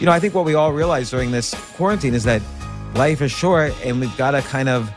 [0.00, 2.40] You know, I think what we all realize during this quarantine is that
[2.94, 4.90] life is short and we've got to kind of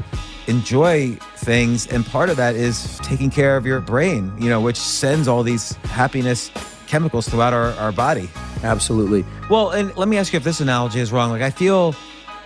[0.45, 1.87] enjoy things.
[1.87, 5.41] And part of that is taking care of your brain, you know, which sends all
[5.41, 6.51] these happiness
[6.85, 8.29] chemicals throughout our, our body.
[8.63, 9.25] Absolutely.
[9.49, 11.31] Well, and let me ask you if this analogy is wrong.
[11.31, 11.95] Like, I feel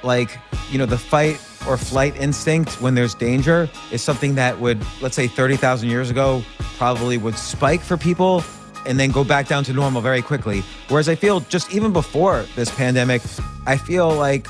[0.03, 0.37] like,
[0.71, 5.15] you know, the fight or flight instinct when there's danger is something that would, let's
[5.15, 6.43] say, 30,000 years ago,
[6.77, 8.43] probably would spike for people
[8.85, 10.63] and then go back down to normal very quickly.
[10.89, 13.21] Whereas I feel just even before this pandemic,
[13.65, 14.47] I feel like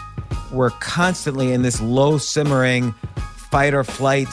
[0.52, 2.94] we're constantly in this low simmering
[3.50, 4.28] fight or flight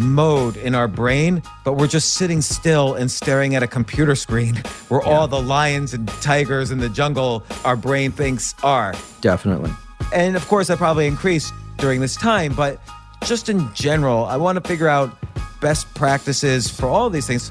[0.00, 4.56] mode in our brain, but we're just sitting still and staring at a computer screen
[4.88, 8.94] where all the lions and tigers in the jungle our brain thinks are.
[9.20, 9.70] Definitely.
[10.12, 12.80] And of course, that probably increased during this time, but
[13.24, 15.16] just in general, I want to figure out
[15.60, 17.50] best practices for all these things.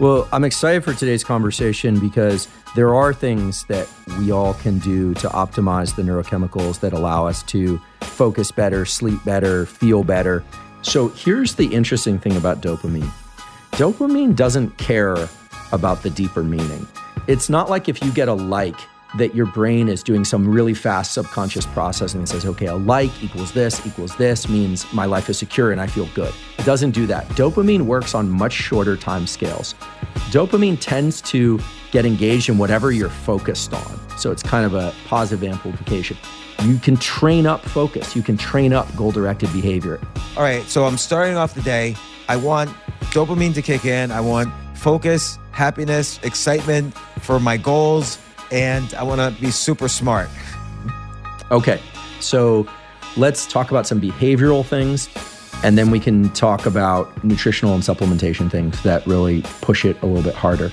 [0.00, 3.88] Well, I'm excited for today's conversation because there are things that
[4.18, 9.24] we all can do to optimize the neurochemicals that allow us to focus better, sleep
[9.24, 10.42] better, feel better.
[10.84, 13.10] So here's the interesting thing about dopamine
[13.72, 15.28] dopamine doesn't care
[15.72, 16.86] about the deeper meaning.
[17.26, 18.76] It's not like if you get a like,
[19.16, 23.10] that your brain is doing some really fast subconscious processing and says, okay, a like
[23.22, 26.34] equals this equals this means my life is secure and I feel good.
[26.58, 27.26] It doesn't do that.
[27.30, 29.74] Dopamine works on much shorter time scales.
[30.30, 31.60] Dopamine tends to
[31.92, 34.18] get engaged in whatever you're focused on.
[34.18, 36.16] So it's kind of a positive amplification.
[36.62, 40.00] You can train up focus, you can train up goal directed behavior.
[40.36, 41.96] All right, so I'm starting off the day.
[42.28, 42.70] I want
[43.10, 44.10] dopamine to kick in.
[44.10, 48.18] I want focus, happiness, excitement for my goals,
[48.50, 50.28] and I want to be super smart.
[51.50, 51.80] Okay,
[52.20, 52.66] so
[53.16, 55.08] let's talk about some behavioral things,
[55.62, 60.06] and then we can talk about nutritional and supplementation things that really push it a
[60.06, 60.72] little bit harder.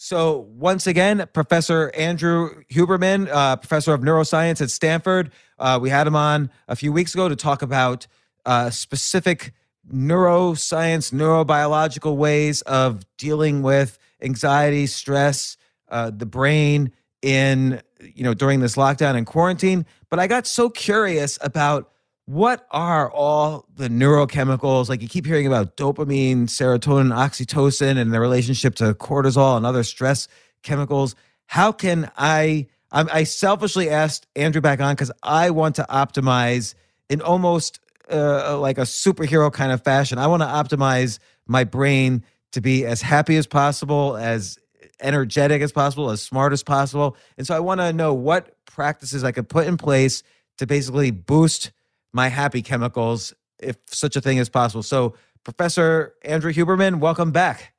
[0.00, 6.06] So, once again, Professor Andrew Huberman, uh, professor of neuroscience at Stanford, uh, we had
[6.06, 8.06] him on a few weeks ago to talk about
[8.46, 9.52] uh, specific
[9.92, 15.56] neuroscience, neurobiological ways of dealing with anxiety, stress,
[15.88, 19.84] uh, the brain in you know during this lockdown and quarantine.
[20.10, 21.90] But I got so curious about
[22.28, 24.90] what are all the neurochemicals?
[24.90, 29.82] Like you keep hearing about dopamine serotonin oxytocin and their relationship to cortisol and other
[29.82, 30.28] stress
[30.62, 31.14] chemicals.
[31.46, 36.74] How can i i selfishly asked andrew back on because i want to optimize
[37.10, 37.80] in almost
[38.10, 40.18] uh, like a superhero kind of fashion.
[40.18, 44.58] I want to optimize my brain to be as happy as possible as
[45.00, 47.16] energetic as possible as smart as possible.
[47.38, 50.22] And so i want to know what practices i could put in place
[50.58, 51.70] to basically boost
[52.12, 54.82] my happy chemicals, if such a thing is possible.
[54.82, 55.14] So,
[55.44, 57.72] Professor Andrew Huberman, welcome back.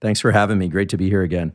[0.00, 0.68] Thanks for having me.
[0.68, 1.52] Great to be here again.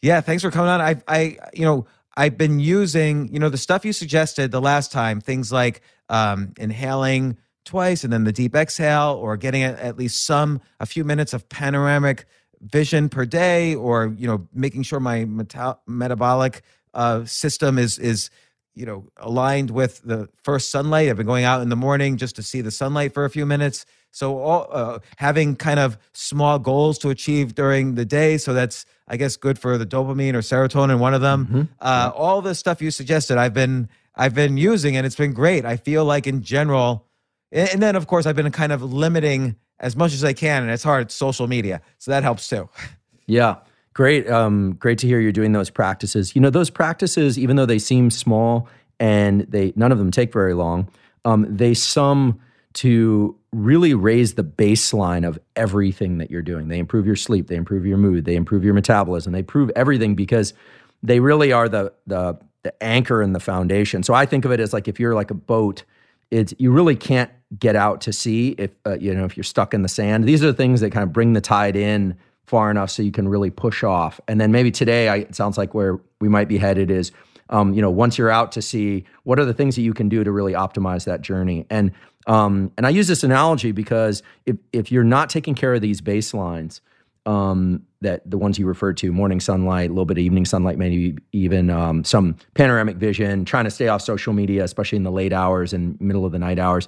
[0.00, 0.80] Yeah, thanks for coming on.
[0.80, 1.86] I, I, you know,
[2.16, 6.52] I've been using, you know, the stuff you suggested the last time, things like um,
[6.58, 11.32] inhaling twice and then the deep exhale, or getting at least some, a few minutes
[11.32, 12.26] of panoramic
[12.60, 16.62] vision per day, or you know, making sure my meta- metabolic
[16.94, 18.30] uh, system is is
[18.74, 21.08] you know, aligned with the first sunlight.
[21.08, 23.46] I've been going out in the morning just to see the sunlight for a few
[23.46, 23.86] minutes.
[24.10, 28.36] So, all, uh, having kind of small goals to achieve during the day.
[28.38, 31.46] So, that's, I guess, good for the dopamine or serotonin, one of them.
[31.46, 31.62] Mm-hmm.
[31.80, 35.64] Uh, all the stuff you suggested, I've been, I've been using and it's been great.
[35.64, 37.06] I feel like in general,
[37.50, 40.70] and then of course, I've been kind of limiting as much as I can, and
[40.70, 41.02] it's hard.
[41.02, 42.68] It's social media, so that helps too.
[43.24, 43.58] Yeah,
[43.94, 44.28] great.
[44.28, 46.34] Um, great to hear you're doing those practices.
[46.34, 48.68] You know, those practices, even though they seem small
[49.00, 50.88] and they none of them take very long,
[51.24, 52.40] um, they sum
[52.74, 56.68] to really raise the baseline of everything that you're doing.
[56.68, 60.14] They improve your sleep, they improve your mood, they improve your metabolism, they improve everything
[60.14, 60.54] because
[61.02, 64.02] they really are the the the anchor and the foundation.
[64.02, 65.82] So I think of it as like if you're like a boat,
[66.30, 69.74] it's you really can't get out to sea if uh, you know if you're stuck
[69.74, 70.24] in the sand.
[70.24, 72.16] These are the things that kind of bring the tide in
[72.52, 74.20] far enough so you can really push off.
[74.28, 77.10] And then maybe today, I, it sounds like where we might be headed is,
[77.48, 80.10] um, you know, once you're out to sea what are the things that you can
[80.10, 81.64] do to really optimize that journey?
[81.70, 81.92] And
[82.26, 86.02] um, and I use this analogy because if if you're not taking care of these
[86.02, 86.80] baselines,
[87.24, 90.76] um, that the ones you referred to, morning sunlight, a little bit of evening sunlight,
[90.76, 95.10] maybe even um, some panoramic vision, trying to stay off social media, especially in the
[95.10, 96.86] late hours and middle of the night hours.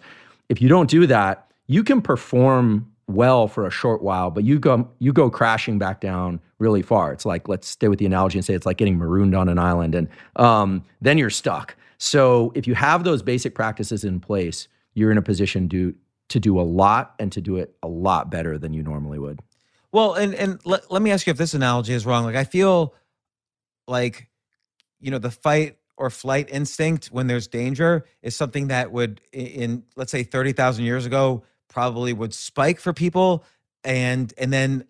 [0.51, 4.59] If you don't do that, you can perform well for a short while, but you
[4.59, 7.13] go you go crashing back down really far.
[7.13, 9.59] It's like let's stay with the analogy and say it's like getting marooned on an
[9.59, 11.77] island, and um, then you're stuck.
[11.99, 15.95] So if you have those basic practices in place, you're in a position to
[16.29, 19.41] to do a lot and to do it a lot better than you normally would.
[19.93, 22.25] Well, and and let, let me ask you if this analogy is wrong.
[22.25, 22.95] Like I feel
[23.87, 24.29] like
[25.01, 29.85] you know the fight or flight instinct when there's danger is something that would in
[29.97, 33.45] let's say 30,000 years ago probably would spike for people
[33.83, 34.85] and and then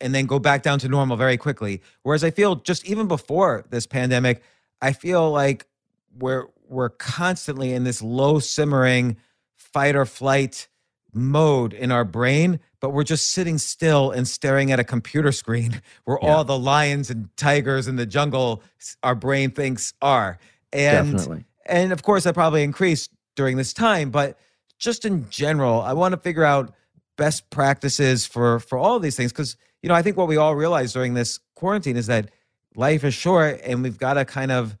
[0.00, 1.82] and then go back down to normal very quickly.
[2.04, 4.40] Whereas I feel just even before this pandemic,
[4.80, 5.66] I feel like
[6.16, 9.16] we're we're constantly in this low simmering
[9.56, 10.68] fight or flight
[11.12, 15.82] mode in our brain, but we're just sitting still and staring at a computer screen
[16.04, 16.28] where yeah.
[16.28, 18.62] all the lions and tigers in the jungle
[19.02, 20.38] our brain thinks are.
[20.72, 21.46] And Definitely.
[21.66, 24.38] and of course that probably increased during this time, but
[24.78, 26.74] just in general, I want to figure out
[27.16, 30.56] best practices for for all these things cuz you know, I think what we all
[30.56, 32.30] realize during this quarantine is that
[32.74, 34.76] life is short and we've got to kind of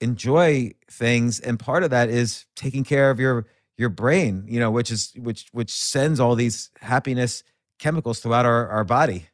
[0.00, 3.46] enjoy things and part of that is taking care of your
[3.78, 7.42] your brain, you know, which is which which sends all these happiness
[7.78, 9.26] chemicals throughout our, our body.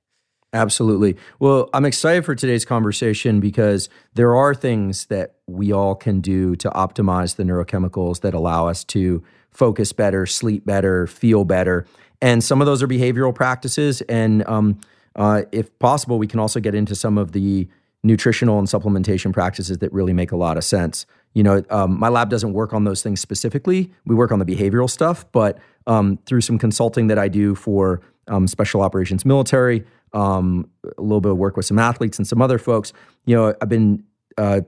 [0.52, 1.16] Absolutely.
[1.38, 6.56] Well, I'm excited for today's conversation because there are things that we all can do
[6.56, 11.86] to optimize the neurochemicals that allow us to focus better, sleep better, feel better.
[12.20, 14.00] And some of those are behavioral practices.
[14.02, 14.80] And um,
[15.16, 17.68] uh, if possible, we can also get into some of the
[18.02, 21.06] nutritional and supplementation practices that really make a lot of sense.
[21.34, 23.90] You know, um, my lab doesn't work on those things specifically.
[24.06, 28.00] We work on the behavioral stuff, but um, through some consulting that I do for
[28.28, 32.40] um, special operations military, um, a little bit of work with some athletes and some
[32.40, 32.92] other folks,
[33.26, 34.04] you know, I've been
[34.36, 34.62] uh,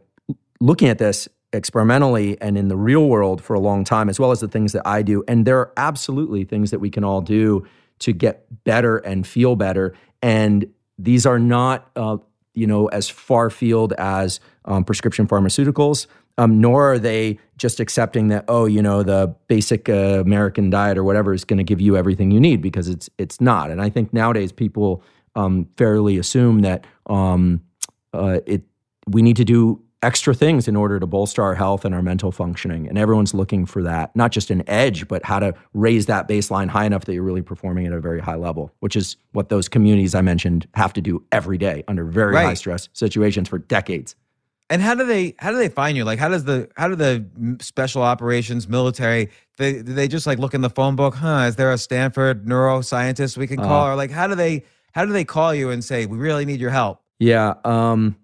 [0.61, 4.31] looking at this experimentally and in the real world for a long time, as well
[4.31, 5.25] as the things that I do.
[5.27, 7.67] And there are absolutely things that we can all do
[8.01, 9.95] to get better and feel better.
[10.23, 12.19] And these are not, uh,
[12.55, 16.07] you know, as far field as um, prescription pharmaceuticals
[16.41, 20.97] um, nor are they just accepting that oh you know the basic uh, American diet
[20.97, 23.71] or whatever is going to give you everything you need because it's it's not.
[23.71, 25.03] And I think nowadays people
[25.35, 27.61] um, fairly assume that um,
[28.15, 28.63] uh, it
[29.07, 32.33] we need to do extra things in order to bolster our health and our mental
[32.33, 32.89] functioning.
[32.89, 36.69] And everyone's looking for that, not just an edge, but how to raise that baseline
[36.69, 39.69] high enough that you're really performing at a very high level, which is what those
[39.69, 42.47] communities I mentioned have to do every day under very right.
[42.47, 44.15] high stress situations for decades.
[44.71, 46.05] And how do they how do they find you?
[46.05, 50.55] Like how does the how do the special operations military they they just like look
[50.55, 51.17] in the phone book?
[51.17, 51.47] Huh?
[51.49, 53.87] Is there a Stanford neuroscientist we can call?
[53.87, 56.45] Uh, or like how do they how do they call you and say we really
[56.45, 57.03] need your help?
[57.19, 57.55] Yeah.
[57.65, 58.17] Um,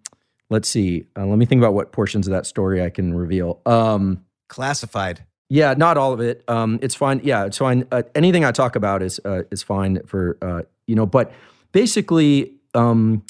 [0.51, 1.07] let's see.
[1.17, 3.61] Uh, let me think about what portions of that story I can reveal.
[3.67, 5.25] Um, Classified.
[5.49, 6.43] Yeah, not all of it.
[6.49, 7.21] Um, it's fine.
[7.23, 7.87] Yeah, it's fine.
[7.93, 11.07] Uh, anything I talk about is uh, is fine for uh, you know.
[11.07, 11.33] But
[11.73, 13.23] basically, um,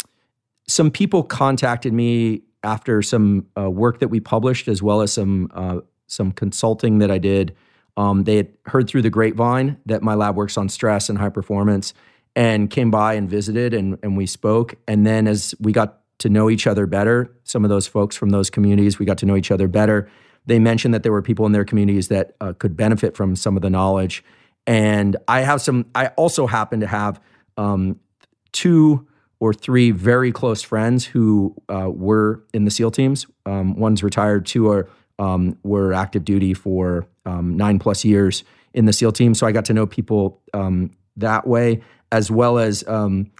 [0.66, 5.50] some people contacted me after some uh, work that we published, as well as some
[5.54, 7.54] uh, some consulting that I did,
[7.96, 11.28] um, they had heard through the grapevine that my lab works on stress and high
[11.28, 11.92] performance,
[12.34, 14.74] and came by and visited, and and we spoke.
[14.88, 18.30] And then as we got to know each other better, some of those folks from
[18.30, 20.08] those communities, we got to know each other better.
[20.46, 23.56] They mentioned that there were people in their communities that uh, could benefit from some
[23.56, 24.24] of the knowledge,
[24.66, 25.86] and I have some.
[25.94, 27.20] I also happen to have
[27.56, 28.00] um,
[28.52, 29.06] two
[29.38, 33.26] or three very close friends who uh, were in the SEAL teams.
[33.44, 38.44] Um, one's retired, two are um, were active duty for um, nine plus years
[38.74, 39.34] in the SEAL team.
[39.34, 41.82] So I got to know people um, that way,
[42.12, 43.30] as well as um,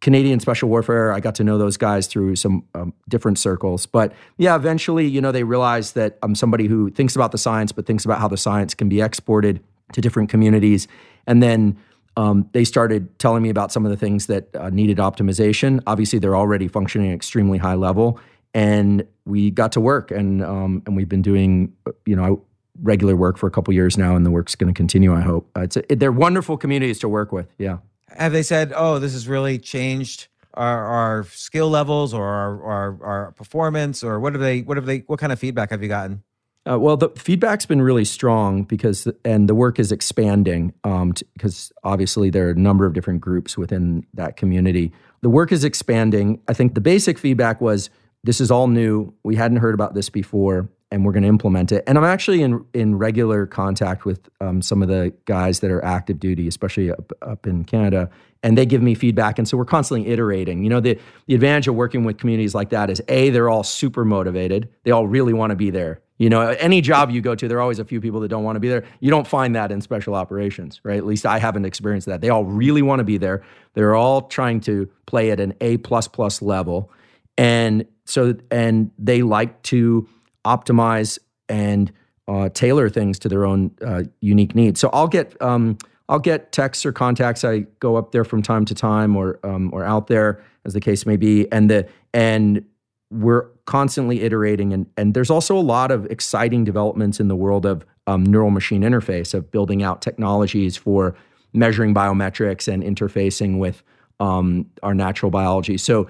[0.00, 1.12] Canadian Special Warfare.
[1.12, 3.86] I got to know those guys through some um, different circles.
[3.86, 7.72] But yeah, eventually, you know, they realized that I'm somebody who thinks about the science,
[7.72, 9.60] but thinks about how the science can be exported
[9.92, 10.88] to different communities.
[11.26, 11.78] And then
[12.16, 15.80] um, they started telling me about some of the things that uh, needed optimization.
[15.86, 18.18] Obviously, they're already functioning at extremely high level,
[18.54, 21.72] and we got to work, and um, and we've been doing
[22.06, 22.42] you know
[22.82, 25.14] regular work for a couple years now, and the work's going to continue.
[25.14, 27.46] I hope uh, it's a, they're wonderful communities to work with.
[27.56, 27.78] Yeah.
[28.16, 33.04] Have they said, "Oh, this has really changed our, our skill levels or our, our,
[33.04, 34.62] our performance," or what have they?
[34.62, 34.98] What have they?
[35.00, 36.22] What kind of feedback have you gotten?
[36.68, 41.72] Uh, well, the feedback's been really strong because, and the work is expanding um, because
[41.82, 44.92] obviously there are a number of different groups within that community.
[45.22, 46.40] The work is expanding.
[46.46, 47.88] I think the basic feedback was
[48.24, 49.14] this is all new.
[49.22, 51.84] We hadn't heard about this before, and we're going to implement it.
[51.86, 55.84] And I'm actually in in regular contact with um, some of the guys that are
[55.84, 58.10] active duty, especially up, up in Canada,
[58.42, 59.38] and they give me feedback.
[59.38, 60.62] And so we're constantly iterating.
[60.62, 63.64] You know, the the advantage of working with communities like that is a they're all
[63.64, 64.68] super motivated.
[64.84, 67.58] They all really want to be there you know, any job you go to, there
[67.58, 68.84] are always a few people that don't want to be there.
[68.98, 70.98] You don't find that in special operations, right?
[70.98, 72.20] At least I haven't experienced that.
[72.20, 73.44] They all really want to be there.
[73.74, 76.90] They're all trying to play at an A plus plus level,
[77.36, 80.08] and so and they like to
[80.56, 81.92] optimize and
[82.26, 84.80] uh, tailor things to their own uh, unique needs.
[84.80, 85.78] So I'll get um,
[86.08, 87.44] I'll get texts or contacts.
[87.44, 90.80] I go up there from time to time, or um, or out there as the
[90.80, 92.64] case may be, and the and
[93.10, 97.64] we're constantly iterating and, and there's also a lot of exciting developments in the world
[97.64, 101.14] of um, neural machine interface of building out technologies for
[101.52, 103.82] measuring biometrics and interfacing with
[104.20, 106.06] um, our natural biology so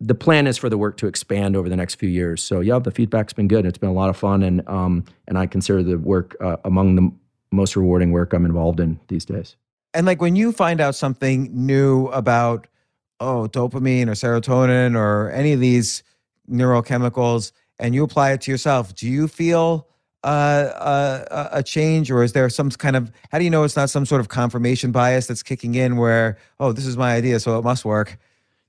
[0.00, 2.42] the plan is for the work to expand over the next few years.
[2.42, 3.66] So yeah the feedback's been good.
[3.66, 6.96] It's been a lot of fun and um, and i consider the work uh, among
[6.96, 7.10] the
[7.50, 9.56] most rewarding work i'm involved in these days.
[9.94, 12.66] And like when you find out something new about
[13.20, 16.02] oh dopamine or serotonin or any of these
[16.50, 19.88] neurochemicals and you apply it to yourself, do you feel
[20.24, 23.76] uh, uh, a change, or is there some kind of how do you know it's
[23.76, 27.40] not some sort of confirmation bias that's kicking in where oh this is my idea
[27.40, 28.18] so it must work?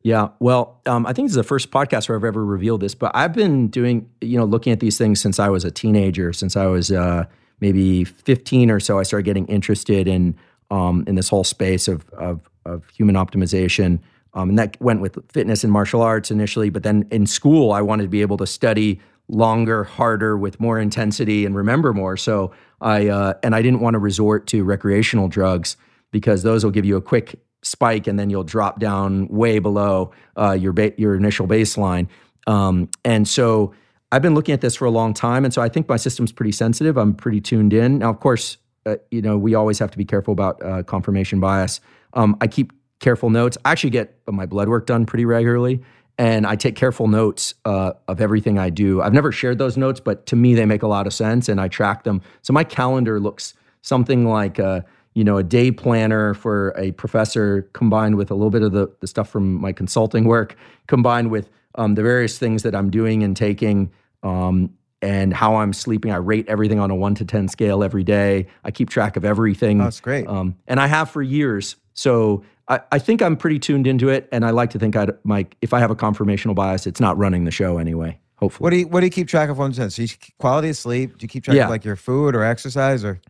[0.04, 2.94] Yeah, well, um, I think this is the first podcast where I've ever revealed this,
[2.94, 6.34] but I've been doing you know looking at these things since I was a teenager,
[6.34, 7.26] since I was uh,
[7.62, 9.00] maybe 15 or so.
[9.00, 10.36] I started getting interested in
[10.70, 14.00] um, in this whole space of, of, of human optimization.
[14.34, 16.70] Um, and that went with fitness and martial arts initially.
[16.70, 20.80] But then in school, I wanted to be able to study longer, harder, with more
[20.80, 22.18] intensity, and remember more.
[22.18, 25.78] So I uh, and I didn't want to resort to recreational drugs
[26.12, 30.12] because those will give you a quick spike and then you'll drop down way below
[30.38, 32.08] uh, your ba- your initial baseline.
[32.46, 33.74] Um, and so
[34.12, 36.32] I've been looking at this for a long time, and so I think my system's
[36.32, 36.98] pretty sensitive.
[36.98, 38.00] I'm pretty tuned in.
[38.00, 41.40] Now, of course, uh, you know we always have to be careful about uh, confirmation
[41.40, 41.80] bias.
[42.14, 43.58] Um, I keep careful notes.
[43.66, 45.82] I actually get my blood work done pretty regularly,
[46.18, 49.02] and I take careful notes uh, of everything I do.
[49.02, 51.60] I've never shared those notes, but to me, they make a lot of sense, and
[51.60, 52.22] I track them.
[52.44, 57.70] So my calendar looks something like a, you know a day planner for a professor,
[57.74, 60.56] combined with a little bit of the, the stuff from my consulting work,
[60.88, 63.92] combined with um, the various things that I'm doing and taking.
[64.22, 66.14] Um, and how I'm sleeping.
[66.14, 68.48] I rate everything on a one to 10 scale every day.
[68.64, 69.80] I keep track of everything.
[69.80, 70.26] That's great.
[70.30, 71.76] Um, and I have for years.
[71.94, 75.12] So I, I think I'm pretty tuned into it, and I like to think I'd,
[75.24, 78.20] my if I have a confirmational bias, it's not running the show anyway.
[78.38, 78.64] Hopefully.
[78.64, 79.58] What do you What do you keep track of?
[79.58, 80.08] One sense, so you,
[80.40, 81.18] quality of sleep.
[81.18, 81.66] Do you keep track yeah.
[81.66, 83.22] of like your food or exercise or?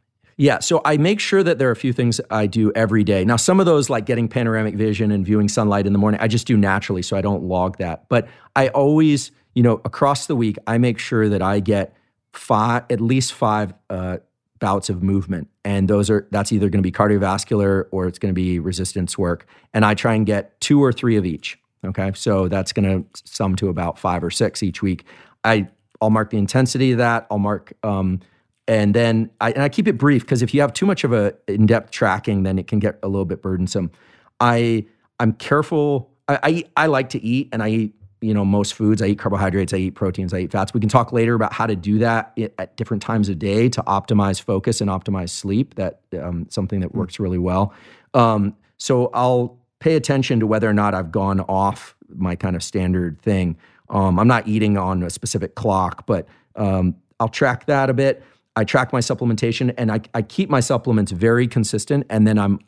[0.44, 3.24] Yeah, so I make sure that there are a few things I do every day.
[3.24, 6.28] Now, some of those, like getting panoramic vision and viewing sunlight in the morning, I
[6.28, 8.10] just do naturally, so I don't log that.
[8.10, 11.96] But I always, you know, across the week, I make sure that I get
[12.34, 14.18] five, at least five uh,
[14.60, 15.48] bouts of movement.
[15.64, 19.18] And those are that's either going to be cardiovascular or it's going to be resistance
[19.18, 19.48] work.
[19.74, 22.12] And i try and get two or three of each okay?
[22.16, 25.06] So that's going to sum to about five or six each week.
[25.46, 25.70] I
[26.02, 27.28] i'll mark the intensity of that.
[27.32, 28.20] I'll mark um,
[28.68, 31.12] and then I, and I keep it brief because if you have too much of
[31.12, 33.92] a in-depth tracking then it can get a little bit burdensome.
[34.40, 34.86] I
[35.20, 36.12] i'm careful.
[36.28, 39.02] I, I, I like to eat and i eat you know most foods.
[39.02, 40.74] I eat carbohydrates i eat proteins i eat fats.
[40.74, 43.84] We can talk later about how to do that at different times of day to
[43.84, 45.76] optimize focus and optimize sleep.
[45.76, 47.74] That um, something that works really well.
[48.14, 52.64] Um, so i'll pay attention to whether or not i've gone off my kind of
[52.64, 53.58] standard thing.
[53.90, 58.24] Um, i'm not eating on a specific clock but um, i'll track that a bit
[58.56, 62.60] i track my supplementation and I, I keep my supplements very consistent and then i'm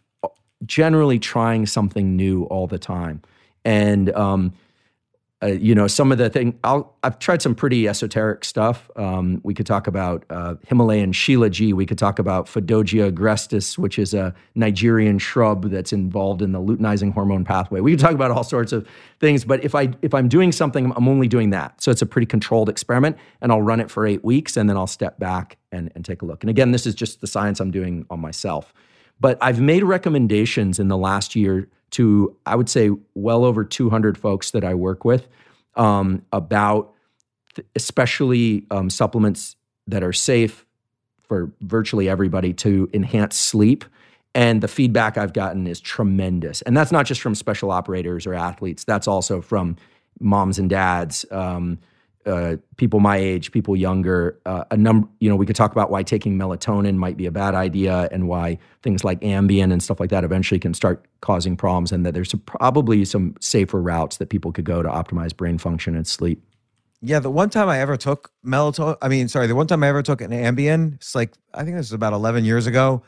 [0.66, 3.22] generally trying something new all the time.
[3.64, 4.54] And um,
[5.46, 8.90] uh, you know, some of the thing I'll, I've tried some pretty esoteric stuff.
[8.96, 11.74] Um, we could talk about uh, Himalayan Shilajit.
[11.74, 16.60] We could talk about Fadogia agrestis, which is a Nigerian shrub that's involved in the
[16.60, 17.80] luteinizing hormone pathway.
[17.80, 18.88] We could talk about all sorts of
[19.20, 21.82] things, but if I if I'm doing something, I'm only doing that.
[21.82, 24.78] So it's a pretty controlled experiment, and I'll run it for eight weeks, and then
[24.78, 26.44] I'll step back and and take a look.
[26.44, 28.74] And again, this is just the science I'm doing on myself.
[29.20, 34.18] But I've made recommendations in the last year to, I would say, well over 200
[34.18, 35.30] folks that I work with
[35.76, 36.94] um, about
[37.56, 39.56] th- especially um, supplements
[39.88, 40.66] that are safe
[41.24, 43.86] for virtually everybody to enhance sleep.
[44.34, 46.62] And the feedback I've gotten is tremendous.
[46.64, 49.78] And that's not just from special operators or athletes, that's also from
[50.20, 51.26] moms and dads.
[51.32, 51.80] Um,
[52.26, 55.08] uh, people my age, people younger, uh, a number.
[55.20, 58.28] You know, we could talk about why taking melatonin might be a bad idea, and
[58.28, 62.14] why things like Ambien and stuff like that eventually can start causing problems, and that
[62.14, 66.44] there's probably some safer routes that people could go to optimize brain function and sleep.
[67.02, 69.90] Yeah, the one time I ever took melatonin, I mean, sorry, the one time I
[69.90, 73.04] ever took an Ambien, it's like I think this is about 11 years ago.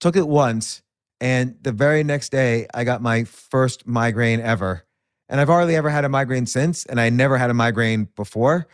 [0.00, 0.82] Took it once,
[1.20, 4.83] and the very next day, I got my first migraine ever
[5.28, 8.66] and I've hardly ever had a migraine since, and I never had a migraine before.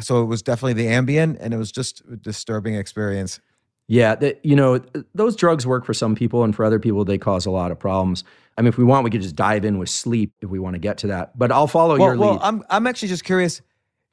[0.00, 3.40] So it was definitely the Ambien, and it was just a disturbing experience.
[3.86, 4.80] Yeah, that you know
[5.14, 7.78] those drugs work for some people, and for other people they cause a lot of
[7.78, 8.24] problems.
[8.56, 10.74] I mean, if we want, we could just dive in with sleep if we want
[10.74, 11.36] to get to that.
[11.38, 12.40] But I'll follow well, your well, lead.
[12.40, 13.60] Well, I'm I'm actually just curious.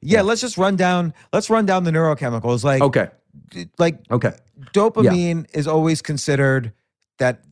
[0.02, 1.14] Yeah, yeah, let's just run down.
[1.32, 2.64] Let's run down the neurochemicals.
[2.64, 3.08] Like okay,
[3.78, 4.34] like okay,
[4.72, 5.58] dopamine yeah.
[5.58, 6.72] is always considered
[7.18, 7.42] that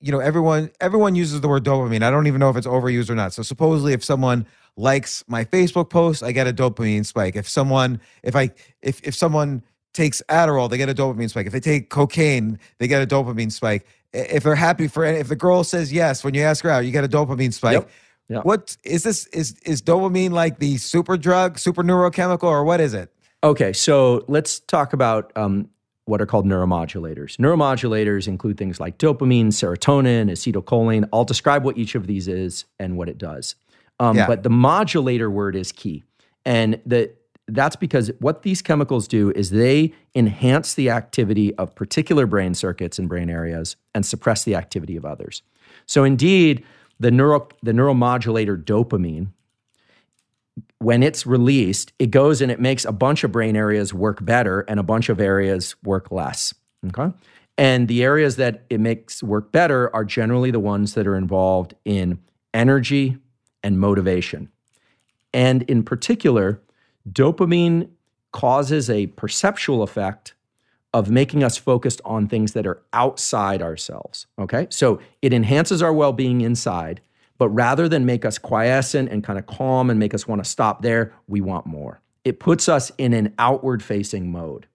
[0.00, 2.02] you know everyone everyone uses the word dopamine.
[2.02, 3.32] I don't even know if it's overused or not.
[3.32, 7.36] So supposedly if someone likes my facebook post i get a dopamine spike.
[7.36, 8.50] If someone if i
[8.82, 9.62] if if someone
[9.92, 11.46] takes adderall they get a dopamine spike.
[11.46, 13.86] If they take cocaine they get a dopamine spike.
[14.12, 16.92] If they're happy for if the girl says yes when you ask her out you
[16.92, 17.74] get a dopamine spike.
[17.74, 17.90] Yep.
[18.30, 18.44] Yep.
[18.44, 22.94] what is this is is dopamine like the super drug super neurochemical or what is
[22.94, 23.12] it?
[23.42, 25.70] Okay so let's talk about um,
[26.08, 27.36] what are called neuromodulators.
[27.36, 31.06] Neuromodulators include things like dopamine, serotonin, acetylcholine.
[31.12, 33.56] I'll describe what each of these is and what it does.
[34.00, 34.26] Um, yeah.
[34.26, 36.04] But the modulator word is key.
[36.46, 37.12] And the,
[37.46, 42.98] that's because what these chemicals do is they enhance the activity of particular brain circuits
[42.98, 45.42] and brain areas and suppress the activity of others.
[45.84, 46.64] So, indeed,
[46.98, 49.28] the, neuro, the neuromodulator dopamine
[50.78, 54.60] when it's released, it goes and it makes a bunch of brain areas work better
[54.62, 56.54] and a bunch of areas work less.
[56.86, 57.12] Okay.
[57.56, 61.74] And the areas that it makes work better are generally the ones that are involved
[61.84, 62.20] in
[62.54, 63.18] energy
[63.64, 64.48] and motivation.
[65.34, 66.62] And in particular,
[67.10, 67.88] dopamine
[68.32, 70.34] causes a perceptual effect
[70.94, 74.26] of making us focused on things that are outside ourselves.
[74.38, 74.68] Okay.
[74.70, 77.00] So it enhances our well being inside
[77.38, 80.48] but rather than make us quiescent and kind of calm and make us want to
[80.48, 82.00] stop there, we want more.
[82.24, 84.66] It puts us in an outward facing mode.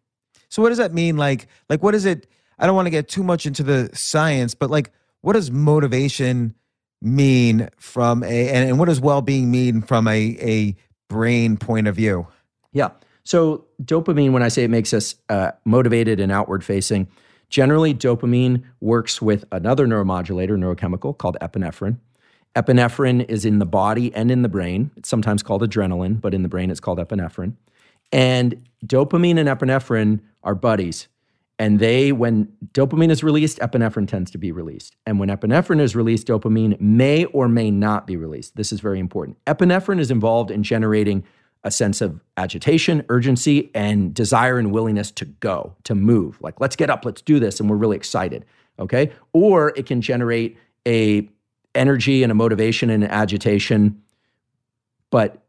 [0.49, 1.17] So what does that mean?
[1.17, 2.27] Like, like what is it?
[2.57, 6.55] I don't want to get too much into the science, but like, what does motivation
[7.01, 10.75] mean from a and, and what does well-being mean from a a
[11.09, 12.27] brain point of view?
[12.71, 12.91] Yeah.
[13.23, 17.07] So dopamine, when I say it makes us uh, motivated and outward facing,
[17.49, 21.97] generally dopamine works with another neuromodulator, neurochemical called epinephrine.
[22.55, 24.91] Epinephrine is in the body and in the brain.
[24.95, 27.55] It's sometimes called adrenaline, but in the brain it's called epinephrine.
[28.11, 31.07] And dopamine and epinephrine are buddies.
[31.59, 34.95] And they, when dopamine is released, epinephrine tends to be released.
[35.05, 38.55] And when epinephrine is released, dopamine may or may not be released.
[38.55, 39.37] This is very important.
[39.45, 41.23] Epinephrine is involved in generating
[41.63, 46.41] a sense of agitation, urgency, and desire and willingness to go, to move.
[46.41, 48.45] Like, let's get up, let's do this, and we're really excited.
[48.79, 49.11] Okay.
[49.31, 51.29] Or it can generate a
[51.75, 54.01] energy and a motivation and an agitation,
[55.09, 55.43] but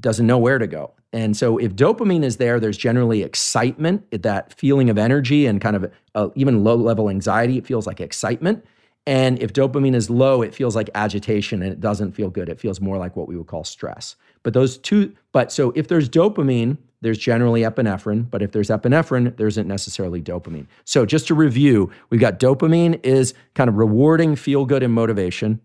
[0.00, 0.92] doesn't know where to go.
[1.12, 5.76] And so, if dopamine is there, there's generally excitement, that feeling of energy and kind
[5.76, 5.92] of
[6.34, 7.56] even low level anxiety.
[7.56, 8.64] It feels like excitement.
[9.06, 12.48] And if dopamine is low, it feels like agitation and it doesn't feel good.
[12.48, 14.16] It feels more like what we would call stress.
[14.42, 19.36] But those two, but so if there's dopamine, there's generally epinephrine, but if there's epinephrine,
[19.36, 20.66] there isn't necessarily dopamine.
[20.86, 25.60] So just to review, we've got dopamine is kind of rewarding, feel good, and motivation.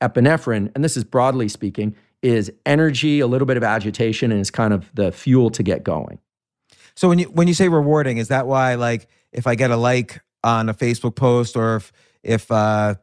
[0.00, 4.52] Epinephrine, and this is broadly speaking, is energy, a little bit of agitation, and is
[4.52, 6.20] kind of the fuel to get going.
[6.94, 9.76] So when you when you say rewarding, is that why like if I get a
[9.76, 12.94] like on a Facebook post or if if uh,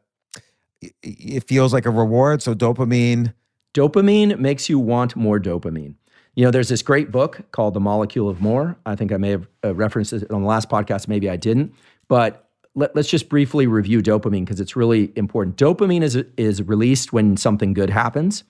[1.02, 3.34] it feels like a reward, so dopamine.
[3.74, 5.96] Dopamine makes you want more dopamine.
[6.34, 8.76] You know, there's this great book called The Molecule of More.
[8.86, 11.74] I think I may have uh, referenced it on the last podcast, maybe I didn't.
[12.08, 15.56] But let, us just briefly review dopamine because it's really important.
[15.56, 18.44] Dopamine is, is released when something good happens,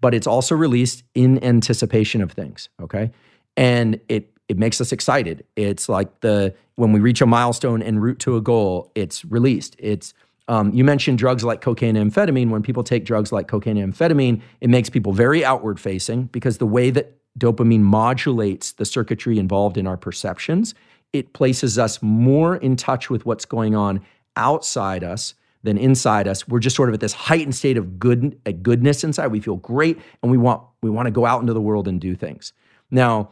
[0.00, 3.12] but it's also released in anticipation of things, okay?
[3.56, 5.44] And it it makes us excited.
[5.54, 9.76] It's like the when we reach a milestone en route to a goal, it's released.
[9.78, 10.12] It's
[10.48, 12.50] um, you mentioned drugs like cocaine and amphetamine.
[12.50, 16.58] When people take drugs like cocaine and amphetamine, it makes people very outward facing because
[16.58, 20.74] the way that dopamine modulates the circuitry involved in our perceptions.
[21.12, 24.00] It places us more in touch with what's going on
[24.36, 26.48] outside us than inside us.
[26.48, 29.28] We're just sort of at this heightened state of good a goodness inside.
[29.28, 32.00] We feel great and we want we want to go out into the world and
[32.00, 32.52] do things.
[32.90, 33.30] Now,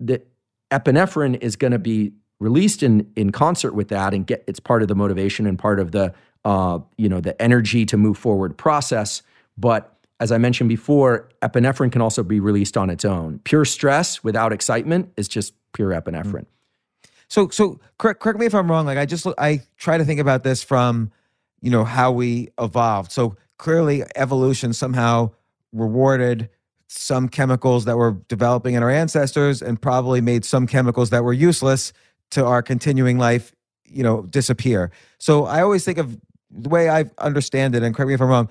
[0.00, 0.22] the
[0.70, 4.82] epinephrine is going to be released in in concert with that and get it's part
[4.82, 6.12] of the motivation and part of the
[6.44, 9.22] uh, you know the energy to move forward process.
[9.56, 9.93] But
[10.24, 13.40] as I mentioned before, epinephrine can also be released on its own.
[13.44, 16.46] Pure stress without excitement is just pure epinephrine.
[16.46, 17.08] Mm.
[17.28, 18.86] So, so correct, correct me if I'm wrong.
[18.86, 21.12] Like I just I try to think about this from,
[21.60, 23.12] you know, how we evolved.
[23.12, 25.32] So clearly, evolution somehow
[25.74, 26.48] rewarded
[26.88, 31.34] some chemicals that were developing in our ancestors, and probably made some chemicals that were
[31.34, 31.92] useless
[32.30, 33.52] to our continuing life,
[33.84, 34.90] you know, disappear.
[35.18, 36.18] So I always think of
[36.50, 38.48] the way I understand it, and correct me if I'm wrong.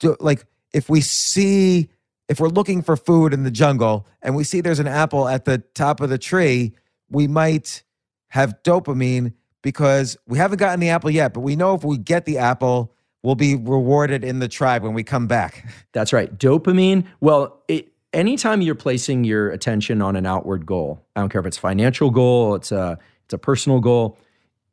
[0.00, 1.88] Do, like if we see
[2.28, 5.46] if we're looking for food in the jungle and we see there's an apple at
[5.46, 6.74] the top of the tree
[7.08, 7.82] we might
[8.28, 9.32] have dopamine
[9.62, 12.92] because we haven't gotten the apple yet, but we know if we get the apple,
[13.22, 15.66] we'll be rewarded in the tribe when we come back.
[15.92, 16.36] That's right.
[16.36, 21.40] Dopamine, well, it, anytime you're placing your attention on an outward goal, I don't care
[21.40, 24.18] if it's financial goal, it's a it's a personal goal,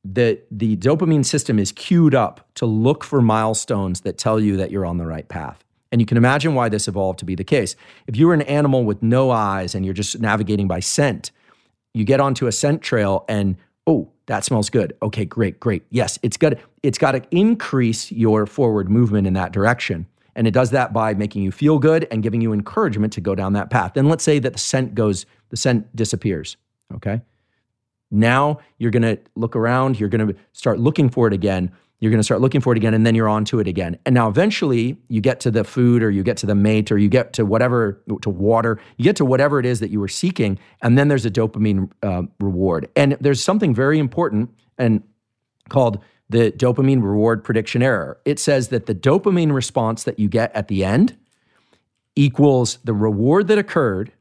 [0.04, 4.72] the the dopamine system is queued up to look for milestones that tell you that
[4.72, 5.64] you're on the right path.
[5.92, 7.76] And you can imagine why this evolved to be the case.
[8.08, 11.32] If you were an animal with no eyes and you're just navigating by scent,
[11.94, 14.96] you get onto a scent trail and oh that smells good.
[15.02, 15.84] Okay great great.
[15.90, 20.08] Yes it's got it's got to increase your forward movement in that direction.
[20.34, 23.36] And it does that by making you feel good and giving you encouragement to go
[23.36, 23.94] down that path.
[23.96, 26.56] Then let's say that the scent goes the scent disappears
[26.96, 27.22] okay?
[28.10, 32.10] Now you're going to look around you're going to start looking for it again you're
[32.10, 33.98] going to start looking for it again and then you're on to it again.
[34.06, 36.98] And now eventually you get to the food or you get to the mate or
[36.98, 40.08] you get to whatever to water you get to whatever it is that you were
[40.08, 42.90] seeking and then there's a dopamine uh, reward.
[42.96, 45.04] And there's something very important and
[45.70, 48.20] called the dopamine reward prediction error.
[48.26, 51.16] It says that the dopamine response that you get at the end
[52.16, 54.12] equals the reward that occurred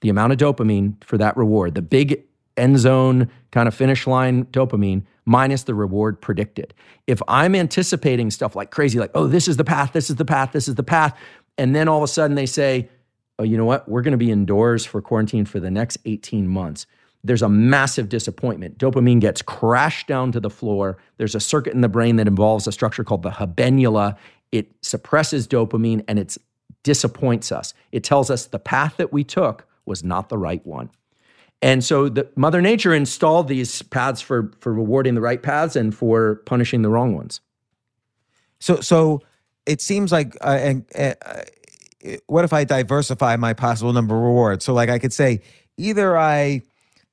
[0.00, 2.24] the amount of dopamine for that reward the big
[2.56, 6.74] end zone kind of finish line dopamine minus the reward predicted.
[7.06, 10.24] If I'm anticipating stuff like crazy, like, oh, this is the path, this is the
[10.24, 11.18] path, this is the path,
[11.56, 12.88] and then all of a sudden they say,
[13.38, 13.88] oh, you know what?
[13.88, 16.86] We're going to be indoors for quarantine for the next 18 months.
[17.22, 18.76] There's a massive disappointment.
[18.76, 20.98] Dopamine gets crashed down to the floor.
[21.16, 24.16] There's a circuit in the brain that involves a structure called the habenula.
[24.52, 26.36] It suppresses dopamine and it
[26.82, 27.72] disappoints us.
[27.92, 30.90] It tells us the path that we took was not the right one.
[31.64, 35.94] And so the Mother Nature installed these paths for for rewarding the right paths and
[35.94, 37.40] for punishing the wrong ones.
[38.60, 39.22] So so
[39.64, 41.14] it seems like uh, and uh,
[42.26, 44.62] what if I diversify my possible number of rewards?
[44.62, 45.40] So like I could say
[45.78, 46.60] either I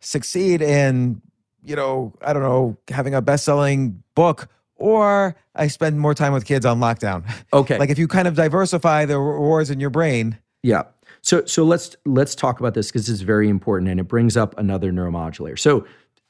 [0.02, 1.22] succeed in
[1.64, 6.34] you know I don't know having a best selling book or I spend more time
[6.34, 7.24] with kids on lockdown.
[7.54, 7.78] Okay.
[7.80, 10.40] like if you kind of diversify the rewards in your brain.
[10.62, 10.84] Yeah.
[11.22, 14.58] So so let's let's talk about this because it's very important and it brings up
[14.58, 15.58] another neuromodulator.
[15.58, 15.86] So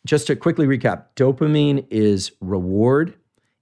[0.06, 3.13] just to quickly recap, dopamine is reward,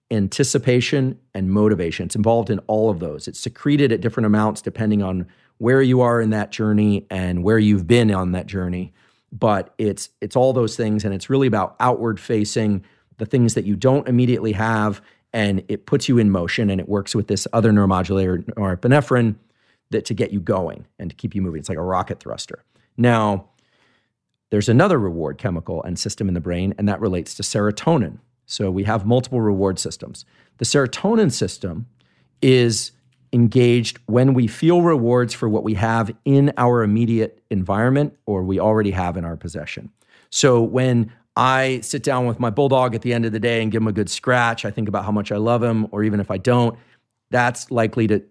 [0.09, 2.05] anticipation, and motivation.
[2.07, 3.27] It's involved in all of those.
[3.27, 5.27] It's secreted at different amounts depending on
[5.59, 8.93] where you are in that journey and where you've been on that journey.
[9.31, 12.83] But it's it's all those things, and it's really about outward facing
[13.17, 15.01] the things that you don't immediately have,
[15.33, 16.71] and it puts you in motion.
[16.71, 19.35] And it works with this other neuromodulator, norepinephrine
[19.91, 21.59] that to get you going and to keep you moving.
[21.59, 22.63] It's like a rocket thruster.
[22.97, 23.49] Now,
[24.49, 28.19] there's another reward chemical and system in the brain, and that relates to serotonin.
[28.45, 30.25] So we have multiple reward systems.
[30.57, 31.85] The serotonin system
[32.41, 32.91] is
[33.31, 38.59] engaged when we feel rewards for what we have in our immediate environment or we
[38.59, 39.91] already have in our possession.
[40.31, 43.71] So when I sit down with my bulldog at the end of the day and
[43.71, 46.19] give him a good scratch, I think about how much I love him, or even
[46.19, 46.77] if I don't,
[47.29, 48.23] that's likely to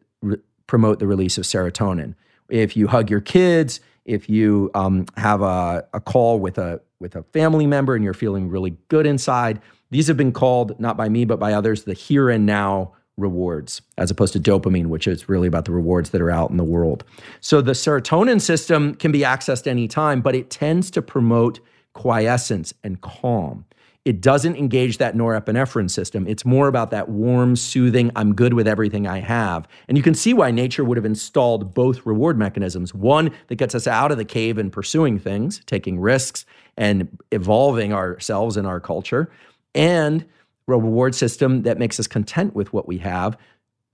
[0.68, 2.14] promote the release of serotonin.
[2.48, 7.14] If you hug your kids, if you um, have a, a call with a with
[7.14, 11.08] a family member and you're feeling really good inside, these have been called not by
[11.08, 15.28] me but by others the here and now rewards as opposed to dopamine which is
[15.28, 17.04] really about the rewards that are out in the world.
[17.40, 21.60] So the serotonin system can be accessed anytime but it tends to promote
[21.94, 23.64] quiescence and calm.
[24.04, 26.26] It doesn't engage that norepinephrine system.
[26.26, 29.68] It's more about that warm, soothing, I'm good with everything I have.
[29.86, 33.74] And you can see why nature would have installed both reward mechanisms one that gets
[33.74, 38.80] us out of the cave and pursuing things, taking risks, and evolving ourselves and our
[38.80, 39.30] culture,
[39.74, 40.26] and a
[40.72, 43.36] reward system that makes us content with what we have,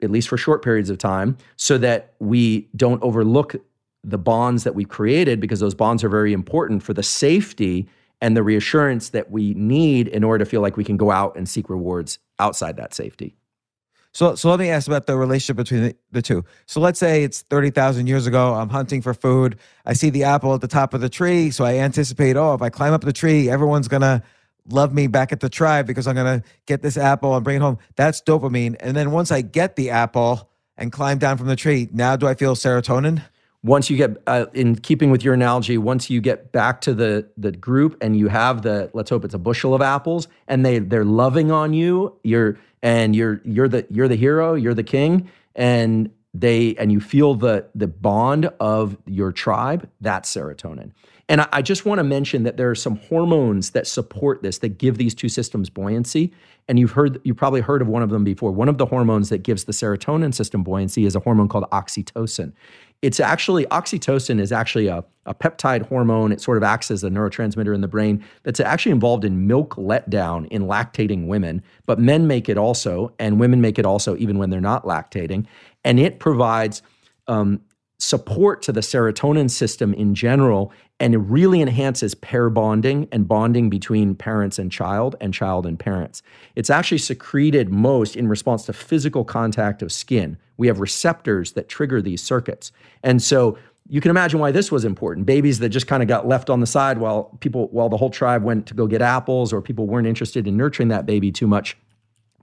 [0.03, 3.57] at least for short periods of time, so that we don't overlook
[4.05, 7.88] the bonds that we've created because those bonds are very important for the safety
[8.20, 11.37] and the reassurance that we need in order to feel like we can go out
[11.37, 13.37] and seek rewards outside that safety.
[14.12, 16.44] So, so let me ask about the relationship between the, the two.
[16.66, 18.55] So let's say it's 30,000 years ago.
[18.55, 19.59] I'm hunting for food.
[19.85, 21.50] I see the apple at the top of the tree.
[21.50, 24.22] So I anticipate, oh, if I climb up the tree, everyone's going to
[24.68, 27.57] love me back at the tribe because I'm going to get this apple and bring
[27.57, 27.79] it home.
[27.96, 28.77] That's dopamine.
[28.79, 32.29] And then once I get the apple and climb down from the tree, now do
[32.29, 33.20] I feel serotonin?
[33.64, 37.27] Once you get uh, in keeping with your analogy once you get back to the
[37.37, 40.79] the group and you have the let's hope it's a bushel of apples and they
[40.79, 45.29] they're loving on you you're and you're you're the you're the hero you're the king
[45.57, 50.90] and they and you feel the the bond of your tribe that's serotonin.
[51.29, 54.59] And I, I just want to mention that there are some hormones that support this
[54.59, 56.33] that give these two systems buoyancy.
[56.66, 58.50] And you've heard you probably heard of one of them before.
[58.50, 62.53] One of the hormones that gives the serotonin system buoyancy is a hormone called oxytocin
[63.05, 66.33] it's actually oxytocin is actually a, a peptide hormone.
[66.33, 69.75] It sort of acts as a neurotransmitter in the brain that's actually involved in milk
[69.75, 74.38] letdown in lactating women, but men make it also, and women make it also even
[74.38, 75.45] when they're not lactating.
[75.85, 76.81] And it provides
[77.29, 77.61] um,
[78.05, 83.71] support to the serotonin system in general and it really enhances pair bonding and bonding
[83.71, 86.23] between parents and child and child and parents.
[86.55, 90.37] It's actually secreted most in response to physical contact of skin.
[90.59, 92.73] We have receptors that trigger these circuits.
[93.03, 95.25] And so you can imagine why this was important.
[95.25, 98.11] Babies that just kind of got left on the side while people while the whole
[98.11, 101.47] tribe went to go get apples or people weren't interested in nurturing that baby too
[101.47, 101.77] much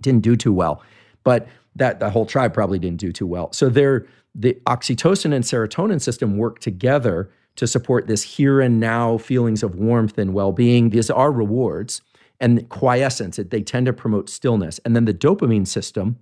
[0.02, 0.84] didn't do too well.
[1.24, 3.54] But that the whole tribe probably didn't do too well.
[3.54, 9.18] So they're the oxytocin and serotonin system work together to support this here and now
[9.18, 10.90] feelings of warmth and well-being.
[10.90, 12.02] These are rewards
[12.40, 13.38] and quiescence.
[13.38, 14.80] They tend to promote stillness.
[14.80, 16.18] And then the dopamine system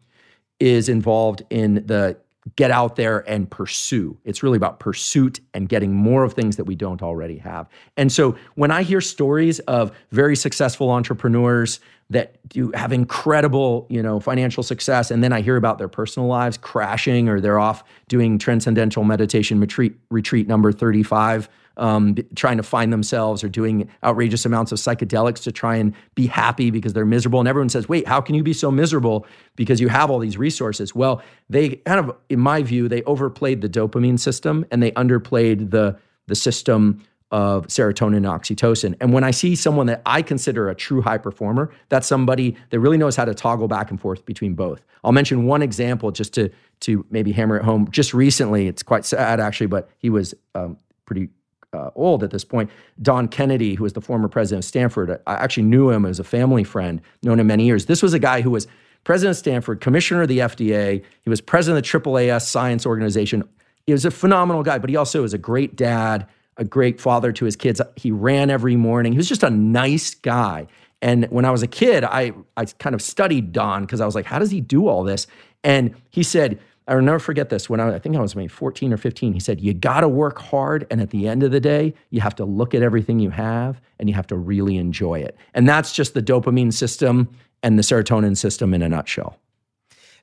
[0.59, 2.17] is involved in the
[2.55, 4.17] get out there and pursue.
[4.23, 7.69] It's really about pursuit and getting more of things that we don't already have.
[7.97, 14.01] And so when I hear stories of very successful entrepreneurs that do have incredible, you
[14.01, 17.83] know, financial success and then I hear about their personal lives crashing or they're off
[18.07, 24.45] doing transcendental meditation retreat retreat number 35 um, trying to find themselves or doing outrageous
[24.45, 27.39] amounts of psychedelics to try and be happy because they're miserable.
[27.39, 30.37] And everyone says, wait, how can you be so miserable because you have all these
[30.37, 30.93] resources?
[30.93, 35.71] Well, they kind of, in my view, they overplayed the dopamine system and they underplayed
[35.71, 38.95] the, the system of serotonin and oxytocin.
[38.99, 42.79] And when I see someone that I consider a true high performer, that's somebody that
[42.79, 44.83] really knows how to toggle back and forth between both.
[45.03, 46.49] I'll mention one example just to
[46.81, 47.91] to maybe hammer it home.
[47.91, 51.29] Just recently, it's quite sad actually, but he was um, pretty
[51.73, 52.69] uh, old at this point.
[53.01, 56.23] Don Kennedy, who was the former president of Stanford, I actually knew him as a
[56.23, 57.85] family friend, known him many years.
[57.85, 58.67] This was a guy who was
[59.03, 61.03] president of Stanford, commissioner of the FDA.
[61.21, 63.47] He was president of the AAAS Science Organization.
[63.85, 66.27] He was a phenomenal guy, but he also was a great dad,
[66.57, 67.81] a great father to his kids.
[67.95, 69.13] He ran every morning.
[69.13, 70.67] He was just a nice guy.
[71.01, 74.15] And when I was a kid, I, I kind of studied Don because I was
[74.15, 75.27] like, how does he do all this?
[75.63, 77.69] And he said, I'll never forget this.
[77.69, 80.09] When I, I think I was maybe 14 or 15, he said, You got to
[80.09, 80.87] work hard.
[80.89, 83.79] And at the end of the day, you have to look at everything you have
[83.99, 85.37] and you have to really enjoy it.
[85.53, 87.29] And that's just the dopamine system
[87.61, 89.37] and the serotonin system in a nutshell.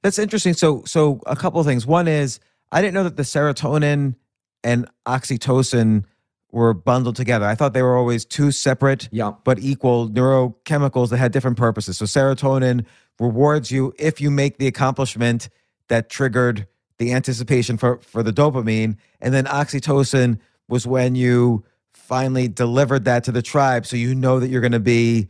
[0.02, 0.54] That's interesting.
[0.54, 1.86] So, so a couple of things.
[1.86, 2.40] One is,
[2.72, 4.16] I didn't know that the serotonin
[4.64, 6.04] and oxytocin
[6.50, 7.46] were bundled together.
[7.46, 9.32] I thought they were always two separate yeah.
[9.44, 11.98] but equal neurochemicals that had different purposes.
[11.98, 12.86] So serotonin
[13.20, 15.48] rewards you if you make the accomplishment
[15.88, 16.66] that triggered
[16.98, 18.96] the anticipation for for the dopamine.
[19.20, 24.38] And then oxytocin was when you finally delivered that to the tribe so you know
[24.38, 25.28] that you're going to be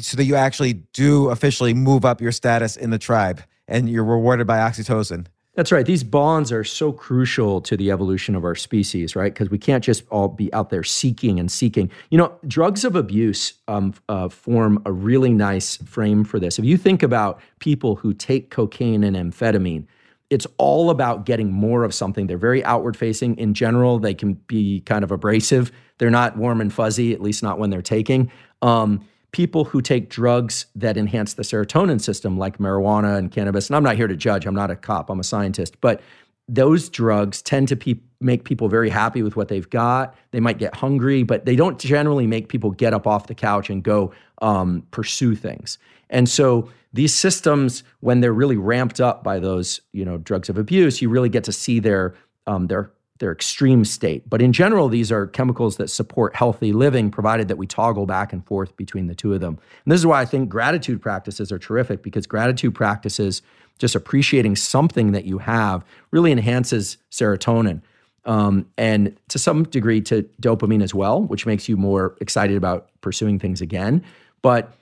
[0.00, 4.04] so that you actually do officially move up your status in the tribe and you're
[4.04, 5.86] rewarded by oxytocin that's right.
[5.86, 9.32] These bonds are so crucial to the evolution of our species, right?
[9.32, 11.90] Because we can't just all be out there seeking and seeking.
[12.10, 16.58] You know, drugs of abuse um, uh, form a really nice frame for this.
[16.58, 19.86] If you think about people who take cocaine and amphetamine,
[20.30, 22.26] it's all about getting more of something.
[22.26, 23.36] They're very outward facing.
[23.36, 25.70] In general, they can be kind of abrasive.
[25.98, 28.32] They're not warm and fuzzy, at least not when they're taking.
[28.60, 33.74] Um, people who take drugs that enhance the serotonin system, like marijuana and cannabis, and
[33.74, 36.00] I'm not here to judge, I'm not a cop, I'm a scientist, but
[36.46, 40.14] those drugs tend to pe- make people very happy with what they've got.
[40.30, 43.70] They might get hungry, but they don't generally make people get up off the couch
[43.70, 45.78] and go um, pursue things.
[46.10, 50.58] And so these systems, when they're really ramped up by those, you know, drugs of
[50.58, 52.14] abuse, you really get to see their
[52.46, 52.92] um, their
[53.24, 54.28] their extreme state.
[54.28, 58.34] But in general, these are chemicals that support healthy living, provided that we toggle back
[58.34, 59.58] and forth between the two of them.
[59.84, 63.40] And this is why I think gratitude practices are terrific because gratitude practices,
[63.78, 67.80] just appreciating something that you have, really enhances serotonin.
[68.26, 72.88] um, and to some degree to dopamine as well, which makes you more excited about
[73.00, 74.02] pursuing things again.
[74.42, 74.72] But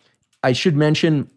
[0.43, 1.31] I should mention,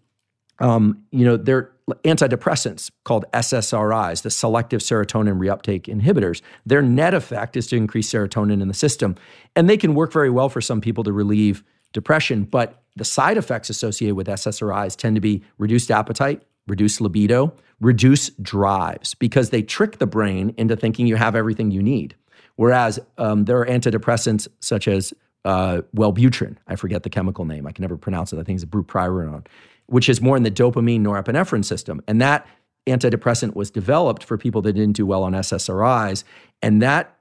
[0.59, 1.71] um, you know, they're
[2.03, 6.41] antidepressants called SSRIs, the selective serotonin reuptake inhibitors.
[6.65, 9.15] Their net effect is to increase serotonin in the system,
[9.55, 12.43] and they can work very well for some people to relieve depression.
[12.43, 18.29] But the side effects associated with SSRIs tend to be reduced appetite, reduced libido, reduce
[18.41, 22.15] drives because they trick the brain into thinking you have everything you need.
[22.55, 26.57] Whereas um, there are antidepressants such as uh, Wellbutrin.
[26.67, 27.67] I forget the chemical name.
[27.67, 28.39] I can never pronounce it.
[28.39, 29.45] I think it's a bupropion,
[29.87, 32.01] which is more in the dopamine norepinephrine system.
[32.07, 32.47] And that
[32.87, 36.23] antidepressant was developed for people that didn't do well on SSRIs.
[36.61, 37.15] And that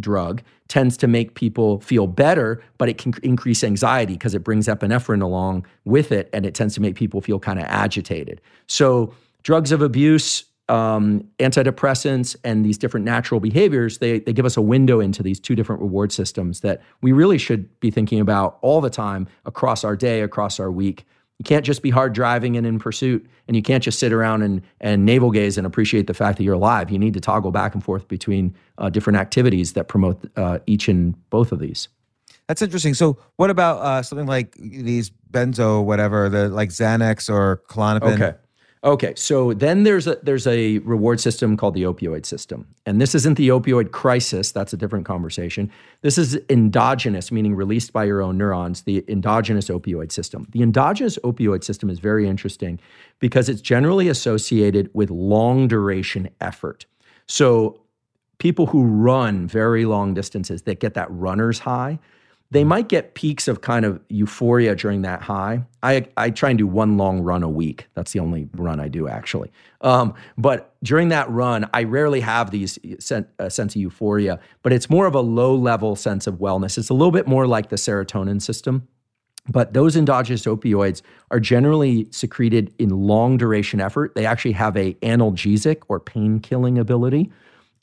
[0.00, 4.66] drug tends to make people feel better, but it can increase anxiety because it brings
[4.66, 8.40] epinephrine along with it, and it tends to make people feel kind of agitated.
[8.66, 14.56] So, drugs of abuse, um, antidepressants, and these different natural behaviors, they, they give us
[14.56, 18.58] a window into these two different reward systems that we really should be thinking about
[18.62, 21.04] all the time across our day, across our week.
[21.38, 24.42] You can't just be hard driving and in pursuit, and you can't just sit around
[24.42, 26.90] and, and navel gaze and appreciate the fact that you're alive.
[26.90, 30.88] You need to toggle back and forth between uh, different activities that promote uh, each
[30.88, 31.88] and both of these.
[32.46, 32.94] That's interesting.
[32.94, 38.14] So, what about uh, something like these benzo, whatever, the like Xanax or Klonopin?
[38.14, 38.34] Okay.
[38.84, 42.66] Okay, so then there's a there's a reward system called the opioid system.
[42.84, 45.70] And this isn't the opioid crisis, that's a different conversation.
[46.02, 50.48] This is endogenous, meaning released by your own neurons, the endogenous opioid system.
[50.50, 52.78] The endogenous opioid system is very interesting
[53.20, 56.84] because it's generally associated with long duration effort.
[57.26, 57.80] So
[58.36, 61.98] people who run very long distances that get that runner's high,
[62.50, 65.64] they might get peaks of kind of euphoria during that high.
[65.82, 67.88] I, I try and do one long run a week.
[67.94, 69.50] That's the only run I do actually.
[69.80, 74.72] Um, but during that run, I rarely have these sen- a sense of euphoria, but
[74.72, 76.78] it's more of a low level sense of wellness.
[76.78, 78.86] It's a little bit more like the serotonin system.
[79.46, 84.14] But those endogenous opioids are generally secreted in long duration effort.
[84.14, 87.30] They actually have a analgesic or pain killing ability.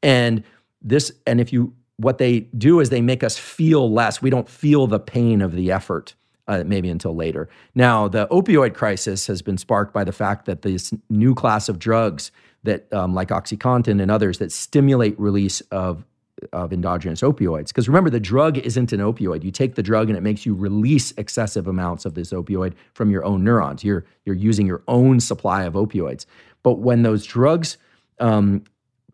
[0.01, 0.43] And
[0.81, 4.21] this, and if you what they do is they make us feel less.
[4.21, 6.15] We don't feel the pain of the effort.
[6.47, 7.47] Uh, maybe until later.
[7.75, 11.77] Now, the opioid crisis has been sparked by the fact that this new class of
[11.79, 12.31] drugs
[12.63, 16.03] that, um, like OxyContin and others, that stimulate release of
[16.51, 17.67] of endogenous opioids.
[17.67, 19.43] Because remember, the drug isn't an opioid.
[19.43, 23.11] You take the drug and it makes you release excessive amounts of this opioid from
[23.11, 23.83] your own neurons.
[23.83, 26.25] You're you're using your own supply of opioids.
[26.63, 27.77] But when those drugs
[28.19, 28.63] um,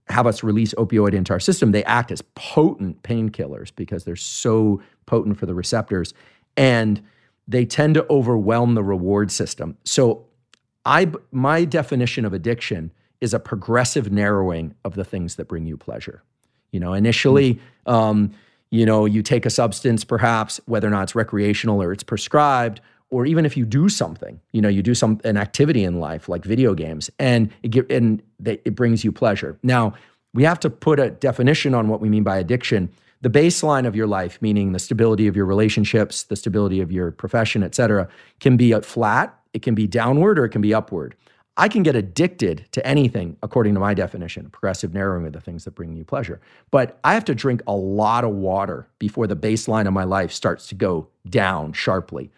[0.09, 4.81] have us release opioid into our system, they act as potent painkillers because they're so
[5.05, 6.13] potent for the receptors.
[6.55, 7.01] And
[7.47, 9.77] they tend to overwhelm the reward system.
[9.83, 10.25] So
[10.85, 12.91] I my definition of addiction
[13.21, 16.23] is a progressive narrowing of the things that bring you pleasure.
[16.71, 18.31] You know, initially, um,
[18.69, 22.81] you know, you take a substance, perhaps whether or not it's recreational or it's prescribed,
[23.09, 26.27] or even if you do something, you know, you do some an activity in life
[26.27, 29.57] like video games, and it get, and they, it brings you pleasure.
[29.63, 29.93] Now
[30.33, 32.89] we have to put a definition on what we mean by addiction.
[33.21, 37.11] The baseline of your life, meaning the stability of your relationships, the stability of your
[37.11, 38.07] profession, et cetera,
[38.39, 41.15] can be flat, it can be downward, or it can be upward.
[41.59, 45.63] I can get addicted to anything according to my definition, progressive narrowing of the things
[45.63, 46.39] that bring you pleasure.
[46.69, 50.31] But I have to drink a lot of water before the baseline of my life
[50.31, 52.29] starts to go down sharply.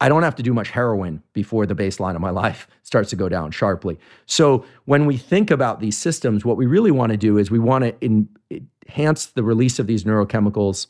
[0.00, 3.16] I don't have to do much heroin before the baseline of my life starts to
[3.16, 3.98] go down sharply.
[4.26, 7.58] So when we think about these systems, what we really want to do is we
[7.58, 8.28] want to in,
[8.86, 10.86] enhance the release of these neurochemicals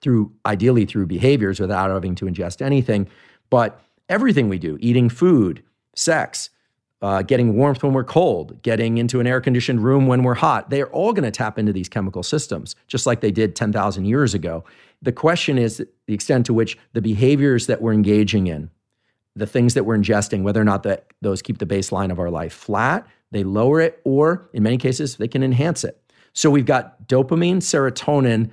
[0.00, 3.08] through ideally through behaviors without having to ingest anything.
[3.50, 5.62] But everything we do, eating food,
[5.94, 6.50] sex,
[7.02, 10.70] uh, getting warmth when we're cold, getting into an air conditioned room when we're hot.
[10.70, 14.04] They are all going to tap into these chemical systems, just like they did 10,000
[14.04, 14.64] years ago.
[15.02, 18.70] The question is the extent to which the behaviors that we're engaging in,
[19.34, 22.30] the things that we're ingesting, whether or not that those keep the baseline of our
[22.30, 25.98] life flat, they lower it, or in many cases, they can enhance it.
[26.34, 28.50] So we've got dopamine, serotonin,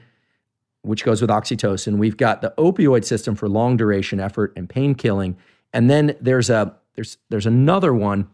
[0.82, 1.98] which goes with oxytocin.
[1.98, 5.38] We've got the opioid system for long duration effort and pain killing.
[5.72, 8.28] And then there's a there's there's another one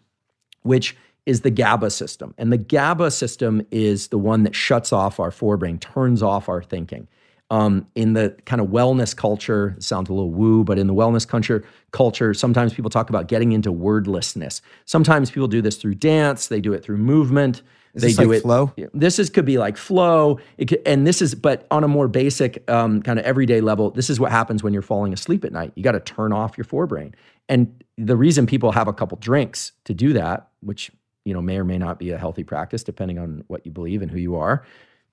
[0.66, 2.34] which is the GABA system.
[2.38, 6.62] And the GABA system is the one that shuts off our forebrain, turns off our
[6.62, 7.08] thinking.
[7.52, 11.28] Um, in the kind of wellness culture, sounds a little woo, but in the wellness
[11.28, 14.62] culture, culture, sometimes people talk about getting into wordlessness.
[14.86, 17.62] Sometimes people do this through dance, they do it through movement.
[17.96, 18.74] Is they this do like it flow?
[18.94, 22.10] This is could be like flow, it could, and this is, but on a more
[22.10, 25.54] basic um, kind of everyday level, this is what happens when you're falling asleep at
[25.54, 25.72] night.
[25.76, 27.14] You got to turn off your forebrain,
[27.48, 30.92] and the reason people have a couple drinks to do that, which
[31.24, 34.02] you know may or may not be a healthy practice depending on what you believe
[34.02, 34.66] and who you are,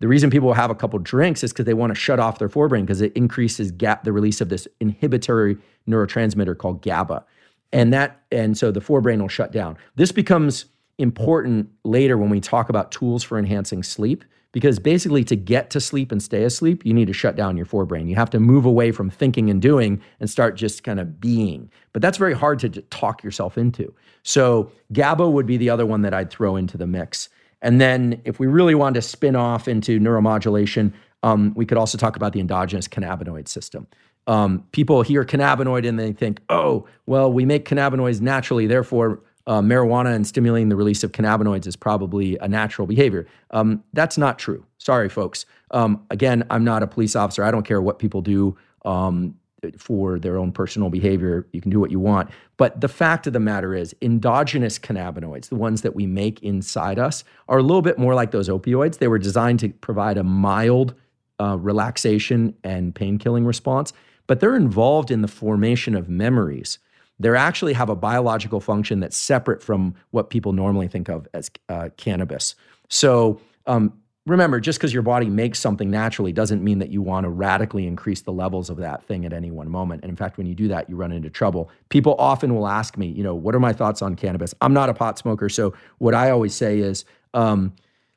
[0.03, 2.49] the reason people have a couple drinks is because they want to shut off their
[2.49, 5.57] forebrain because it increases gap the release of this inhibitory
[5.89, 7.25] neurotransmitter called GABA.
[7.73, 9.79] And that and so the forebrain will shut down.
[9.95, 10.65] This becomes
[10.99, 15.81] important later when we talk about tools for enhancing sleep because basically to get to
[15.81, 18.09] sleep and stay asleep, you need to shut down your forebrain.
[18.09, 21.71] You have to move away from thinking and doing and start just kind of being.
[21.93, 23.95] But that's very hard to talk yourself into.
[24.25, 27.29] So GABA would be the other one that I'd throw into the mix.
[27.63, 30.93] And then if we really wanted to spin off into neuromodulation,
[31.23, 33.87] um, we could also talk about the endogenous cannabinoid system.
[34.27, 39.61] Um, people hear cannabinoid and they think, oh, well, we make cannabinoids naturally, therefore, uh,
[39.61, 43.27] marijuana and stimulating the release of cannabinoids is probably a natural behavior.
[43.51, 44.65] Um, that's not true.
[44.79, 45.47] Sorry, folks.
[45.73, 47.43] Um, again, I'm not a police officer.
[47.43, 48.57] I don't care what people do.
[48.85, 49.35] Um,
[49.79, 51.47] for their own personal behavior.
[51.53, 52.31] You can do what you want.
[52.57, 56.99] But the fact of the matter is, endogenous cannabinoids, the ones that we make inside
[56.99, 58.99] us, are a little bit more like those opioids.
[58.99, 60.95] They were designed to provide a mild
[61.41, 63.93] uh, relaxation and pain killing response,
[64.27, 66.79] but they're involved in the formation of memories.
[67.19, 71.51] They actually have a biological function that's separate from what people normally think of as
[71.69, 72.55] uh, cannabis.
[72.89, 73.93] So, um,
[74.27, 77.87] remember, just because your body makes something naturally doesn't mean that you want to radically
[77.87, 80.03] increase the levels of that thing at any one moment.
[80.03, 81.71] And in fact, when you do that, you run into trouble.
[81.89, 84.55] People often will ask me, you know, what are my thoughts on cannabis?
[84.61, 85.49] I'm not a pot smoker.
[85.49, 87.05] So what I always say is,
[87.35, 87.75] um,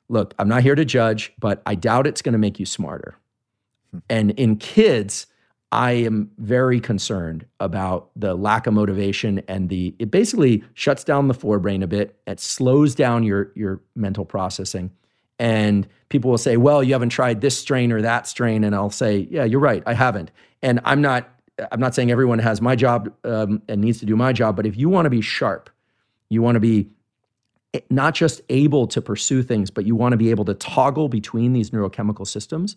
[0.07, 3.17] look, I'm not here to judge, but I doubt it's going to make you smarter.
[3.91, 3.99] Hmm.
[4.09, 5.25] And in kids,
[5.71, 11.27] I am very concerned about the lack of motivation and the it basically shuts down
[11.27, 12.17] the forebrain a bit.
[12.27, 14.91] It slows down your your mental processing
[15.39, 18.89] and people will say, "Well, you haven't tried this strain or that strain," and I'll
[18.89, 20.31] say, "Yeah, you're right, I haven't."
[20.61, 21.29] And I'm not
[21.71, 24.65] I'm not saying everyone has my job um, and needs to do my job, but
[24.65, 25.69] if you want to be sharp,
[26.29, 26.89] you want to be
[27.73, 31.07] eh, not just able to pursue things, but you want to be able to toggle
[31.07, 32.75] between these neurochemical systems.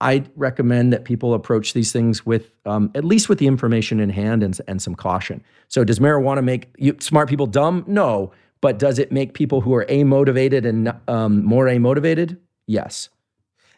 [0.00, 4.10] I recommend that people approach these things with um, at least with the information in
[4.10, 5.42] hand and, and some caution.
[5.68, 7.84] So, does marijuana make you, smart people dumb?
[7.86, 8.32] No,
[8.62, 12.38] but does it make people who are amotivated and um, more amotivated?
[12.66, 13.10] Yes.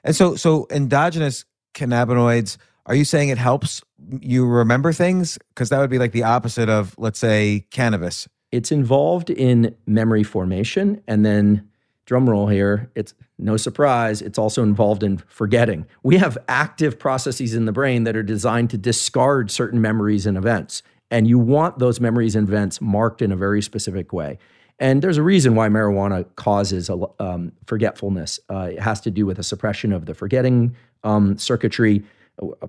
[0.04, 2.58] And so, so endogenous cannabinoids.
[2.86, 3.82] Are you saying it helps
[4.20, 5.38] you remember things?
[5.48, 8.28] Because that would be like the opposite of, let's say, cannabis.
[8.52, 11.68] It's involved in memory formation, and then
[12.04, 12.90] drum roll here.
[12.94, 14.20] It's no surprise.
[14.20, 15.86] It's also involved in forgetting.
[16.02, 20.36] We have active processes in the brain that are designed to discard certain memories and
[20.36, 24.38] events, and you want those memories and events marked in a very specific way.
[24.78, 28.40] And there's a reason why marijuana causes a, um, forgetfulness.
[28.50, 32.04] Uh, it has to do with a suppression of the forgetting um, circuitry.
[32.42, 32.66] Uh,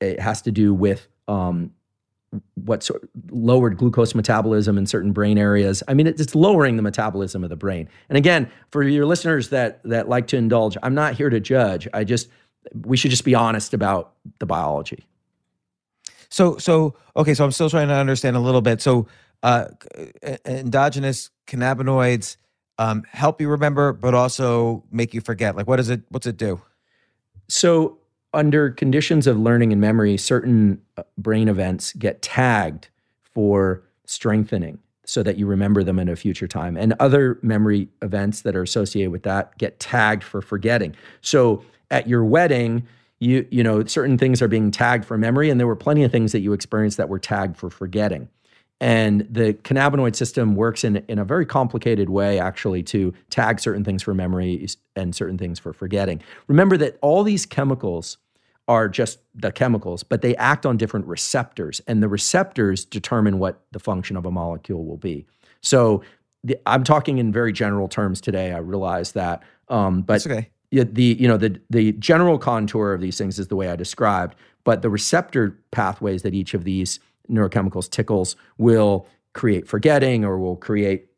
[0.00, 1.72] it has to do with um,
[2.54, 5.82] what sort lowered glucose metabolism in certain brain areas.
[5.86, 7.88] I mean, it's lowering the metabolism of the brain.
[8.08, 11.86] And again, for your listeners that that like to indulge, I'm not here to judge.
[11.94, 12.28] I just
[12.82, 15.06] we should just be honest about the biology.
[16.28, 18.82] So so okay, so I'm still trying to understand a little bit.
[18.82, 19.06] So
[19.42, 19.66] uh,
[20.44, 22.36] endogenous cannabinoids
[22.78, 25.56] um, help you remember, but also make you forget?
[25.56, 26.02] Like, what does it?
[26.08, 26.60] What's it do?
[27.48, 27.98] So,
[28.32, 32.88] under conditions of learning and memory, certain uh, brain events get tagged
[33.22, 36.76] for strengthening so that you remember them in a future time.
[36.76, 40.96] And other memory events that are associated with that get tagged for forgetting.
[41.20, 42.86] So, at your wedding,
[43.20, 46.12] you you know certain things are being tagged for memory and there were plenty of
[46.12, 48.28] things that you experienced that were tagged for forgetting
[48.84, 53.82] and the cannabinoid system works in, in a very complicated way, actually, to tag certain
[53.82, 56.20] things for memory and certain things for forgetting.
[56.48, 58.18] Remember that all these chemicals
[58.68, 63.62] are just the chemicals, but they act on different receptors, and the receptors determine what
[63.72, 65.24] the function of a molecule will be.
[65.62, 66.02] So
[66.42, 68.52] the, I'm talking in very general terms today.
[68.52, 70.50] I realize that, um, but That's okay.
[70.70, 74.34] the you know the the general contour of these things is the way I described,
[74.62, 77.00] but the receptor pathways that each of these
[77.30, 81.08] neurochemicals tickles will create forgetting or will create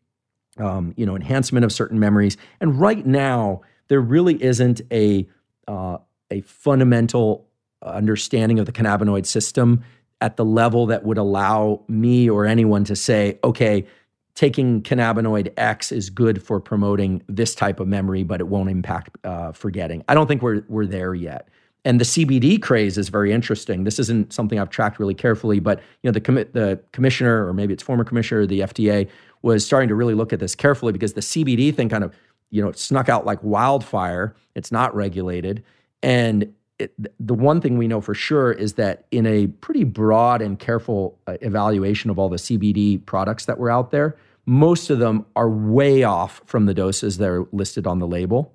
[0.58, 2.36] um, you know enhancement of certain memories.
[2.60, 5.28] And right now there really isn't a
[5.68, 5.98] uh,
[6.30, 7.46] a fundamental
[7.82, 9.84] understanding of the cannabinoid system
[10.20, 13.86] at the level that would allow me or anyone to say okay
[14.34, 19.16] taking cannabinoid x is good for promoting this type of memory but it won't impact
[19.24, 20.02] uh, forgetting.
[20.08, 21.48] I don't think we're we're there yet
[21.86, 23.84] and the CBD craze is very interesting.
[23.84, 27.54] This isn't something I've tracked really carefully, but you know the com- the commissioner or
[27.54, 29.08] maybe it's former commissioner the FDA
[29.42, 32.12] was starting to really look at this carefully because the CBD thing kind of
[32.50, 34.34] you know snuck out like wildfire.
[34.56, 35.62] It's not regulated,
[36.02, 36.92] and it,
[37.24, 41.16] the one thing we know for sure is that in a pretty broad and careful
[41.28, 45.48] uh, evaluation of all the CBD products that were out there, most of them are
[45.48, 48.52] way off from the doses that are listed on the label,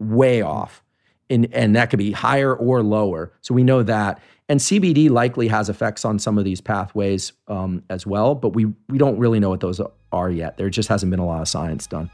[0.00, 0.82] way off.
[1.32, 3.32] In, and that could be higher or lower.
[3.40, 4.20] So we know that.
[4.48, 8.66] And CBD likely has effects on some of these pathways um, as well, but we,
[8.88, 9.80] we don't really know what those
[10.12, 10.58] are yet.
[10.58, 12.10] There just hasn't been a lot of science done.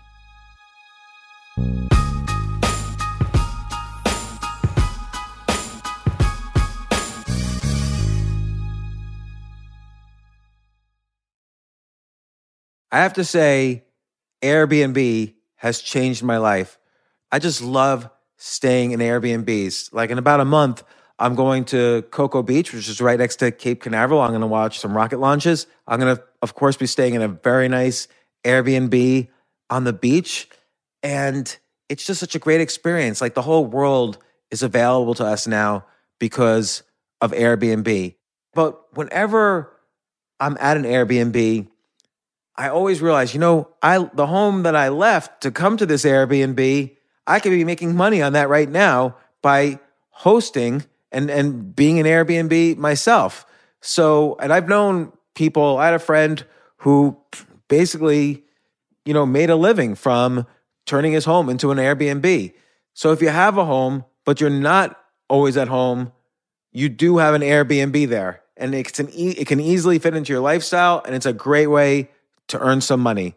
[12.91, 13.85] I have to say,
[14.43, 16.79] Airbnb has changed my life.
[17.33, 18.09] I just love
[18.39, 19.93] staying in Airbnbs.
[19.93, 20.83] Like in about a month,
[21.19, 24.21] I'm going to Cocoa Beach, which is right next to Cape Canaveral.
[24.21, 25.67] I'm going to watch some rocket launches.
[25.87, 28.09] I'm going to, of course, be staying in a very nice
[28.45, 29.29] Airbnb
[29.69, 30.49] on the beach.
[31.03, 31.55] And
[31.89, 33.21] it's just such a great experience.
[33.21, 34.19] Like the whole world
[34.51, 35.85] is available to us now
[36.21, 36.85] because
[37.21, 38.15] of Airbnb.
[38.55, 39.73] But whenever
[40.41, 41.69] I'm at an Airbnb,
[42.57, 46.05] I always realize, you know, I the home that I left to come to this
[46.05, 46.97] Airbnb,
[47.29, 49.79] I could be making money on that right now by
[50.11, 53.47] hosting and and being an Airbnb myself.
[53.81, 56.45] So, and I've known people, I had a friend
[56.79, 57.17] who
[57.69, 58.45] basically,
[59.05, 60.47] you know, made a living from
[60.85, 62.53] turning his home into an Airbnb.
[62.95, 64.99] So if you have a home, but you're not
[65.29, 66.13] always at home,
[66.73, 68.43] you do have an Airbnb there.
[68.57, 72.11] And it can, it can easily fit into your lifestyle, and it's a great way
[72.49, 73.37] to earn some money.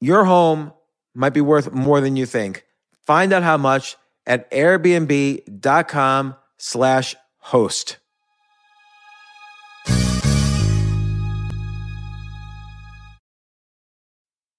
[0.00, 0.72] Your home
[1.14, 2.64] might be worth more than you think.
[3.06, 3.96] Find out how much
[4.26, 7.98] at airbnb.com slash host.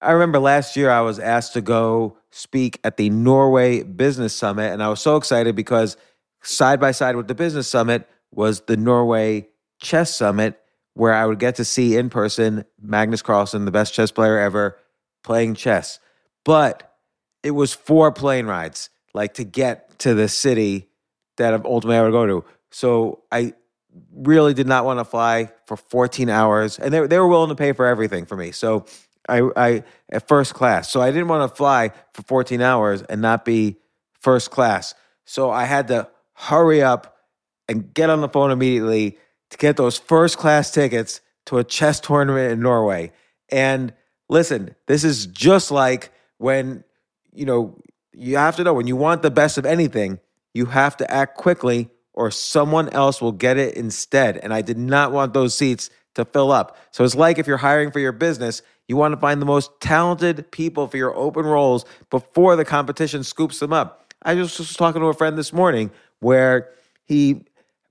[0.00, 4.72] I remember last year I was asked to go speak at the Norway Business Summit,
[4.72, 5.96] and I was so excited because
[6.42, 9.48] side by side with the Business Summit was the Norway
[9.80, 10.60] Chess Summit,
[10.94, 14.78] where I would get to see in person Magnus Carlsen, the best chess player ever,
[15.24, 15.98] playing chess.
[16.44, 16.95] But
[17.46, 20.88] it was four plane rides, like to get to the city
[21.36, 22.44] that ultimately I would go to.
[22.72, 23.54] So I
[24.12, 27.54] really did not want to fly for 14 hours, and they, they were willing to
[27.54, 28.50] pay for everything for me.
[28.50, 28.84] So
[29.28, 30.90] I, I at first class.
[30.90, 33.76] So I didn't want to fly for 14 hours and not be
[34.20, 34.94] first class.
[35.24, 37.16] So I had to hurry up
[37.68, 39.18] and get on the phone immediately
[39.50, 43.12] to get those first class tickets to a chess tournament in Norway.
[43.50, 43.92] And
[44.28, 46.82] listen, this is just like when,
[47.36, 47.78] you know,
[48.12, 50.18] you have to know when you want the best of anything,
[50.54, 54.38] you have to act quickly or someone else will get it instead.
[54.38, 56.78] And I did not want those seats to fill up.
[56.92, 59.70] So it's like if you're hiring for your business, you want to find the most
[59.80, 64.14] talented people for your open roles before the competition scoops them up.
[64.22, 66.70] I just was talking to a friend this morning where
[67.04, 67.44] he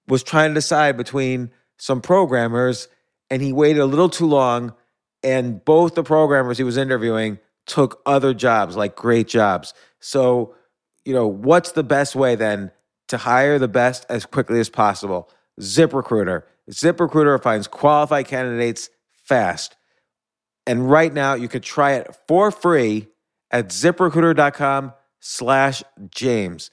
[0.08, 2.88] was trying to decide between some programmers
[3.30, 4.74] and he waited a little too long
[5.22, 10.56] and both the programmers he was interviewing took other jobs like great jobs so
[11.04, 12.72] you know what's the best way then
[13.08, 19.76] to hire the best as quickly as possible ziprecruiter ziprecruiter finds qualified candidates fast
[20.68, 23.08] and right now you can try it for free
[23.52, 26.70] at ziprecruiter.com slash james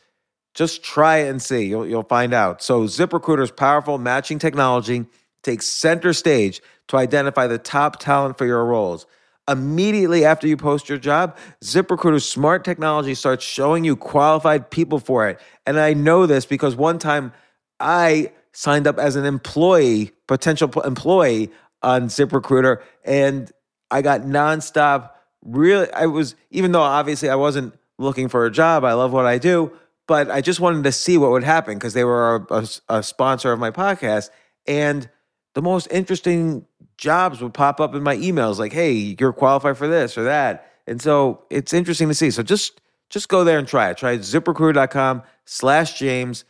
[0.54, 1.64] just try it and see.
[1.64, 2.62] You'll, you'll find out.
[2.62, 5.06] So, ZipRecruiter's powerful matching technology
[5.42, 9.06] takes center stage to identify the top talent for your roles.
[9.48, 15.28] Immediately after you post your job, ZipRecruiter's smart technology starts showing you qualified people for
[15.28, 15.40] it.
[15.66, 17.32] And I know this because one time
[17.80, 21.50] I signed up as an employee, potential employee
[21.82, 23.50] on ZipRecruiter, and
[23.90, 25.10] I got nonstop.
[25.44, 29.26] Really, I was, even though obviously I wasn't looking for a job, I love what
[29.26, 29.72] I do
[30.06, 32.68] but I just wanted to see what would happen because they were a, a,
[32.98, 34.30] a, sponsor of my podcast.
[34.66, 35.08] And
[35.54, 36.66] the most interesting
[37.02, 40.70] jobs would pop up in my emails like, hey, you're qualified for this or that.
[40.86, 42.30] And so it's interesting to see.
[42.30, 42.80] So just
[43.10, 43.98] just go there and try it.
[43.98, 46.44] Try ziprecruiter.com slash James.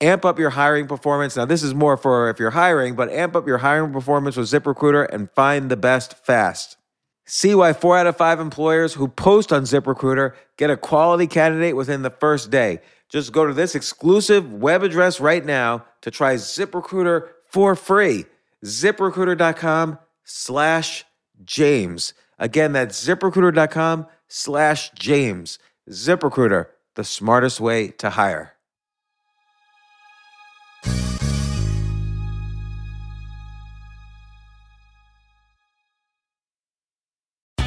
[0.00, 1.36] Amp up your hiring performance.
[1.36, 4.48] Now, this is more for if you're hiring, but amp up your hiring performance with
[4.48, 6.76] ZipRecruiter and find the best fast.
[7.24, 11.76] See why four out of five employers who post on ZipRecruiter get a quality candidate
[11.76, 12.80] within the first day.
[13.08, 18.26] Just go to this exclusive web address right now to try ZipRecruiter for free.
[18.64, 21.04] ZipRecruiter.com slash
[21.44, 22.14] James.
[22.38, 25.58] Again, that's ziprecruiter.com slash James.
[25.90, 28.53] ZipRecruiter, the smartest way to hire.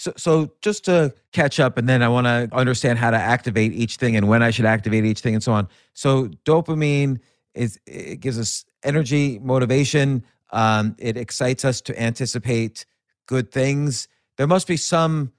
[0.00, 3.74] So, so just to catch up, and then I want to understand how to activate
[3.74, 5.68] each thing and when I should activate each thing and so on.
[5.92, 7.20] So, dopamine
[7.52, 10.24] is it gives us energy, motivation.
[10.52, 12.86] Um, it excites us to anticipate
[13.26, 14.08] good things.
[14.38, 15.34] There must be some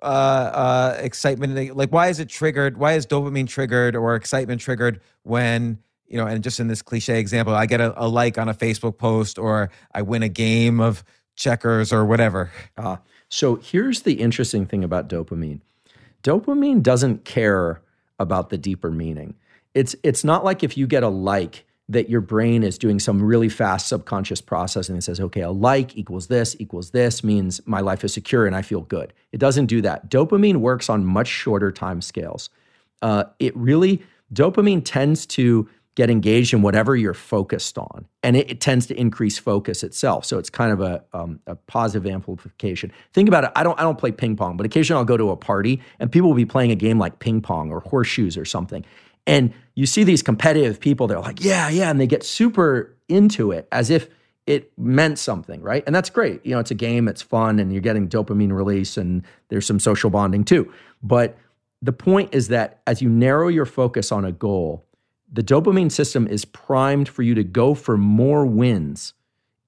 [0.00, 1.76] uh, uh, excitement.
[1.76, 2.78] Like, why is it triggered?
[2.78, 5.76] Why is dopamine triggered or excitement triggered when
[6.06, 6.26] you know?
[6.28, 9.40] And just in this cliche example, I get a, a like on a Facebook post
[9.40, 11.02] or I win a game of
[11.34, 12.52] checkers or whatever.
[12.76, 12.98] Uh,
[13.28, 15.60] so here's the interesting thing about dopamine.
[16.22, 17.82] Dopamine doesn't care
[18.18, 19.34] about the deeper meaning.
[19.74, 23.22] It's it's not like if you get a like that your brain is doing some
[23.22, 27.80] really fast subconscious processing that says, okay, a like equals this equals this means my
[27.80, 29.14] life is secure and I feel good.
[29.32, 30.10] It doesn't do that.
[30.10, 32.50] Dopamine works on much shorter time scales.
[33.00, 34.02] Uh, it really,
[34.34, 35.68] dopamine tends to
[35.98, 38.06] get engaged in whatever you're focused on.
[38.22, 40.24] And it, it tends to increase focus itself.
[40.24, 42.92] So it's kind of a, um, a positive amplification.
[43.12, 43.50] Think about it.
[43.56, 46.12] I don't, I don't play ping pong, but occasionally I'll go to a party and
[46.12, 48.84] people will be playing a game like ping pong or horseshoes or something.
[49.26, 51.90] And you see these competitive people, they're like, yeah, yeah.
[51.90, 54.08] And they get super into it as if
[54.46, 55.82] it meant something, right?
[55.84, 56.46] And that's great.
[56.46, 59.80] You know, it's a game, it's fun, and you're getting dopamine release, and there's some
[59.80, 60.72] social bonding too.
[61.02, 61.36] But
[61.82, 64.84] the point is that as you narrow your focus on a goal,
[65.32, 69.14] the dopamine system is primed for you to go for more wins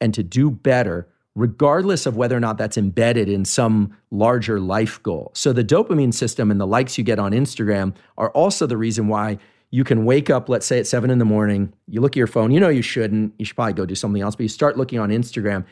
[0.00, 5.02] and to do better, regardless of whether or not that's embedded in some larger life
[5.02, 5.30] goal.
[5.34, 9.08] So, the dopamine system and the likes you get on Instagram are also the reason
[9.08, 9.38] why
[9.70, 12.26] you can wake up, let's say at seven in the morning, you look at your
[12.26, 14.76] phone, you know you shouldn't, you should probably go do something else, but you start
[14.76, 15.64] looking on Instagram,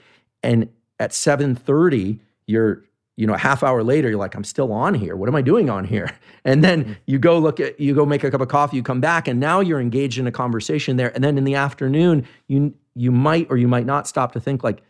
[0.43, 0.69] and
[1.01, 2.85] at 7:30, you're
[3.19, 5.17] you know, a half hour later, you're like, I'm still on here.
[5.17, 6.09] What am I doing on here?
[6.45, 6.93] And then mm-hmm.
[7.05, 9.39] you go look at, you go make a cup of coffee, you come back, and
[9.39, 11.13] now you're engaged in a conversation there.
[11.15, 14.65] And then in the afternoon, you you might or you might not stop to think
[14.65, 14.81] like,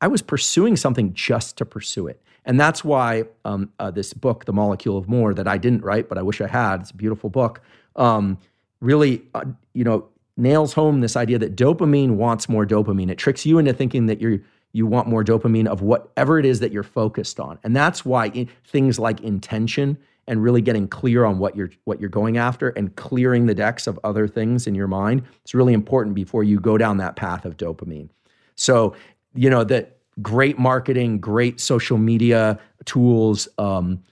[0.00, 2.20] I was pursuing something just to pursue it.
[2.44, 6.08] And that's why um, uh, this book, The Molecule of More, that I didn't write,
[6.08, 7.62] but I wish I had, it's a beautiful book,
[7.94, 8.36] um,
[8.80, 13.10] really, uh, you know, nails home this idea that dopamine wants more dopamine.
[13.10, 14.40] It tricks you into thinking that you're
[14.76, 17.58] you want more dopamine of whatever it is that you're focused on.
[17.64, 19.96] And that's why things like intention
[20.28, 23.86] and really getting clear on what you're what you're going after and clearing the decks
[23.86, 27.46] of other things in your mind is really important before you go down that path
[27.46, 28.10] of dopamine.
[28.54, 28.94] So,
[29.34, 34.02] you know, that great marketing, great social media tools, um,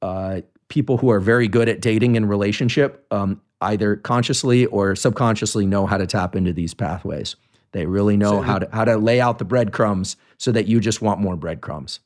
[0.00, 5.66] uh, people who are very good at dating and relationship, um, either consciously or subconsciously
[5.66, 7.36] know how to tap into these pathways.
[7.76, 10.80] They really know so how to how to lay out the breadcrumbs so that you
[10.80, 12.00] just want more breadcrumbs.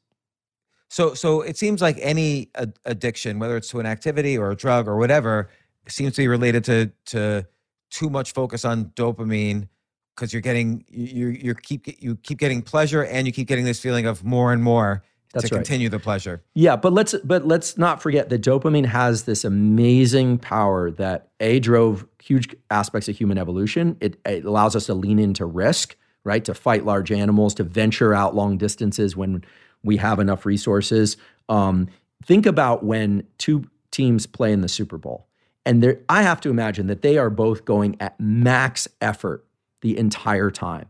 [0.88, 2.50] So so it seems like any
[2.84, 5.48] addiction, whether it's to an activity or a drug or whatever,
[5.86, 7.46] seems to be related to to
[7.88, 9.68] too much focus on dopamine
[10.16, 13.78] because you're getting you you keep you keep getting pleasure and you keep getting this
[13.78, 15.60] feeling of more and more That's to right.
[15.60, 16.42] continue the pleasure.
[16.54, 21.60] Yeah, but let's but let's not forget that dopamine has this amazing power that a
[21.60, 23.96] drove huge aspects of human evolution.
[24.00, 26.44] It, it, allows us to lean into risk, right?
[26.44, 29.44] To fight large animals, to venture out long distances when
[29.82, 31.16] we have enough resources.
[31.48, 31.88] Um,
[32.24, 35.26] think about when two teams play in the Super Bowl.
[35.66, 39.44] And I have to imagine that they are both going at max effort
[39.80, 40.86] the entire time.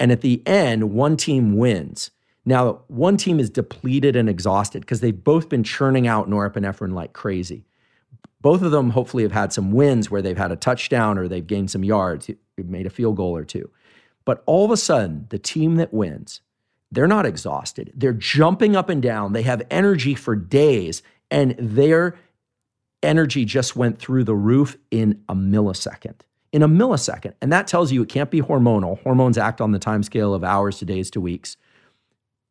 [0.00, 2.12] And at the end, one team wins.
[2.46, 7.12] Now, one team is depleted and exhausted because they've both been churning out norepinephrine like
[7.12, 7.66] crazy
[8.40, 11.46] both of them hopefully have had some wins where they've had a touchdown or they've
[11.46, 13.70] gained some yards, made a field goal or two.
[14.24, 16.40] But all of a sudden, the team that wins,
[16.90, 17.92] they're not exhausted.
[17.94, 19.32] They're jumping up and down.
[19.32, 22.16] They have energy for days, and their
[23.02, 26.20] energy just went through the roof in a millisecond.
[26.52, 27.34] In a millisecond.
[27.42, 29.02] And that tells you it can't be hormonal.
[29.02, 31.56] Hormones act on the time scale of hours to days to weeks.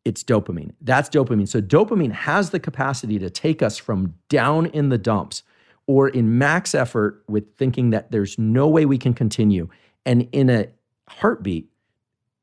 [0.05, 0.73] It's dopamine.
[0.81, 1.47] That's dopamine.
[1.47, 5.43] So, dopamine has the capacity to take us from down in the dumps
[5.87, 9.67] or in max effort with thinking that there's no way we can continue
[10.05, 10.67] and in a
[11.07, 11.69] heartbeat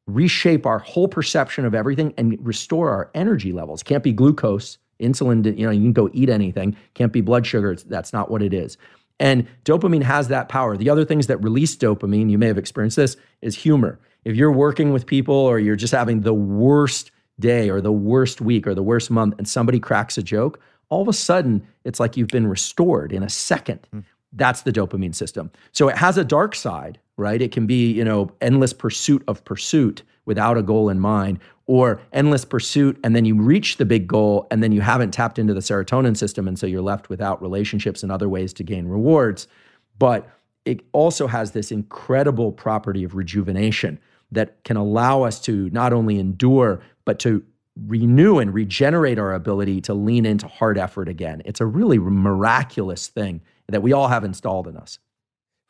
[0.06, 3.82] reshape our whole perception of everything and restore our energy levels.
[3.82, 6.76] Can't be glucose insulin you know you can go eat anything.
[6.94, 8.76] Can't be blood sugar that's not what it is.
[9.20, 10.76] And dopamine has that power.
[10.76, 14.00] The other things that release dopamine you may have experienced this is humor.
[14.24, 18.40] If you're working with people or you're just having the worst day or the worst
[18.40, 20.60] week or the worst month and somebody cracks a joke
[20.94, 23.80] all of a sudden it's like you've been restored in a second.
[23.92, 24.04] Mm.
[24.32, 25.50] That's the dopamine system.
[25.72, 27.42] So it has a dark side, right?
[27.42, 32.00] It can be, you know, endless pursuit of pursuit without a goal in mind, or
[32.12, 35.52] endless pursuit and then you reach the big goal and then you haven't tapped into
[35.52, 39.48] the serotonin system and so you're left without relationships and other ways to gain rewards.
[39.98, 40.28] But
[40.64, 43.98] it also has this incredible property of rejuvenation
[44.30, 47.42] that can allow us to not only endure, but to
[47.76, 51.42] renew and regenerate our ability to lean into hard effort again.
[51.44, 54.98] It's a really miraculous thing that we all have installed in us.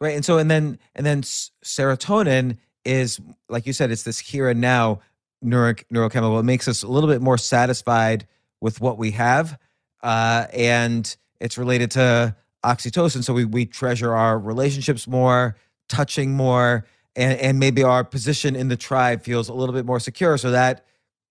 [0.01, 0.15] Right.
[0.15, 4.61] And so, and then, and then serotonin is, like you said, it's this here and
[4.61, 5.01] now
[5.41, 6.39] neuro, neurochemical.
[6.41, 8.27] It makes us a little bit more satisfied
[8.61, 9.59] with what we have.
[10.03, 13.25] Uh, and it's related to oxytocin.
[13.25, 15.57] So we, we treasure our relationships more,
[15.89, 16.85] touching more,
[17.17, 20.37] and, and maybe our position in the tribe feels a little bit more secure.
[20.37, 20.85] So that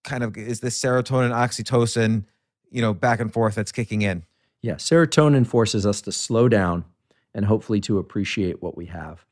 [0.03, 2.25] kind of is this serotonin, oxytocin,
[2.71, 4.23] you know, back and forth that's kicking in.
[4.61, 6.85] Yeah, serotonin forces us to slow down
[7.33, 9.25] and hopefully to appreciate what we have.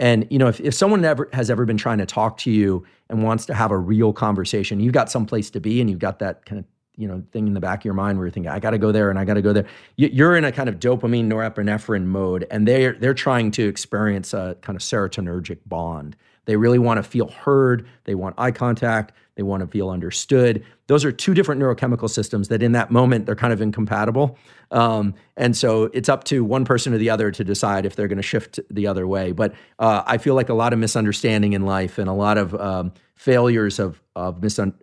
[0.00, 2.84] And you know, if, if someone ever has ever been trying to talk to you
[3.08, 6.00] and wants to have a real conversation, you've got some place to be and you've
[6.00, 6.64] got that kind of
[6.96, 8.78] you know thing in the back of your mind where you're thinking, I got to
[8.78, 9.66] go there and I got to go there.
[9.96, 14.56] You're in a kind of dopamine, norepinephrine mode, and they're they're trying to experience a
[14.60, 16.16] kind of serotonergic bond.
[16.44, 17.86] They really want to feel heard.
[18.04, 19.12] They want eye contact.
[19.34, 20.64] They want to feel understood.
[20.88, 24.38] Those are two different neurochemical systems that, in that moment, they're kind of incompatible.
[24.70, 28.08] Um, and so it's up to one person or the other to decide if they're
[28.08, 29.32] going to shift the other way.
[29.32, 32.54] But uh, I feel like a lot of misunderstanding in life and a lot of
[32.54, 34.74] um, failures of of misun-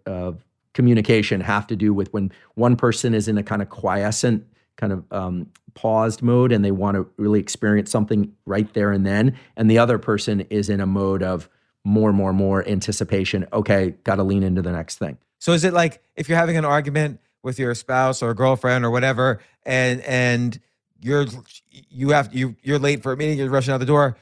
[0.74, 4.46] communication have to do with when one person is in a kind of quiescent
[4.78, 9.06] kind of um, paused mode and they want to really experience something right there and
[9.06, 11.50] then and the other person is in a mode of
[11.84, 15.74] more more more anticipation okay got to lean into the next thing so is it
[15.74, 20.60] like if you're having an argument with your spouse or girlfriend or whatever and and
[21.02, 21.26] you're
[21.70, 24.18] you have you you're late for a meeting you're rushing out the door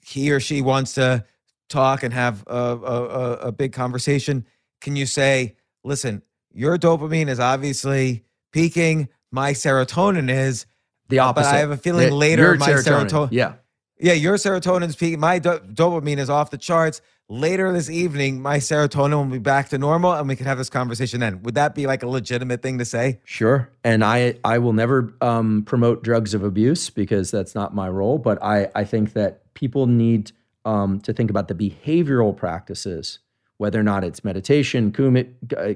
[0.00, 1.24] he or she wants to
[1.68, 4.46] talk and have a, a, a big conversation
[4.80, 10.66] can you say listen your dopamine is obviously peaking my serotonin is
[11.08, 11.50] the opposite.
[11.50, 13.54] But I have a feeling the, later my serotonin, serotonin, Yeah.
[13.98, 15.20] Yeah, your serotonin's peaking.
[15.20, 17.00] My do- dopamine is off the charts.
[17.28, 20.68] Later this evening, my serotonin will be back to normal and we can have this
[20.68, 21.42] conversation then.
[21.42, 23.20] Would that be like a legitimate thing to say?
[23.24, 23.70] Sure.
[23.82, 28.18] And I I will never um, promote drugs of abuse because that's not my role.
[28.18, 30.32] But I, I think that people need
[30.66, 33.20] um, to think about the behavioral practices
[33.58, 34.92] whether or not it's meditation,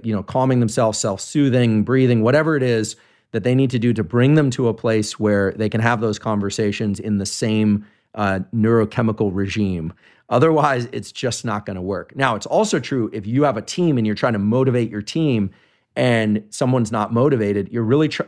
[0.02, 2.96] you know, calming themselves, self-soothing, breathing, whatever it is
[3.30, 6.00] that they need to do to bring them to a place where they can have
[6.00, 7.86] those conversations in the same
[8.18, 9.94] uh, neurochemical regime.
[10.28, 12.14] Otherwise, it's just not going to work.
[12.14, 15.00] Now, it's also true if you have a team and you're trying to motivate your
[15.00, 15.50] team
[15.96, 18.24] and someone's not motivated, you're really tr-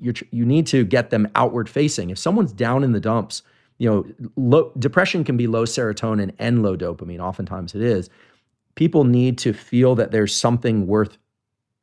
[0.00, 2.10] you're tr- you need to get them outward facing.
[2.10, 3.42] If someone's down in the dumps,
[3.78, 7.20] you know, low, depression can be low serotonin and low dopamine.
[7.20, 8.10] Oftentimes, it is.
[8.74, 11.16] People need to feel that there's something worth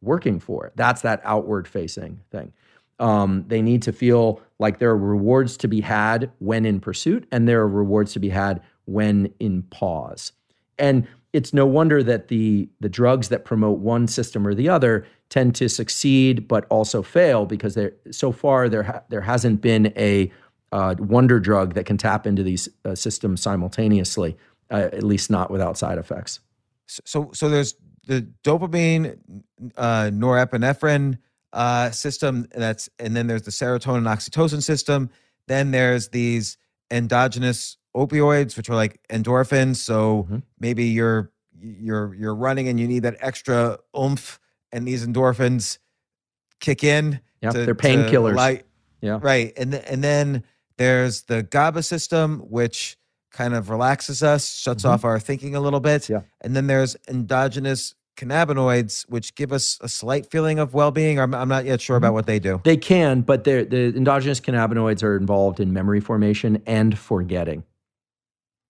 [0.01, 0.71] working for.
[0.75, 2.53] That's that outward facing thing.
[3.01, 7.27] Um, they need to feel like there are rewards to be had when in pursuit,
[7.31, 10.31] and there are rewards to be had when in pause.
[10.77, 15.05] And it's no wonder that the the drugs that promote one system or the other
[15.29, 19.91] tend to succeed, but also fail because there so far there ha- there hasn't been
[19.97, 20.31] a
[20.71, 24.37] uh, wonder drug that can tap into these uh, systems simultaneously,
[24.69, 26.39] uh, at least not without side effects.
[26.85, 27.75] So so there's
[28.05, 29.17] the dopamine,
[29.77, 31.17] uh, norepinephrine
[31.53, 32.47] uh, system.
[32.53, 35.09] That's and then there's the serotonin oxytocin system.
[35.47, 36.57] Then there's these
[36.89, 39.77] endogenous opioids, which are like endorphins.
[39.77, 40.39] So mm-hmm.
[40.59, 44.39] maybe you're you're you're running and you need that extra oomph,
[44.71, 45.77] and these endorphins
[46.59, 47.19] kick in.
[47.41, 48.63] Yeah, they're painkillers.
[49.01, 49.51] Yeah, right.
[49.57, 50.43] And th- and then
[50.77, 52.97] there's the GABA system, which
[53.31, 54.93] kind of relaxes us, shuts mm-hmm.
[54.93, 56.09] off our thinking a little bit.
[56.09, 56.21] Yeah.
[56.41, 61.19] And then there's endogenous cannabinoids, which give us a slight feeling of well-being.
[61.19, 62.15] I'm, I'm not yet sure about mm-hmm.
[62.15, 62.61] what they do.
[62.63, 67.63] They can, but the endogenous cannabinoids are involved in memory formation and forgetting.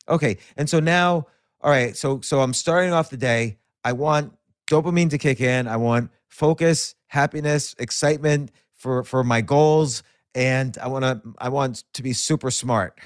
[0.08, 1.28] Okay, and so now,
[1.62, 3.58] all right, so so I'm starting off the day.
[3.84, 4.34] I want
[4.68, 5.68] dopamine to kick in.
[5.68, 11.84] I want focus, happiness, excitement for for my goals, and I want to I want
[11.94, 13.00] to be super smart.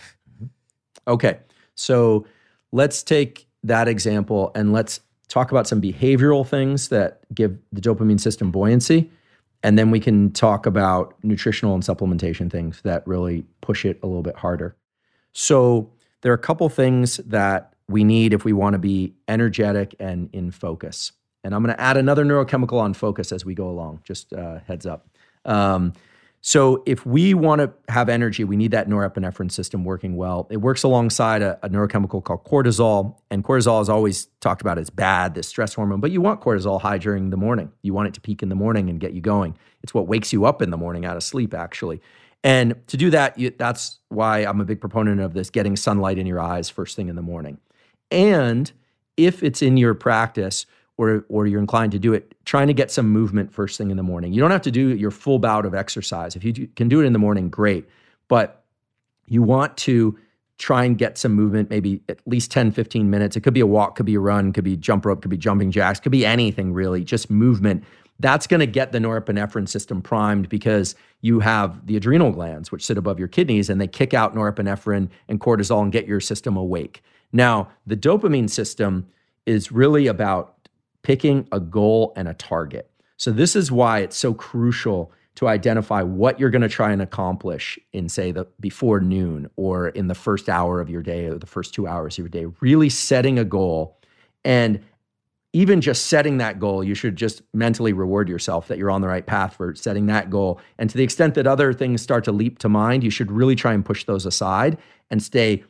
[1.07, 1.39] Okay.
[1.75, 2.25] So
[2.71, 8.19] let's take that example and let's talk about some behavioral things that give the dopamine
[8.19, 9.09] system buoyancy.
[9.63, 14.07] And then we can talk about nutritional and supplementation things that really push it a
[14.07, 14.75] little bit harder.
[15.33, 19.95] So there are a couple things that we need if we want to be energetic
[19.99, 21.11] and in focus.
[21.43, 24.59] And I'm going to add another neurochemical on focus as we go along, just uh,
[24.67, 25.07] heads up.
[25.45, 25.93] Um,
[26.47, 30.45] So if we want to have energy, we need that norepinephrine system working well.
[30.51, 34.91] It works alongside a, a, neurochemical called cortisol, and cortisol is always talked about as
[34.91, 36.01] bad, this stress hormone.
[36.01, 37.71] But you want cortisol high during the morning.
[37.81, 39.57] You want it to peak in the morning and get you going.
[39.81, 41.99] It's what wakes you up in the morning out of sleep, actually.
[42.43, 46.19] And to do that, you, that's why I'm a big proponent of this: getting sunlight
[46.19, 47.57] in your eyes first thing in the morning.
[48.11, 48.71] And
[49.17, 50.67] if it's in your practice,
[50.97, 53.97] or or you're inclined to do it, trying to get some movement first thing in
[53.97, 54.33] the morning.
[54.33, 56.35] You don't have to do your full bout of exercise.
[56.35, 57.87] If you do, can do it in the morning, great.
[58.27, 58.63] But
[59.27, 60.17] you want to
[60.57, 63.35] try and get some movement, maybe at least 10, 15 minutes.
[63.35, 65.37] It could be a walk, could be a run, could be jump rope, could be
[65.37, 67.83] jumping jacks, could be anything really, just movement.
[68.19, 72.85] That's going to get the norepinephrine system primed because you have the adrenal glands, which
[72.85, 76.55] sit above your kidneys, and they kick out norepinephrine and cortisol and get your system
[76.55, 77.03] awake.
[77.33, 79.07] Now, the dopamine system
[79.45, 80.54] is really about
[81.05, 82.89] picking a goal and a target.
[83.17, 87.01] So, this is why it's so crucial to identify what you're going to try and
[87.01, 91.37] accomplish in, say, the before noon or in the first hour of your day or
[91.37, 92.45] the first two hours of your day.
[92.59, 93.99] Really setting a goal.
[94.43, 94.81] And
[95.53, 99.07] even just setting that goal, you should just mentally reward yourself that you're on the
[99.07, 100.59] right path for setting that goal.
[100.77, 103.55] And to the extent that other things start to leap to mind, you should really
[103.55, 104.77] try and push those aside
[105.09, 105.63] and stay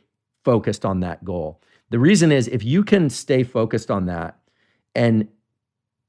[0.44, 1.60] focused on that goal.
[1.90, 4.35] The reason is if you can stay focused on that,
[4.96, 5.28] and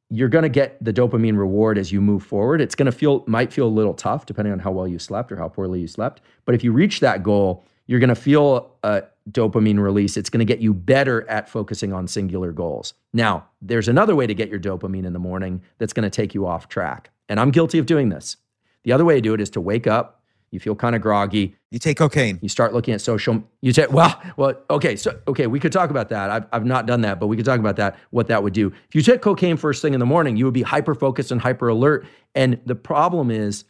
[0.10, 2.62] you're going to get the dopamine reward as you move forward.
[2.62, 5.32] It's going to feel might feel a little tough depending on how well you slept
[5.32, 6.22] or how poorly you slept.
[6.46, 10.16] But if you reach that goal, you're going to feel a dopamine release.
[10.16, 12.94] It's going to get you better at focusing on singular goals.
[13.14, 16.34] Now, there's another way to get your dopamine in the morning that's going to take
[16.34, 17.10] you off track.
[17.28, 18.38] And I'm guilty of doing this.
[18.84, 20.17] The other way to do it is to wake up,
[20.52, 21.56] you feel kind of groggy.
[21.72, 22.40] You take cocaine.
[22.42, 23.44] You start looking at social.
[23.62, 26.30] You say, well, well, okay, so okay, we could talk about that.
[26.30, 27.98] I've, I've not done that, but we could talk about that.
[28.12, 28.68] What that would do.
[28.88, 31.42] If you take cocaine first thing in the morning, you would be hyper focused and
[31.42, 32.06] hyper alert.
[32.36, 33.66] And the problem is,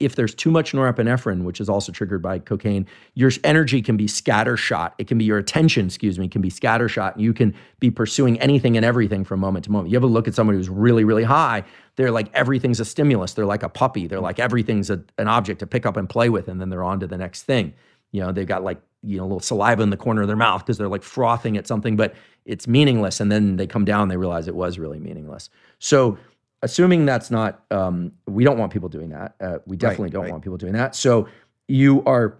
[0.00, 4.06] if there's too much norepinephrine, which is also triggered by cocaine, your energy can be
[4.06, 4.92] scattershot.
[4.98, 7.18] It can be your attention, excuse me, can be scattershot.
[7.18, 9.90] You can be pursuing anything and everything from moment to moment.
[9.90, 11.64] You ever look at somebody who's really, really high,
[11.96, 13.34] they're like everything's a stimulus.
[13.34, 14.06] They're like a puppy.
[14.06, 16.84] They're like everything's a, an object to pick up and play with, and then they're
[16.84, 17.74] on to the next thing.
[18.12, 20.36] You know, they've got like, you know, a little saliva in the corner of their
[20.36, 23.20] mouth because they're like frothing at something, but it's meaningless.
[23.20, 25.50] And then they come down, they realize it was really meaningless.
[25.78, 26.18] So
[26.62, 29.34] assuming that's not um, we don't want people doing that.
[29.40, 30.32] Uh, we definitely right, don't right.
[30.32, 30.94] want people doing that.
[30.94, 31.28] So
[31.68, 32.38] you are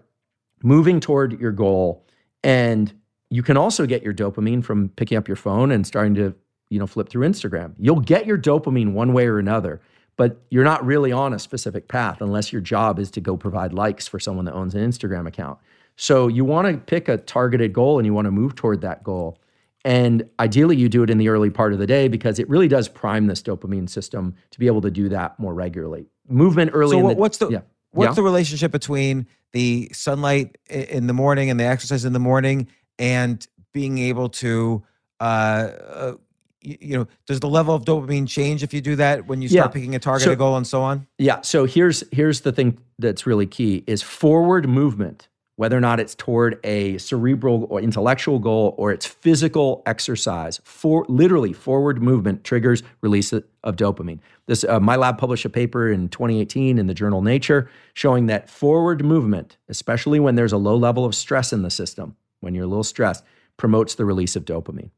[0.63, 2.05] moving toward your goal
[2.43, 2.93] and
[3.29, 6.35] you can also get your dopamine from picking up your phone and starting to
[6.69, 7.73] you know flip through instagram.
[7.77, 9.81] You'll get your dopamine one way or another
[10.17, 13.73] but you're not really on a specific path unless your job is to go provide
[13.73, 15.57] likes for someone that owns an instagram account.
[15.95, 19.03] So you want to pick a targeted goal and you want to move toward that
[19.03, 19.39] goal
[19.83, 22.67] and ideally, you do it in the early part of the day because it really
[22.67, 26.05] does prime this dopamine system to be able to do that more regularly.
[26.27, 26.99] Movement early.
[26.99, 27.61] So, the, what's the yeah.
[27.91, 28.15] what's yeah?
[28.15, 32.67] the relationship between the sunlight in the morning and the exercise in the morning
[32.99, 34.83] and being able to,
[35.19, 36.13] uh, uh,
[36.61, 39.69] you, know, does the level of dopamine change if you do that when you start
[39.69, 39.73] yeah.
[39.73, 41.07] picking a target, so, a goal, and so on?
[41.17, 41.41] Yeah.
[41.41, 45.27] So here's here's the thing that's really key: is forward movement
[45.61, 50.59] whether or not it's toward a cerebral or intellectual goal or it's physical exercise.
[50.63, 54.17] For literally forward movement triggers release of dopamine.
[54.47, 58.49] This uh, my lab published a paper in 2018 in the journal nature showing that
[58.49, 62.65] forward movement especially when there's a low level of stress in the system when you're
[62.65, 63.23] a little stressed
[63.57, 64.89] promotes the release of dopamine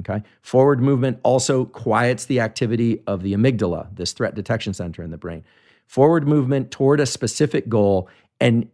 [0.00, 0.22] okay?
[0.42, 5.16] Forward movement also quiets the activity of the amygdala this threat detection center in the
[5.16, 5.44] brain.
[5.86, 8.06] Forward movement toward a specific goal
[8.38, 8.68] and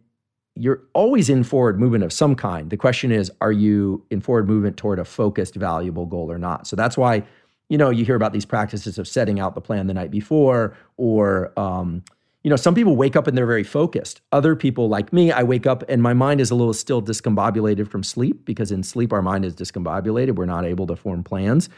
[0.59, 2.69] you're always in forward movement of some kind.
[2.69, 6.67] The question is, are you in forward movement toward a focused, valuable goal or not?
[6.67, 7.23] So that's why,
[7.69, 10.75] you know, you hear about these practices of setting out the plan the night before,
[10.97, 12.03] or, um,
[12.43, 14.21] you know, some people wake up and they're very focused.
[14.31, 17.89] Other people, like me, I wake up and my mind is a little still discombobulated
[17.89, 20.35] from sleep because in sleep our mind is discombobulated.
[20.35, 21.69] We're not able to form plans.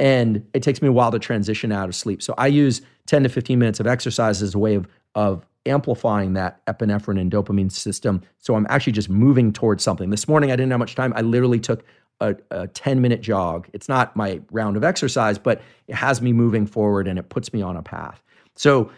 [0.00, 2.22] And it takes me a while to transition out of sleep.
[2.22, 4.86] So I use 10 to 15 minutes of exercise as a way of,
[5.18, 8.22] of amplifying that epinephrine and dopamine system.
[8.38, 10.10] So I'm actually just moving towards something.
[10.10, 11.12] This morning, I didn't have much time.
[11.16, 11.84] I literally took
[12.20, 13.68] a, a 10 minute jog.
[13.72, 17.52] It's not my round of exercise, but it has me moving forward and it puts
[17.52, 18.22] me on a path.
[18.54, 18.92] So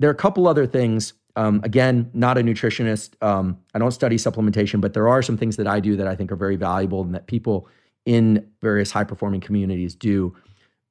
[0.00, 1.12] there are a couple other things.
[1.36, 3.10] Um, again, not a nutritionist.
[3.22, 6.16] Um, I don't study supplementation, but there are some things that I do that I
[6.16, 7.68] think are very valuable and that people
[8.06, 10.34] in various high performing communities do.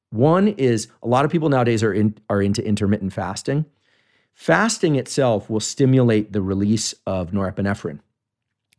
[0.08, 3.66] One is a lot of people nowadays are in, are into intermittent fasting.
[4.40, 8.00] Fasting itself will stimulate the release of norepinephrine.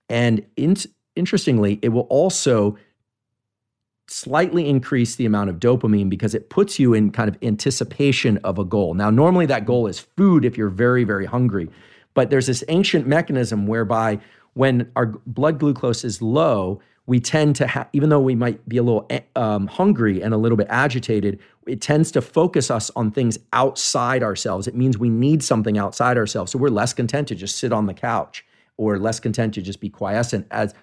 [0.09, 0.75] And in,
[1.15, 2.79] interestingly, it will also
[4.07, 8.57] slightly increase the amount of dopamine because it puts you in kind of anticipation of
[8.57, 8.95] a goal.
[8.95, 11.69] Now, normally that goal is food if you're very, very hungry.
[12.15, 14.19] But there's this ancient mechanism whereby
[14.53, 16.81] when our blood glucose is low,
[17.11, 20.33] we tend to have, even though we might be a little eh, um, hungry and
[20.33, 21.37] a little bit agitated,
[21.67, 24.65] it tends to focus us on things outside ourselves.
[24.65, 26.53] It means we need something outside ourselves.
[26.53, 28.45] So we're less content to just sit on the couch
[28.77, 30.47] or less content to just be quiescent.
[30.51, 30.73] As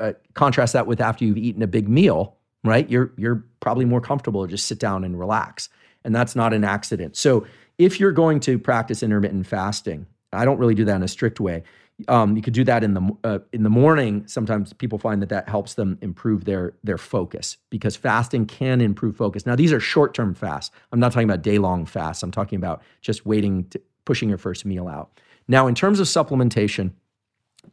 [0.00, 2.88] uh, contrast that with after you've eaten a big meal, right?
[2.88, 5.68] You're you're probably more comfortable to just sit down and relax,
[6.02, 7.14] and that's not an accident.
[7.14, 11.08] So if you're going to practice intermittent fasting, I don't really do that in a
[11.08, 11.62] strict way.
[12.08, 14.26] Um, you could do that in the uh, in the morning.
[14.26, 19.16] Sometimes people find that that helps them improve their their focus because fasting can improve
[19.16, 19.46] focus.
[19.46, 20.74] Now these are short term fasts.
[20.90, 22.24] I'm not talking about day long fasts.
[22.24, 25.20] I'm talking about just waiting, to, pushing your first meal out.
[25.46, 26.92] Now in terms of supplementation,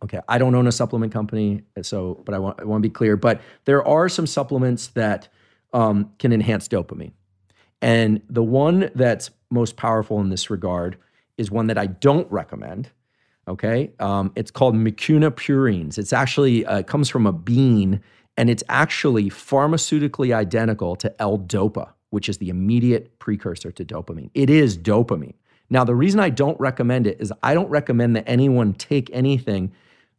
[0.03, 2.93] okay, I don't own a supplement company, so but I want I want to be
[2.93, 3.17] clear.
[3.17, 5.29] But there are some supplements that
[5.73, 7.13] um, can enhance dopamine,
[7.81, 10.97] and the one that's most powerful in this regard
[11.37, 12.91] is one that I don't recommend
[13.47, 15.97] Okay, um, it's called Mucuna pruriens.
[15.97, 17.99] It's actually uh, comes from a bean,
[18.37, 24.29] and it's actually pharmaceutically identical to L-Dopa, which is the immediate precursor to dopamine.
[24.35, 25.33] It is dopamine.
[25.71, 29.71] Now, the reason I don't recommend it is I don't recommend that anyone take anything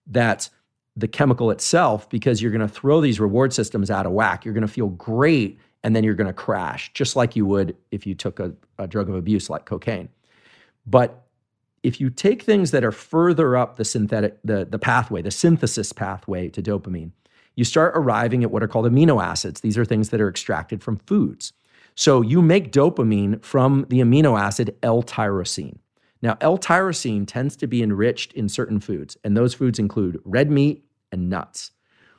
[0.07, 0.51] that's
[0.97, 4.45] the chemical itself because you're going to throw these reward systems out of whack.
[4.45, 7.77] You're going to feel great and then you're going to crash, just like you would
[7.91, 10.09] if you took a, a drug of abuse like cocaine.
[10.87, 11.22] But
[11.83, 15.93] if you take things that are further up the synthetic the, the pathway the synthesis
[15.93, 17.13] pathway to dopamine
[17.55, 19.61] you start arriving at what are called amino acids.
[19.61, 21.53] These are things that are extracted from foods.
[21.95, 25.79] So you make dopamine from the amino acid l-tyrosine.
[26.23, 30.85] Now l-tyrosine tends to be enriched in certain foods and those foods include red meat
[31.11, 31.73] and nuts.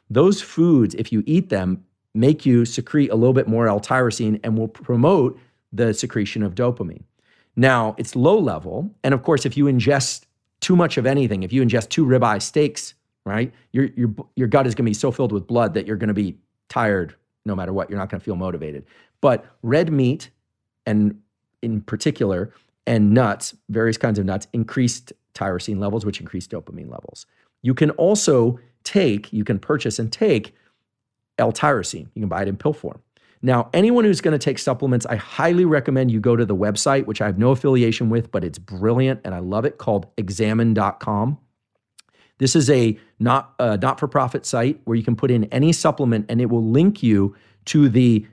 [0.10, 4.58] Those foods if you eat them make you secrete a little bit more l-tyrosine and
[4.58, 5.40] will promote
[5.72, 7.04] the secretion of dopamine
[7.56, 8.94] now, it's low level.
[9.04, 10.26] And of course, if you ingest
[10.60, 12.94] too much of anything, if you ingest two ribeye steaks,
[13.26, 15.98] right, your, your, your gut is going to be so filled with blood that you're
[15.98, 16.38] going to be
[16.70, 17.90] tired no matter what.
[17.90, 18.86] You're not going to feel motivated.
[19.22, 20.30] But red meat,
[20.86, 21.22] and
[21.62, 22.54] in particular,
[22.86, 27.26] and nuts, various kinds of nuts, increased tyrosine levels, which increase dopamine levels.
[27.62, 30.54] You can also take, you can purchase and take
[31.38, 32.08] L-tyrosine.
[32.14, 33.02] You can buy it in pill form.
[33.46, 37.06] Now, anyone who's going to take supplements, I highly recommend you go to the website,
[37.06, 41.38] which I have no affiliation with, but it's brilliant and I love it, called examine.com.
[42.38, 46.40] This is a not a not-for-profit site where you can put in any supplement and
[46.42, 47.36] it will link you
[47.66, 48.26] to the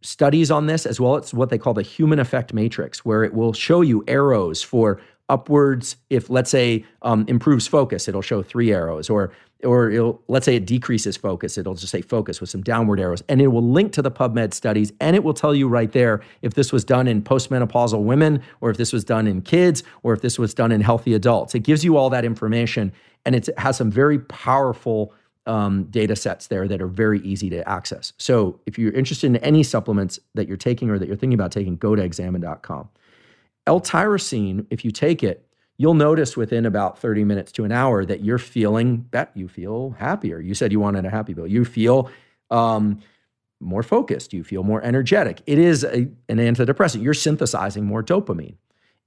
[0.00, 3.34] studies on this as well as what they call the human effect matrix where it
[3.34, 8.72] will show you arrows for upwards if let's say um, improves focus it'll show three
[8.72, 9.30] arrows or
[9.64, 13.40] or let's say it decreases focus it'll just say focus with some downward arrows and
[13.40, 16.54] it will link to the pubmed studies and it will tell you right there if
[16.54, 20.22] this was done in postmenopausal women or if this was done in kids or if
[20.22, 21.54] this was done in healthy adults.
[21.54, 22.92] It gives you all that information
[23.24, 25.14] and it has some very powerful
[25.46, 28.12] um, data sets there that are very easy to access.
[28.18, 31.52] So if you're interested in any supplements that you're taking or that you're thinking about
[31.52, 32.88] taking go to examine.com
[33.66, 35.46] L-tyrosine, if you take it,
[35.80, 39.96] you'll notice within about 30 minutes to an hour that you're feeling that you feel
[39.98, 40.38] happier.
[40.38, 41.46] You said you wanted a happy pill.
[41.46, 42.10] You feel
[42.50, 43.00] um,
[43.60, 44.34] more focused.
[44.34, 45.40] You feel more energetic.
[45.46, 47.02] It is a, an antidepressant.
[47.02, 48.56] You're synthesizing more dopamine.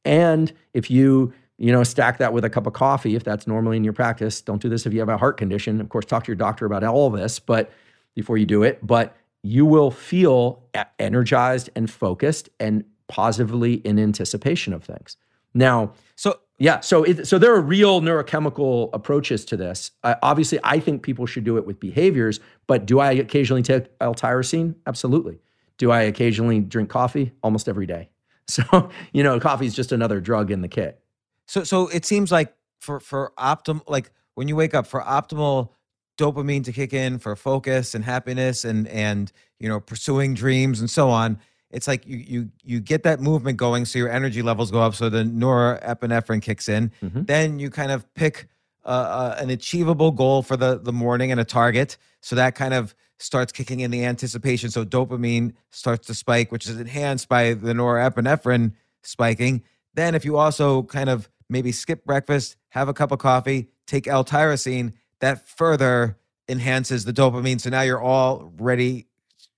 [0.03, 3.77] And if you you know stack that with a cup of coffee, if that's normally
[3.77, 5.79] in your practice, don't do this if you have a heart condition.
[5.79, 7.71] Of course, talk to your doctor about all this, but
[8.15, 10.63] before you do it, but you will feel
[10.97, 15.17] energized and focused and positively in anticipation of things.
[15.53, 19.91] Now, so yeah, so it, so there are real neurochemical approaches to this.
[20.03, 23.87] Uh, obviously, I think people should do it with behaviors, but do I occasionally take
[23.99, 24.75] L-tyrosine?
[24.85, 25.39] Absolutely.
[25.77, 27.31] Do I occasionally drink coffee?
[27.41, 28.09] Almost every day.
[28.49, 30.99] So you know, coffee is just another drug in the kit.
[31.47, 35.69] So so it seems like for for optimal like when you wake up for optimal
[36.17, 40.89] dopamine to kick in for focus and happiness and and you know pursuing dreams and
[40.89, 41.39] so on
[41.73, 44.95] it's like you you you get that movement going so your energy levels go up
[44.95, 46.91] so the norepinephrine kicks in.
[47.01, 47.23] Mm-hmm.
[47.23, 48.47] then you kind of pick
[48.85, 51.97] uh, uh, an achievable goal for the the morning and a target.
[52.21, 54.69] So that kind of starts kicking in the anticipation.
[54.69, 59.63] So dopamine starts to spike which is enhanced by the norepinephrine spiking.
[59.93, 64.07] Then if you also kind of maybe skip breakfast have a cup of coffee take
[64.07, 66.17] l-tyrosine that further
[66.47, 67.59] enhances the dopamine.
[67.59, 69.07] So now you're all ready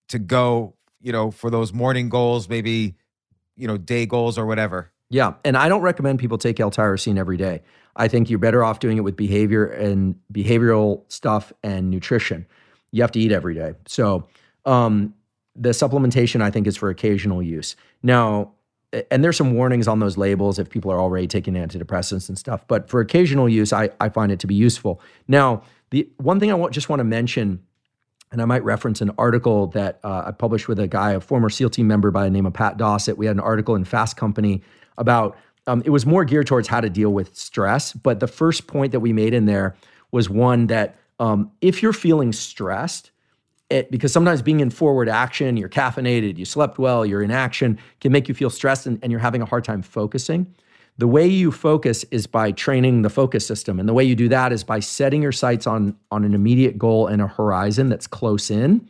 [0.10, 0.76] to go
[1.06, 2.96] you know, for those morning goals, maybe,
[3.56, 4.92] you know, day goals or whatever.
[5.10, 5.34] Yeah.
[5.46, 7.62] And I don't recommend people take L-tyrosine every day.
[7.96, 12.48] I think you're better off doing it with behavior and behavioral stuff and nutrition.
[12.92, 13.76] You have to eat every day.
[13.86, 14.28] So
[14.66, 15.14] Um,
[15.56, 17.76] the supplementation, I think, is for occasional use.
[18.02, 18.52] Now,
[19.12, 22.68] and there's some warnings on those labels if people are already taking antidepressants and stuff.
[22.68, 25.00] But for occasional use, I, I find it to be useful.
[25.28, 27.62] Now, the one thing I want, just want to mention,
[28.32, 31.50] and I might reference an article that uh, I published with a guy, a former
[31.50, 33.18] SEAL team member by the name of Pat Dossett.
[33.18, 34.62] We had an article in Fast Company
[34.98, 37.94] about um, it was more geared towards how to deal with stress.
[37.94, 39.76] But the first point that we made in there
[40.12, 43.12] was one that um, if you're feeling stressed,
[43.70, 47.80] it, because sometimes being in forward action, you're caffeinated, you slept well, you're in action,
[48.00, 50.54] can make you feel stressed and, and you're having a hard time focusing.
[50.98, 53.80] The way you focus is by training the focus system.
[53.80, 56.78] And the way you do that is by setting your sights on, on an immediate
[56.78, 58.90] goal and a horizon that's close in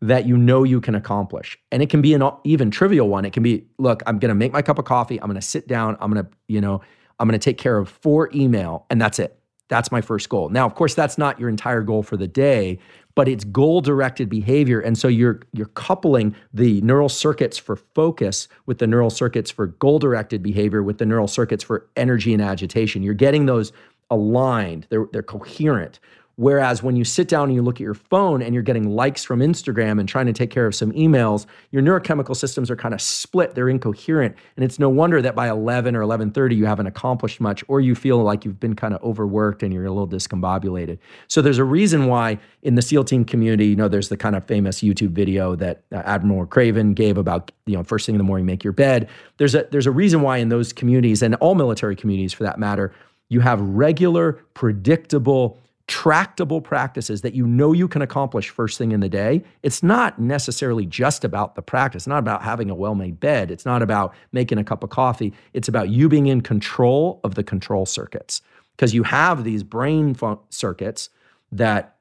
[0.00, 1.58] that you know you can accomplish.
[1.70, 3.24] And it can be an even trivial one.
[3.24, 5.20] It can be, look, I'm going to make my cup of coffee.
[5.20, 5.96] I'm going to sit down.
[6.00, 6.80] I'm going to, you know,
[7.18, 9.38] I'm going to take care of four email and that's it.
[9.68, 10.50] That's my first goal.
[10.50, 12.78] Now, of course, that's not your entire goal for the day,
[13.14, 14.80] but it's goal-directed behavior.
[14.80, 19.68] And so you're you're coupling the neural circuits for focus with the neural circuits for
[19.68, 23.02] goal-directed behavior with the neural circuits for energy and agitation.
[23.02, 23.72] You're getting those
[24.10, 24.86] aligned.
[24.90, 25.98] They're they're coherent.
[26.36, 29.22] Whereas when you sit down and you look at your phone and you're getting likes
[29.22, 32.92] from Instagram and trying to take care of some emails, your neurochemical systems are kind
[32.92, 33.54] of split.
[33.54, 34.34] They're incoherent.
[34.56, 37.94] And it's no wonder that by 11 or 11:30 you haven't accomplished much or you
[37.94, 40.98] feel like you've been kind of overworked and you're a little discombobulated.
[41.28, 44.34] So there's a reason why in the SEAL team community, you know, there's the kind
[44.34, 48.18] of famous YouTube video that uh, Admiral McRaven gave about, you know, first thing in
[48.18, 49.08] the morning make your bed.
[49.36, 52.58] There's a there's a reason why in those communities and all military communities for that
[52.58, 52.92] matter,
[53.28, 59.00] you have regular, predictable tractable practices that you know you can accomplish first thing in
[59.00, 62.02] the day, it's not necessarily just about the practice.
[62.02, 63.50] It's not about having a well made bed.
[63.50, 65.34] It's not about making a cup of coffee.
[65.52, 68.40] It's about you being in control of the control circuits
[68.76, 71.10] because you have these brain fun- circuits
[71.52, 71.96] that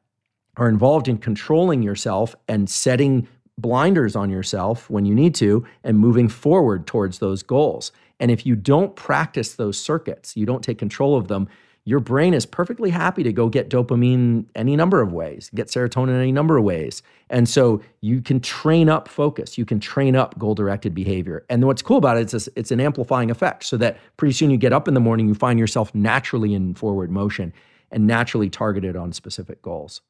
[0.58, 3.28] are involved in controlling yourself and setting
[3.58, 7.92] blinders on yourself when you need to and moving forward towards those goals.
[8.20, 11.48] And if you don't practice those circuits, you don't take control of them,
[11.86, 16.18] your brain is perfectly happy to go get dopamine any number of ways, get serotonin
[16.18, 17.04] any number of ways.
[17.30, 21.46] And so you can train up focus, you can train up goal directed behavior.
[21.50, 24.58] And what's cool about it is it's an amplifying effect so that pretty soon you
[24.58, 27.52] get up in the morning, you find yourself naturally in forward motion
[27.92, 30.02] and naturally targeted on specific goals.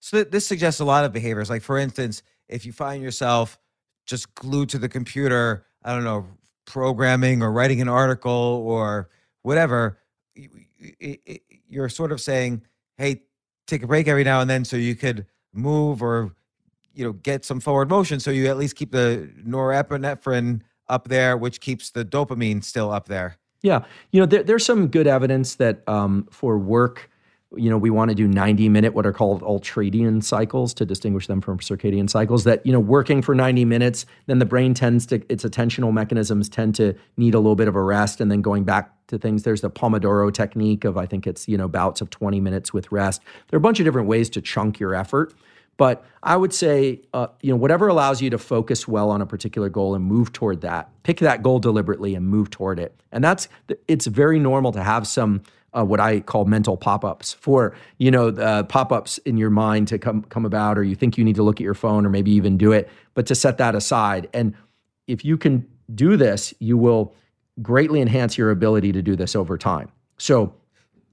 [0.00, 1.48] So this suggests a lot of behaviors.
[1.48, 3.58] Like, for instance, if you find yourself
[4.06, 6.26] just glued to the computer, I don't know,
[6.64, 9.08] programming or writing an article or
[9.42, 9.98] whatever,
[11.68, 12.62] you're sort of saying,
[12.96, 13.22] hey,
[13.66, 16.34] take a break every now and then so you could move or
[16.94, 21.36] you know get some forward motion so you at least keep the norepinephrine up there
[21.36, 23.38] which keeps the dopamine still up there.
[23.62, 23.84] Yeah.
[24.10, 27.08] You know there, there's some good evidence that um, for work
[27.56, 31.26] you know we want to do 90 minute what are called ultradian cycles to distinguish
[31.26, 35.06] them from circadian cycles that you know working for 90 minutes then the brain tends
[35.06, 38.42] to its attentional mechanisms tend to need a little bit of a rest and then
[38.42, 42.00] going back to things there's the pomodoro technique of i think it's you know bouts
[42.00, 44.94] of 20 minutes with rest there are a bunch of different ways to chunk your
[44.94, 45.34] effort
[45.78, 49.26] but I would say, uh, you know, whatever allows you to focus well on a
[49.26, 50.90] particular goal and move toward that.
[51.02, 52.94] Pick that goal deliberately and move toward it.
[53.10, 53.48] And that's
[53.88, 55.42] it's very normal to have some
[55.76, 59.98] uh, what I call mental pop-ups for you know uh, pop-ups in your mind to
[59.98, 62.30] come come about, or you think you need to look at your phone, or maybe
[62.30, 64.28] even do it, but to set that aside.
[64.32, 64.54] And
[65.06, 67.14] if you can do this, you will
[67.60, 69.90] greatly enhance your ability to do this over time.
[70.16, 70.54] So,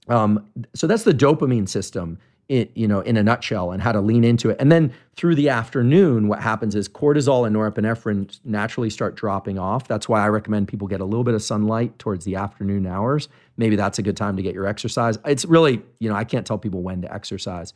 [0.08, 2.18] um, so that's the dopamine system
[2.50, 4.56] it, you know, in a nutshell and how to lean into it.
[4.58, 9.86] And then through the afternoon, what happens is cortisol and norepinephrine naturally start dropping off.
[9.86, 13.28] That's why I recommend people get a little bit of sunlight towards the afternoon hours.
[13.56, 15.16] Maybe that's a good time to get your exercise.
[15.24, 17.72] It's really, you know, I can't tell people when to exercise.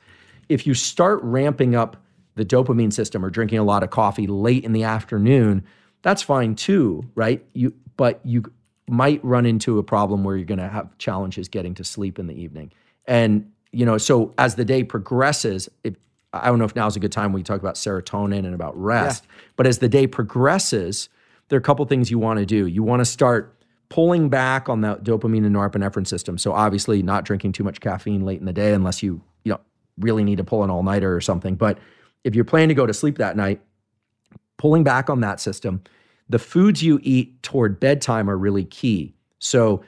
[0.49, 1.97] If you start ramping up
[2.35, 5.62] the dopamine system or drinking a lot of coffee late in the afternoon,
[6.03, 7.47] that's fine too, right?
[7.53, 8.53] You but you
[8.89, 12.27] might run into a problem where you're going to have challenges getting to sleep in
[12.27, 12.73] the evening.
[13.07, 15.97] And you know, so as the day progresses, it,
[16.33, 18.55] I don't know if now is a good time when you talk about serotonin and
[18.55, 19.35] about rest, yeah.
[19.57, 21.09] but as the day progresses,
[21.49, 22.67] there are a couple things you want to do.
[22.67, 23.57] You want to start
[23.89, 26.39] pulling back on that dopamine and norepinephrine system.
[26.39, 29.61] So obviously, not drinking too much caffeine late in the day unless you you know
[29.99, 31.55] really need to pull an all nighter or something.
[31.55, 31.79] But
[32.25, 33.61] if you're planning to go to sleep that night,
[34.57, 35.83] pulling back on that system.
[36.29, 39.15] The foods you eat toward bedtime are really key.
[39.39, 39.85] So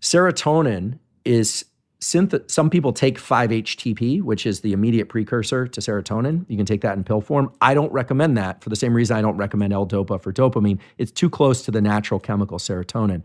[0.00, 1.64] serotonin is
[2.00, 6.44] synth- some people take 5-HTP, which is the immediate precursor to serotonin.
[6.48, 7.52] You can take that in pill form.
[7.60, 10.78] I don't recommend that for the same reason I don't recommend L-DOPA for dopamine.
[10.98, 13.22] It's too close to the natural chemical serotonin.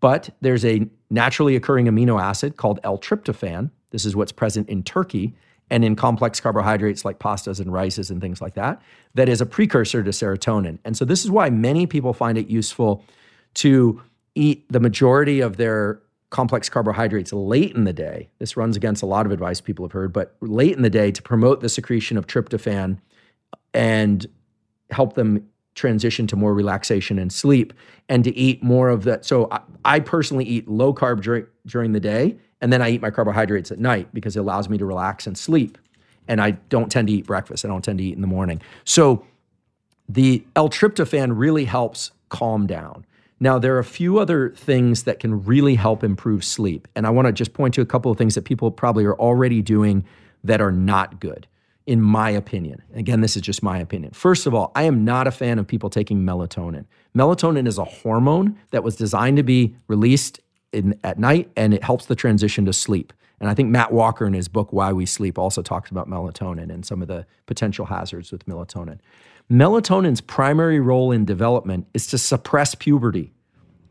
[0.00, 3.70] But there's a naturally occurring amino acid called L-tryptophan.
[3.90, 5.34] This is what's present in turkey.
[5.70, 8.80] and in complex carbohydrates like pastas and rices and things like that,
[9.14, 10.78] that is a precursor to serotonin.
[10.84, 13.04] And so this is why many people find it useful
[13.54, 14.00] to
[14.34, 16.00] eat the majority of their
[16.30, 18.28] complex carbohydrates late in the day.
[18.38, 21.10] This runs against a lot of advice people have heard, but late in the day
[21.10, 22.98] to promote the secretion of tryptophan
[23.72, 24.26] and
[24.90, 27.72] help them transition to more relaxation and sleep
[28.08, 29.24] and to eat more of that.
[29.24, 33.00] So I, I personally eat low carb during, during the day and then I eat
[33.00, 35.78] my carbohydrates at night because it allows me to relax and sleep.
[36.26, 37.64] And I don't tend to eat breakfast.
[37.64, 38.60] I don't tend to eat in the morning.
[38.84, 39.24] So
[40.08, 43.06] the L-tryptophan really helps calm down.
[43.40, 46.88] Now, there are a few other things that can really help improve sleep.
[46.96, 49.16] And I want to just point to a couple of things that people probably are
[49.16, 50.04] already doing
[50.42, 51.46] that are not good,
[51.86, 52.82] in my opinion.
[52.94, 54.12] Again, this is just my opinion.
[54.12, 56.86] First of all, I am not a fan of people taking melatonin.
[57.16, 60.40] Melatonin is a hormone that was designed to be released
[60.72, 63.12] in, at night and it helps the transition to sleep.
[63.40, 66.72] And I think Matt Walker in his book, Why We Sleep, also talks about melatonin
[66.72, 68.98] and some of the potential hazards with melatonin.
[69.50, 73.32] Melatonin's primary role in development is to suppress puberty.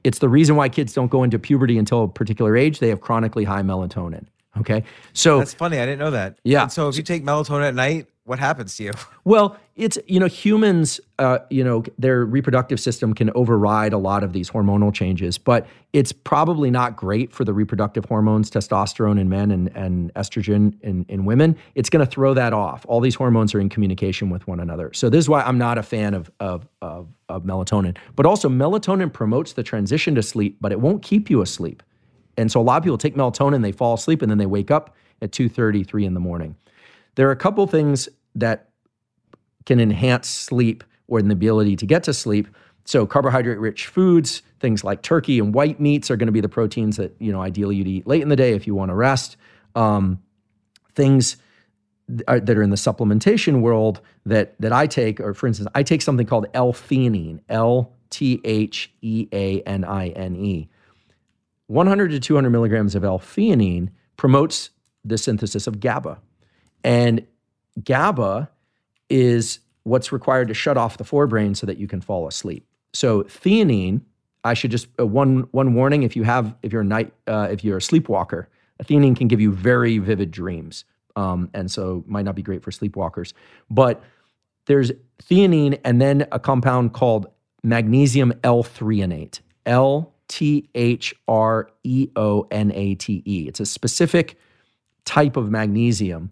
[0.04, 2.80] It's the reason why kids don't go into puberty until a particular age.
[2.80, 4.26] They have chronically high melatonin.
[4.60, 4.84] Okay.
[5.14, 5.80] So that's funny.
[5.80, 6.40] I didn't know that.
[6.44, 6.64] Yeah.
[6.64, 8.92] And so if you take melatonin at night, what happens to you?
[9.24, 14.24] Well, it's you know humans, uh, you know their reproductive system can override a lot
[14.24, 19.28] of these hormonal changes, but it's probably not great for the reproductive hormones, testosterone in
[19.28, 21.58] men and, and estrogen in, in women.
[21.76, 22.86] It's going to throw that off.
[22.88, 24.94] All these hormones are in communication with one another.
[24.94, 27.98] So this is why I'm not a fan of, of, of, of melatonin.
[28.16, 31.84] But also melatonin promotes the transition to sleep, but it won't keep you asleep.
[32.38, 34.72] And so a lot of people take melatonin, they fall asleep, and then they wake
[34.72, 36.56] up at 2:30, 3 in the morning.
[37.16, 38.08] There are a couple things
[38.38, 38.70] that
[39.66, 42.48] can enhance sleep or the ability to get to sleep.
[42.86, 46.50] So carbohydrate rich foods, things like turkey and white meats are going to be the
[46.50, 48.96] proteins that, you know, ideally you'd eat late in the day if you want to
[48.96, 49.36] rest.
[49.76, 50.22] Um,
[50.96, 51.38] things
[52.08, 56.02] that are in the supplementation world that that I take, or for instance, I take
[56.02, 60.70] something called L-theanine, L T H E A N I N E.
[61.68, 64.70] 100 to 200 milligrams of L-theanine promotes
[65.04, 66.18] the synthesis of GABA,
[66.84, 67.26] and
[67.84, 68.50] GABA
[69.10, 72.68] is what's required to shut off the forebrain so that you can fall asleep.
[72.94, 74.02] So theanine,
[74.44, 77.48] I should just uh, one one warning: if you have if you're a night uh,
[77.52, 78.48] if you're a sleepwalker,
[78.84, 80.86] theanine can give you very vivid dreams,
[81.16, 83.34] um, and so might not be great for sleepwalkers.
[83.70, 84.04] But
[84.66, 84.92] there's
[85.24, 87.28] theanine and then a compound called
[87.64, 89.40] magnesium L-threonate.
[89.68, 93.46] L T H R E O N A T E.
[93.48, 94.40] It's a specific
[95.06, 96.32] type of magnesium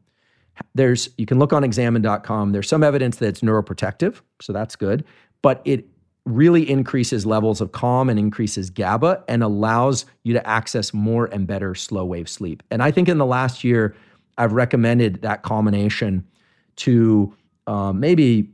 [0.74, 2.52] there's you can look on examine.com.
[2.52, 5.04] There's some evidence that it's neuroprotective, so that's good,
[5.42, 5.86] but it
[6.26, 11.46] really increases levels of calm and increases GABA and allows you to access more and
[11.46, 12.64] better slow wave sleep.
[12.72, 13.96] And I think in the last year,
[14.38, 16.26] I've recommended that combination
[16.78, 17.34] to
[17.68, 18.50] um, maybe,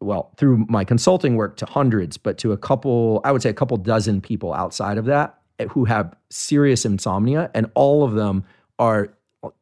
[0.00, 3.54] well, through my consulting work to hundreds, but to a couple, I would say a
[3.54, 8.44] couple dozen people outside of that eh, who have serious insomnia, and all of them
[8.78, 9.12] are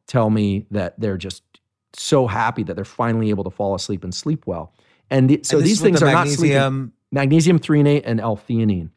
[0.07, 1.43] tell me that they're just
[1.93, 4.73] so happy that they're finally able to fall asleep and sleep well.
[5.09, 6.51] And the, so and these things the are magnesium.
[6.51, 6.93] not sleeping.
[7.11, 8.89] Magnesium threonate and L-theanine.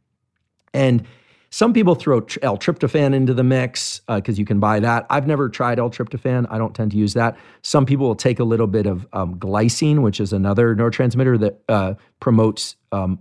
[0.74, 1.06] And
[1.48, 5.06] some people throw L-tryptophan into the mix because uh, you can buy that.
[5.10, 6.47] I've never tried L-tryptophan.
[6.51, 7.36] I don't tend to use that.
[7.62, 11.62] Some people will take a little bit of um, glycine, which is another neurotransmitter that
[11.69, 13.19] uh, promotes um,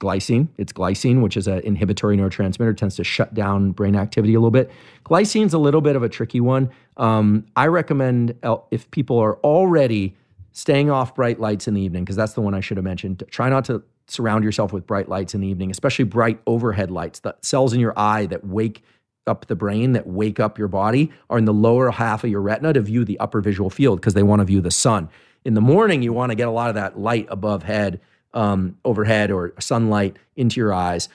[0.00, 0.48] glycine.
[0.58, 4.50] It's glycine, which is an inhibitory neurotransmitter, tends to shut down brain activity a little
[4.50, 4.70] bit.
[5.04, 6.70] Glycine's a little bit of a tricky one.
[6.96, 8.36] Um, I recommend
[8.70, 10.16] if people are already
[10.52, 13.22] staying off bright lights in the evening, because that's the one I should have mentioned.
[13.30, 17.20] Try not to surround yourself with bright lights in the evening, especially bright overhead lights.
[17.20, 18.82] The cells in your eye that wake
[19.26, 22.42] up the brain, that wake up your body, are in the lower half of your
[22.42, 25.08] retina to view the upper visual field because they want to view the sun.
[25.44, 28.00] In the morning, you want to get a lot of that light above head
[28.34, 31.08] um, overhead or sunlight into your eyes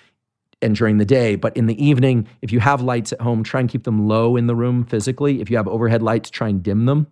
[0.62, 1.36] and during the day.
[1.36, 4.36] But in the evening, if you have lights at home, try and keep them low
[4.36, 5.42] in the room physically.
[5.42, 7.08] If you have overhead lights, try and dim them.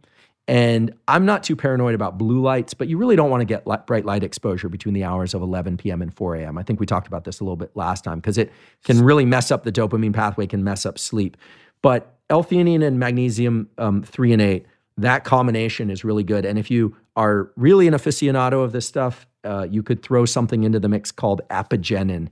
[0.47, 3.65] And I'm not too paranoid about blue lights, but you really don't want to get
[3.65, 6.03] light, bright light exposure between the hours of 11 p.m.
[6.03, 6.57] and 4 a.m.
[6.57, 8.51] I think we talked about this a little bit last time because it
[8.84, 11.35] can really mess up the dopamine pathway, can mess up sleep.
[11.81, 14.65] But L-theanine and magnesium um, eight,
[14.97, 16.45] that combination is really good.
[16.45, 20.63] And if you are really an aficionado of this stuff, uh, you could throw something
[20.63, 22.30] into the mix called apigenin,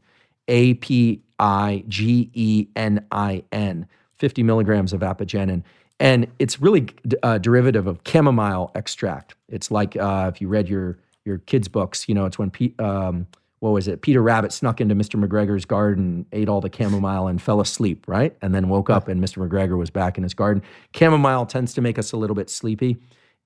[0.48, 5.64] A P I G E N I N, 50 milligrams of apigenin.
[6.00, 6.88] And it's really
[7.22, 9.36] a uh, derivative of chamomile extract.
[9.48, 13.28] It's like uh, if you read your your kids' books, you know, it's when um,
[13.64, 14.02] what was it?
[14.02, 15.24] Peter Rabbit snuck into Mr.
[15.24, 18.36] McGregor's garden, ate all the chamomile, and fell asleep, right?
[18.42, 19.48] And then woke up, and Mr.
[19.48, 20.62] McGregor was back in his garden.
[20.94, 22.98] Chamomile tends to make us a little bit sleepy.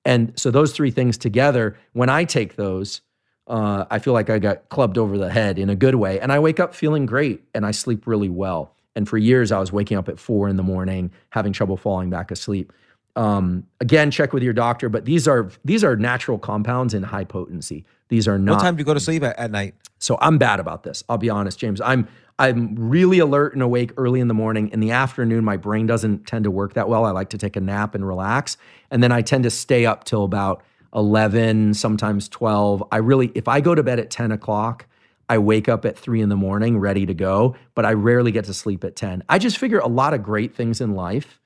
[0.04, 3.00] And so those three things together, when I take those,
[3.48, 6.20] uh, I feel like I got clubbed over the head in a good way.
[6.20, 8.74] And I wake up feeling great and I sleep really well.
[8.94, 12.10] And for years, I was waking up at four in the morning, having trouble falling
[12.10, 12.72] back asleep.
[13.16, 17.24] Um, again, check with your doctor, but these are these are natural compounds in high
[17.24, 17.84] potency.
[18.08, 18.56] These are not.
[18.56, 19.74] What time do you go to sleep at, at night?
[19.98, 21.02] So I'm bad about this.
[21.08, 21.80] I'll be honest, James.
[21.80, 22.06] I'm
[22.38, 24.68] I'm really alert and awake early in the morning.
[24.68, 27.04] In the afternoon, my brain doesn't tend to work that well.
[27.04, 28.56] I like to take a nap and relax,
[28.90, 30.62] and then I tend to stay up till about
[30.94, 32.82] eleven, sometimes twelve.
[32.90, 34.86] I really, if I go to bed at ten o'clock,
[35.28, 37.56] I wake up at three in the morning, ready to go.
[37.74, 39.22] But I rarely get to sleep at ten.
[39.28, 41.40] I just figure a lot of great things in life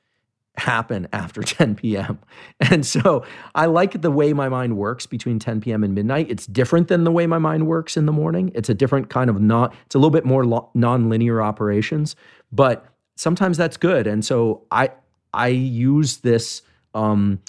[0.56, 2.18] happen after 10 p.m.
[2.60, 3.24] And so
[3.54, 5.84] I like the way my mind works between 10 p.m.
[5.84, 6.30] and midnight.
[6.30, 8.52] It's different than the way my mind works in the morning.
[8.54, 12.16] It's a different kind of not, it's a little bit more lo- non-linear operations,
[12.50, 12.86] but
[13.16, 14.06] sometimes that's good.
[14.06, 14.90] And so I,
[15.32, 16.62] I use this,
[16.94, 17.40] um,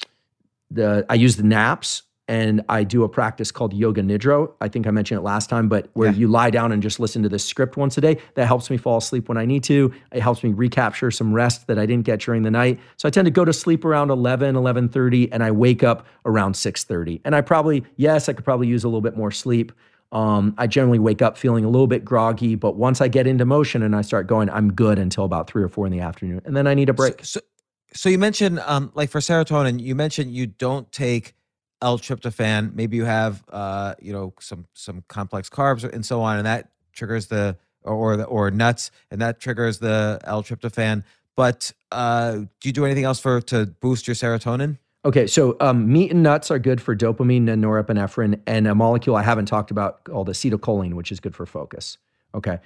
[0.71, 4.49] the, I use the naps and I do a practice called Yoga Nidra.
[4.61, 6.17] I think I mentioned it last time, but where yeah.
[6.17, 8.17] you lie down and just listen to this script once a day.
[8.35, 9.93] That helps me fall asleep when I need to.
[10.13, 12.79] It helps me recapture some rest that I didn't get during the night.
[12.95, 16.53] So I tend to go to sleep around 11, 11:30 and I wake up around
[16.55, 17.19] 6:30.
[17.25, 19.73] And I probably yes, I could probably use a little bit more sleep.
[20.13, 23.45] Um, I generally wake up feeling a little bit groggy, but once I get into
[23.45, 26.39] motion and I start going, I'm good until about three or four in the afternoon,
[26.45, 27.25] and then I need a break.
[27.25, 27.45] So, so,
[27.93, 31.35] so you mentioned, um, like for serotonin, you mentioned you don't take
[31.81, 32.73] L-tryptophan.
[32.73, 36.69] Maybe you have, uh, you know, some some complex carbs and so on, and that
[36.93, 41.03] triggers the or the, or nuts, and that triggers the L-tryptophan.
[41.35, 44.77] But uh, do you do anything else for to boost your serotonin?
[45.05, 49.17] Okay, so um, meat and nuts are good for dopamine and norepinephrine, and a molecule
[49.17, 51.97] I haven't talked about called acetylcholine, which is good for focus.
[52.33, 52.59] Okay,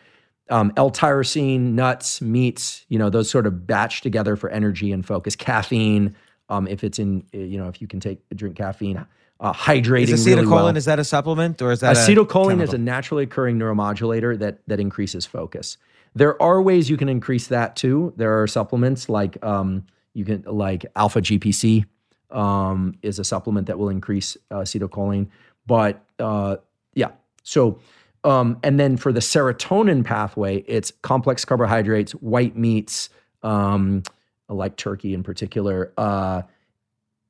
[0.50, 5.36] um, L-tyrosine, nuts, meats, you know, those sort of batch together for energy and focus.
[5.36, 6.16] Caffeine,
[6.50, 9.06] um, if it's in, eh, you know, if you can take drink caffeine,
[9.40, 10.10] uh, hydrating.
[10.10, 10.78] Is acetylcholine really well.
[10.78, 14.80] is that a supplement or is that acetylcholine is a naturally occurring neuromodulator that that
[14.80, 15.78] increases focus.
[16.16, 18.14] There are ways you can increase that too.
[18.18, 21.86] There are supplements like um, you can like alpha GPC
[22.32, 25.28] um, is a supplement that will increase uh, acetylcholine.
[25.68, 26.58] But uh,
[26.96, 27.12] yeah,
[27.44, 27.80] so
[28.24, 33.10] um, and then for the serotonin pathway, it's complex carbohydrates, white meats.
[33.44, 34.04] Um,
[34.50, 36.44] like turkey in particular, uh,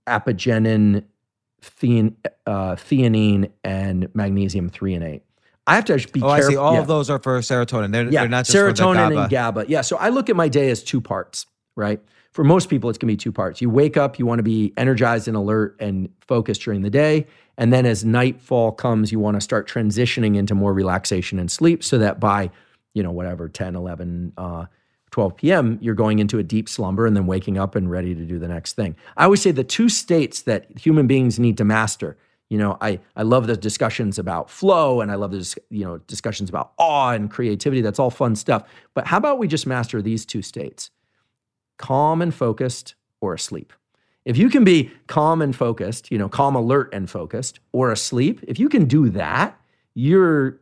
[0.08, 1.04] apigenin,
[1.62, 2.16] thean,
[2.46, 5.22] uh, theanine, and magnesium threonate.
[5.66, 6.34] I have to be oh, careful.
[6.34, 6.56] I see.
[6.56, 6.80] All yeah.
[6.80, 7.92] of those are for serotonin.
[7.92, 8.22] They're, yeah.
[8.22, 9.22] they're not just serotonin GABA.
[9.22, 9.66] and GABA.
[9.68, 9.82] Yeah.
[9.82, 11.46] So I look at my day as two parts,
[11.76, 12.00] right?
[12.38, 13.64] For most people, it's going to be two parts.
[13.64, 17.26] You wake up, you want to be energized and alert and focused during the day.
[17.58, 21.84] And then as nightfall comes, you want to start transitioning into more relaxation and sleep
[21.84, 22.52] so that by,
[22.94, 24.66] you know, whatever, 10, 11, uh,
[25.10, 28.24] 12 p.m., you're going into a deep slumber and then waking up and ready to
[28.24, 28.96] do the next thing.
[29.18, 32.18] I always say the two states that human beings need to master.
[32.50, 35.98] You know, I, I love the discussions about flow and I love the you know
[36.06, 37.82] discussions about awe and creativity.
[37.82, 38.70] That's all fun stuff.
[38.94, 40.92] But how about we just master these two states?
[41.78, 43.74] Calm and focused or asleep.
[44.26, 48.44] If you can be calm and focused, you know, calm, alert and focused or asleep,
[48.48, 49.60] if you can do that,
[49.95, 50.60] you're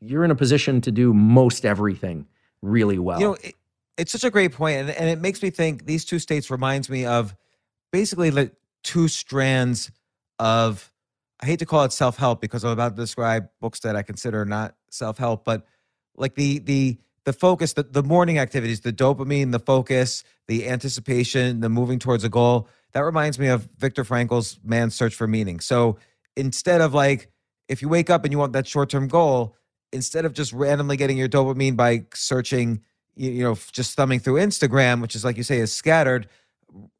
[0.00, 2.26] you're in a position to do most everything
[2.62, 3.20] really well.
[3.20, 3.54] You know, it,
[3.98, 6.88] it's such a great point, and, and it makes me think these two states reminds
[6.88, 7.34] me of
[7.92, 8.52] basically the
[8.82, 9.90] two strands
[10.38, 10.90] of
[11.40, 14.02] I hate to call it self help because I'm about to describe books that I
[14.02, 15.66] consider not self help, but
[16.16, 16.98] like the the
[17.28, 22.24] the focus, the, the morning activities, the dopamine, the focus, the anticipation, the moving towards
[22.24, 22.66] a goal.
[22.92, 25.60] That reminds me of Viktor Frankl's Man's Search for Meaning.
[25.60, 25.98] So
[26.36, 27.30] instead of like,
[27.68, 29.54] if you wake up and you want that short term goal,
[29.92, 32.80] instead of just randomly getting your dopamine by searching,
[33.14, 36.28] you, know, just thumbing through Instagram, which is like you say is scattered,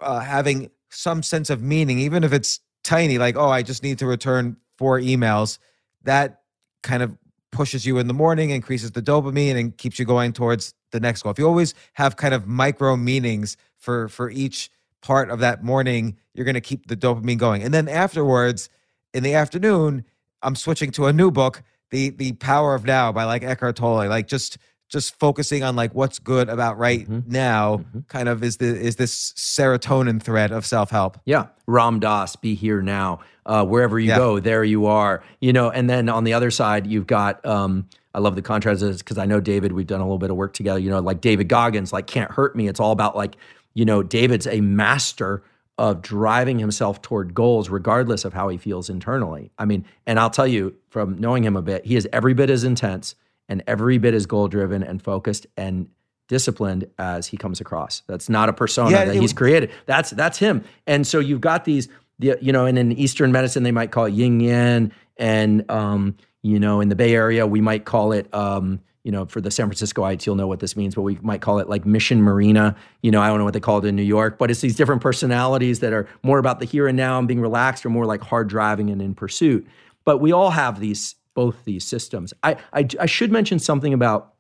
[0.03, 3.99] uh, having some sense of meaning, even if it's tiny, like oh, I just need
[4.01, 5.59] to return four emails.
[6.03, 6.43] That
[6.83, 7.17] kind of
[7.59, 11.25] pushes you in the morning, increases the dopamine, and keeps you going towards the next
[11.25, 11.33] goal.
[11.33, 14.71] If you always have kind of micro meanings for for each
[15.03, 17.65] part of that morning, you're going to keep the dopamine going.
[17.65, 18.71] And then afterwards,
[19.13, 20.05] in the afternoon,
[20.41, 24.07] I'm switching to a new book the the power of now by like Eckhart Tolle,
[24.09, 24.57] like just
[24.89, 27.31] just focusing on like what's good about right mm-hmm.
[27.31, 28.01] now mm-hmm.
[28.09, 32.83] kind of is the is this serotonin thread of self-help yeah ram dass be here
[32.83, 34.17] now uh, wherever you yeah.
[34.17, 37.87] go there you are you know and then on the other side you've got um,
[38.15, 40.53] i love the contrast because i know david we've done a little bit of work
[40.53, 43.37] together you know like david goggins like can't hurt me it's all about like
[43.75, 45.43] you know david's a master
[45.79, 49.53] of driving himself toward goals regardless of how he feels internally.
[49.59, 52.51] I mean, and I'll tell you from knowing him a bit, he is every bit
[52.51, 53.15] as intense
[53.49, 55.89] and every bit as goal driven and focused and
[56.29, 58.03] disciplined as he comes across.
[58.07, 59.71] That's not a persona yeah, that he's created.
[59.87, 60.65] That's that's him.
[60.87, 61.89] And so you've got these
[62.19, 66.17] the you know, and in Eastern medicine they might call it yin yang, and um,
[66.43, 69.51] you know, in the Bay Area we might call it um, you know, for the
[69.51, 72.77] San Franciscoites, you'll know what this means, but we might call it like Mission Marina.
[73.03, 74.77] You know, I don't know what they call it in New York, but it's these
[74.77, 78.05] different personalities that are more about the here and now and being relaxed or more
[78.05, 79.67] like hard driving and in pursuit.
[80.05, 82.35] But we all have these, both these systems.
[82.43, 84.35] I, I, I should mention something about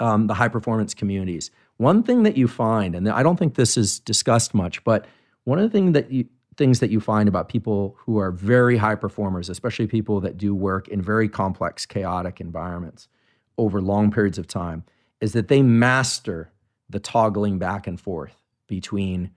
[0.00, 1.50] um, the high performance communities.
[1.78, 5.06] One thing that you find, and I don't think this is discussed much, but
[5.44, 6.26] one of the thing that you,
[6.58, 10.54] things that you find about people who are very high performers, especially people that do
[10.54, 13.08] work in very complex, chaotic environments,
[13.56, 14.84] over long periods of time
[15.22, 16.52] is that they master
[16.90, 19.30] the toggling back and forth between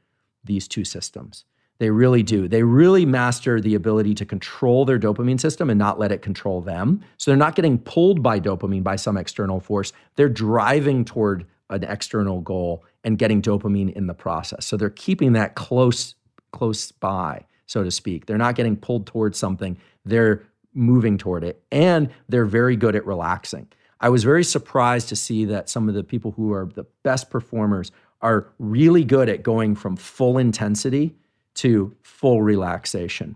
[0.43, 1.45] these two systems.
[1.79, 2.47] They really do.
[2.49, 6.61] They really master the ability to control their dopamine system and not let it control
[6.61, 7.01] them.
[7.17, 9.93] So they're not getting pulled by dopamine by some external force.
[10.15, 14.65] They're driving toward an external goal and getting dopamine in the process.
[14.65, 16.15] So they're keeping that close
[16.51, 18.25] close by, so to speak.
[18.25, 19.77] They're not getting pulled towards something.
[20.03, 20.43] They're
[20.73, 23.67] moving toward it and they're very good at relaxing.
[24.01, 27.29] I was very surprised to see that some of the people who are the best
[27.29, 27.91] performers
[28.21, 31.15] are really good at going from full intensity
[31.59, 33.35] to full relaxation.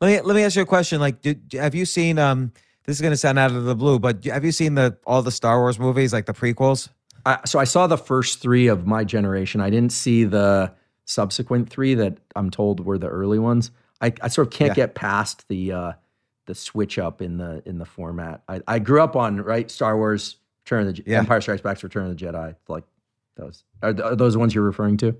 [0.00, 1.00] Let me let me ask you a question.
[1.00, 2.18] Like, did, have you seen?
[2.18, 2.52] Um,
[2.84, 5.22] this is going to sound out of the blue, but have you seen the all
[5.22, 6.88] the Star Wars movies, like the prequels?
[7.26, 9.60] I, so I saw the first three of my generation.
[9.60, 10.72] I didn't see the
[11.04, 13.70] subsequent three that I'm told were the early ones.
[14.00, 14.74] I, I sort of can't yeah.
[14.86, 15.92] get past the uh,
[16.46, 18.42] the switch up in the in the format.
[18.48, 21.18] I, I grew up on right Star Wars, Return of the yeah.
[21.18, 22.56] Empire Strikes Back, Return of the Jedi.
[22.68, 22.84] Like
[23.36, 25.16] those are, are those the ones you're referring to?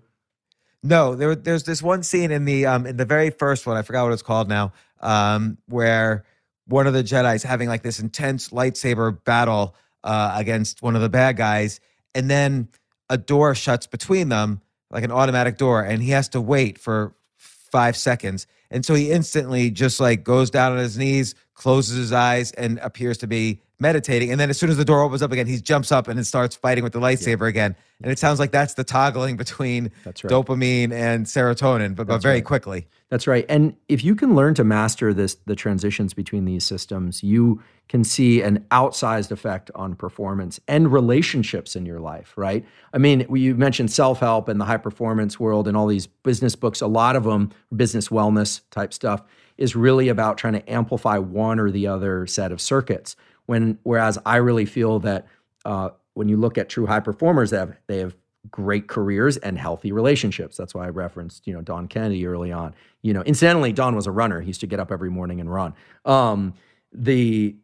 [0.83, 3.77] No, there, there's this one scene in the um in the very first one.
[3.77, 4.73] I forgot what it's called now.
[5.01, 6.25] Um, where
[6.67, 9.75] one of the Jedi's having like this intense lightsaber battle
[10.05, 11.81] uh, against one of the bad guys,
[12.15, 12.69] and then
[13.09, 17.15] a door shuts between them, like an automatic door, and he has to wait for
[17.37, 18.47] five seconds.
[18.71, 22.79] And so he instantly just like goes down on his knees, closes his eyes, and
[22.79, 24.31] appears to be meditating.
[24.31, 26.25] And then as soon as the door opens up again, he jumps up and then
[26.25, 27.49] starts fighting with the lightsaber yeah.
[27.49, 27.77] again.
[28.03, 30.15] And it sounds like that's the toggling between right.
[30.15, 32.45] dopamine and serotonin, but, but very right.
[32.45, 32.87] quickly.
[33.11, 33.45] That's right.
[33.49, 38.05] And if you can learn to master this, the transitions between these systems, you can
[38.05, 42.65] see an outsized effect on performance and relationships in your life, right?
[42.95, 46.55] I mean, you mentioned self help and the high performance world and all these business
[46.55, 49.25] books, a lot of them, business wellness type stuff,
[49.59, 53.17] is really about trying to amplify one or the other set of circuits.
[53.51, 55.27] When whereas I really feel that
[55.65, 58.15] uh, when you look at true high performers, they have they have
[58.49, 60.57] great careers and healthy relationships.
[60.57, 62.77] That's why I referenced you know Don Kennedy early on.
[63.03, 64.41] You know, incidentally, Don was a runner.
[64.41, 65.75] He used to get up every morning and run.
[66.05, 66.55] Um,
[66.93, 67.57] the,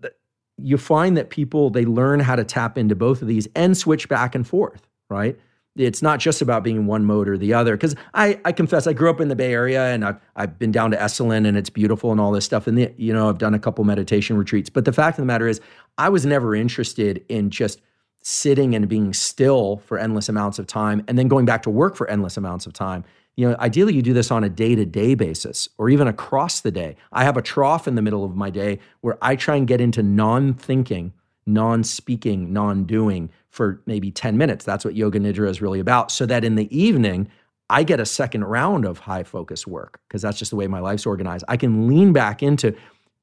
[0.00, 0.12] the
[0.58, 4.08] you find that people they learn how to tap into both of these and switch
[4.08, 5.38] back and forth, right?
[5.76, 7.76] It's not just about being one mode or the other.
[7.76, 10.72] Because I, I confess, I grew up in the Bay Area and I've, I've been
[10.72, 12.66] down to Esalen and it's beautiful and all this stuff.
[12.66, 14.68] And, the, you know, I've done a couple meditation retreats.
[14.68, 15.60] But the fact of the matter is,
[15.98, 17.80] I was never interested in just
[18.22, 21.96] sitting and being still for endless amounts of time and then going back to work
[21.96, 23.04] for endless amounts of time.
[23.36, 26.60] You know, ideally, you do this on a day to day basis or even across
[26.60, 26.96] the day.
[27.12, 29.80] I have a trough in the middle of my day where I try and get
[29.80, 31.14] into non thinking,
[31.46, 34.64] non speaking, non doing for maybe 10 minutes.
[34.64, 36.10] That's what Yoga Nidra is really about.
[36.10, 37.28] So that in the evening,
[37.68, 40.80] I get a second round of high focus work because that's just the way my
[40.80, 41.44] life's organized.
[41.48, 42.74] I can lean back into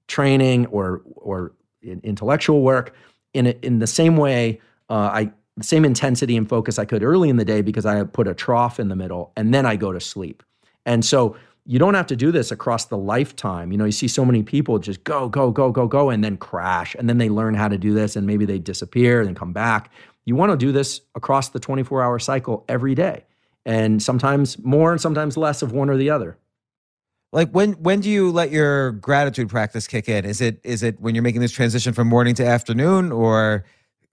[0.08, 1.54] training or or
[1.84, 2.94] intellectual work
[3.34, 7.04] in a, in the same way uh, I the same intensity and focus I could
[7.04, 9.76] early in the day because I put a trough in the middle and then I
[9.76, 10.42] go to sleep.
[10.86, 11.36] And so
[11.66, 13.72] you don't have to do this across the lifetime.
[13.72, 16.38] You know, you see so many people just go, go, go, go, go, and then
[16.38, 16.96] crash.
[16.98, 19.92] And then they learn how to do this and maybe they disappear and come back.
[20.26, 23.26] You want to do this across the 24 hour cycle every day.
[23.66, 26.38] And sometimes more and sometimes less of one or the other.
[27.32, 30.26] Like when when do you let your gratitude practice kick in?
[30.26, 33.66] Is it is it when you're making this transition from morning to afternoon or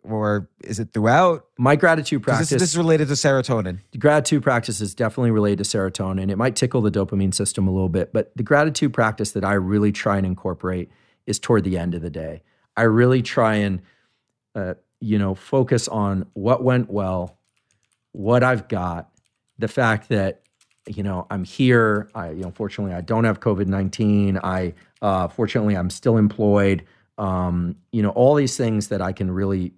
[0.03, 1.47] or is it throughout?
[1.59, 2.51] My gratitude practice.
[2.51, 3.81] This, this, is related to serotonin.
[3.91, 6.31] The gratitude practice is definitely related to serotonin.
[6.31, 9.55] It might tickle the dopamine system a little bit, but the gratitude practice that I
[9.55, 10.91] really try and incorporate
[11.27, 12.43] is toward the end of the day.
[12.77, 13.83] I really try and
[14.55, 17.39] uh, you know, focus on what went well,
[18.13, 19.11] what I've got,
[19.59, 20.43] the fact that,
[20.87, 22.09] you know, I'm here.
[22.15, 24.39] I, you know, fortunately, I don't have COVID 19.
[24.43, 26.85] I, uh, fortunately, I'm still employed.
[27.19, 29.73] Um, you know, all these things that I can really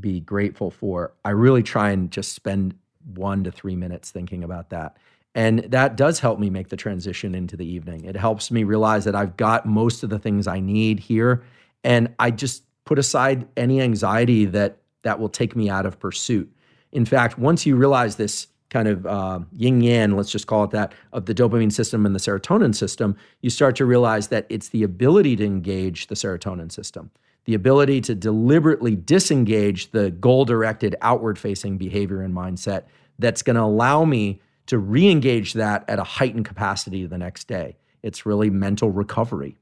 [0.00, 1.14] be grateful for.
[1.24, 2.74] I really try and just spend
[3.14, 4.96] one to three minutes thinking about that.
[5.34, 8.04] And that does help me make the transition into the evening.
[8.04, 11.42] It helps me realize that I've got most of the things I need here.
[11.84, 16.50] And I just put aside any anxiety that that will take me out of pursuit.
[16.92, 20.70] In fact, once you realize this kind of uh, yin yang, let's just call it
[20.70, 24.70] that, of the dopamine system and the serotonin system, you start to realize that it's
[24.70, 27.10] the ability to engage the serotonin system,
[27.44, 32.84] the ability to deliberately disengage the goal directed, outward facing behavior and mindset
[33.18, 37.48] that's going to allow me to re engage that at a heightened capacity the next
[37.48, 37.76] day.
[38.02, 39.58] It's really mental recovery.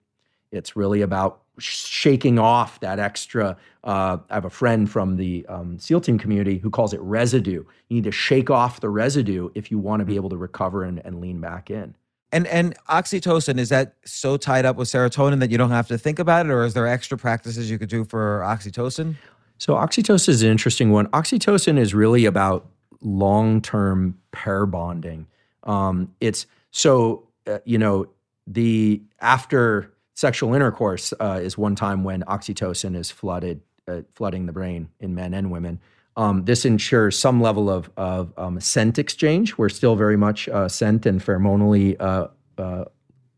[0.52, 3.57] It's really about shaking off that extra.
[3.85, 7.65] Uh, I have a friend from the um, SEAL team community who calls it residue.
[7.89, 10.85] You need to shake off the residue if you want to be able to recover
[10.85, 11.95] and, and lean back in.
[12.32, 15.99] And and oxytocin is that so tied up with serotonin that you don't have to
[15.99, 19.16] think about it, or is there extra practices you could do for oxytocin?
[19.59, 21.09] So oxytocin is an interesting one.
[21.09, 22.66] Oxytocin is really about
[23.03, 25.27] long-term pair bonding.
[25.65, 28.07] Um, it's so uh, you know
[28.47, 34.52] the after sexual intercourse uh, is one time when oxytocin is flooded, uh, flooding the
[34.52, 35.80] brain in men and women.
[36.14, 39.56] Um, this ensures some level of, of um, scent exchange.
[39.56, 42.28] We're still very much uh, scent and pheromonally uh,
[42.59, 42.84] uh,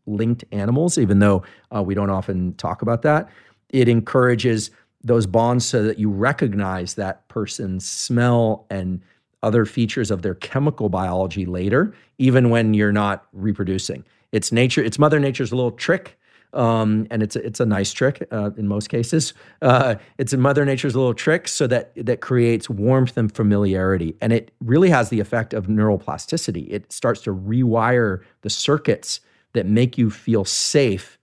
[0.05, 1.43] linked animals, even though
[1.73, 3.29] uh, we don't often talk about that.
[3.69, 4.69] It encourages
[5.05, 9.01] those bonds so that you recognize that person's smell and
[9.41, 14.03] other features of their chemical biology later, even when you're not reproducing.
[14.33, 16.17] It's nature, it's Mother Nature's little trick
[16.53, 19.33] um, and it's a, it's a nice trick uh, in most cases.
[19.61, 24.31] Uh, it's a Mother Nature's little trick, so that that creates warmth and familiarity, and
[24.33, 26.67] it really has the effect of neuroplasticity.
[26.69, 29.19] It starts to rewire the circuits
[29.53, 31.17] that make you feel safe,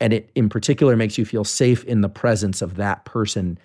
[0.00, 3.58] and it in particular makes you feel safe in the presence of that person,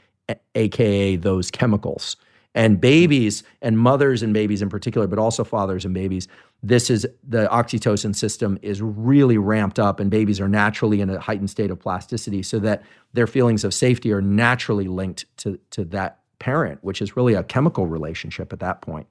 [0.56, 2.16] aka those chemicals.
[2.56, 6.28] And babies and mothers and babies in particular, but also fathers and babies,
[6.62, 11.20] this is the oxytocin system is really ramped up, and babies are naturally in a
[11.20, 15.84] heightened state of plasticity so that their feelings of safety are naturally linked to, to
[15.86, 19.08] that parent, which is really a chemical relationship at that point.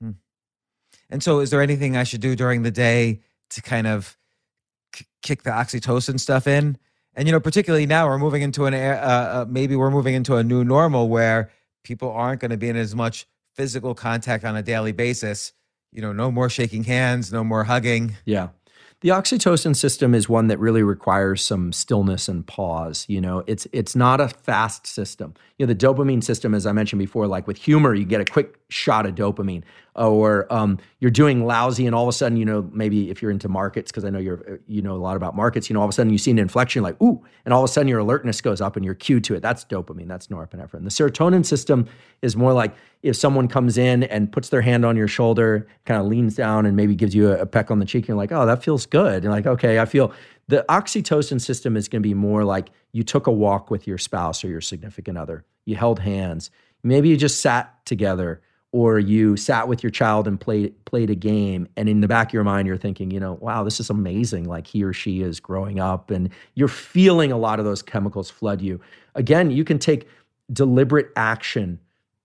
[0.00, 0.12] Hmm.
[1.10, 4.16] And so, is there anything I should do during the day to kind of
[5.22, 6.78] kick the oxytocin stuff in?
[7.16, 10.36] And you know, particularly now, we're moving into an uh, uh, maybe we're moving into
[10.36, 11.50] a new normal where
[11.84, 15.52] people aren't going to be in as much physical contact on a daily basis.
[15.92, 18.16] You know, no more shaking hands, no more hugging.
[18.24, 18.48] Yeah.
[19.00, 23.04] The oxytocin system is one that really requires some stillness and pause.
[23.06, 25.34] You know, it's it's not a fast system.
[25.58, 28.24] You know, the dopamine system, as I mentioned before, like with humor, you get a
[28.24, 29.62] quick shot of dopamine
[29.94, 33.30] or um, you're doing lousy and all of a sudden you know maybe if you're
[33.30, 35.86] into markets because i know you're you know a lot about markets you know all
[35.86, 37.98] of a sudden you see an inflection like ooh and all of a sudden your
[37.98, 39.40] alertness goes up and you're cued to it.
[39.40, 40.08] That's dopamine.
[40.08, 40.84] That's norepinephrine.
[40.84, 41.86] The serotonin system
[42.22, 46.00] is more like if someone comes in and puts their hand on your shoulder kind
[46.00, 48.32] of leans down and maybe gives you a, a peck on the cheek you're like
[48.32, 49.24] oh that feels good.
[49.24, 50.12] And like okay i feel
[50.48, 53.98] the oxytocin system is going to be more like you took a walk with your
[53.98, 55.44] spouse or your significant other.
[55.64, 56.50] You held hands.
[56.82, 58.42] Maybe you just sat together
[58.74, 62.30] or you sat with your child and played played a game and in the back
[62.30, 65.22] of your mind you're thinking you know wow this is amazing like he or she
[65.22, 68.80] is growing up and you're feeling a lot of those chemicals flood you.
[69.14, 70.08] Again you can take
[70.52, 71.78] deliberate action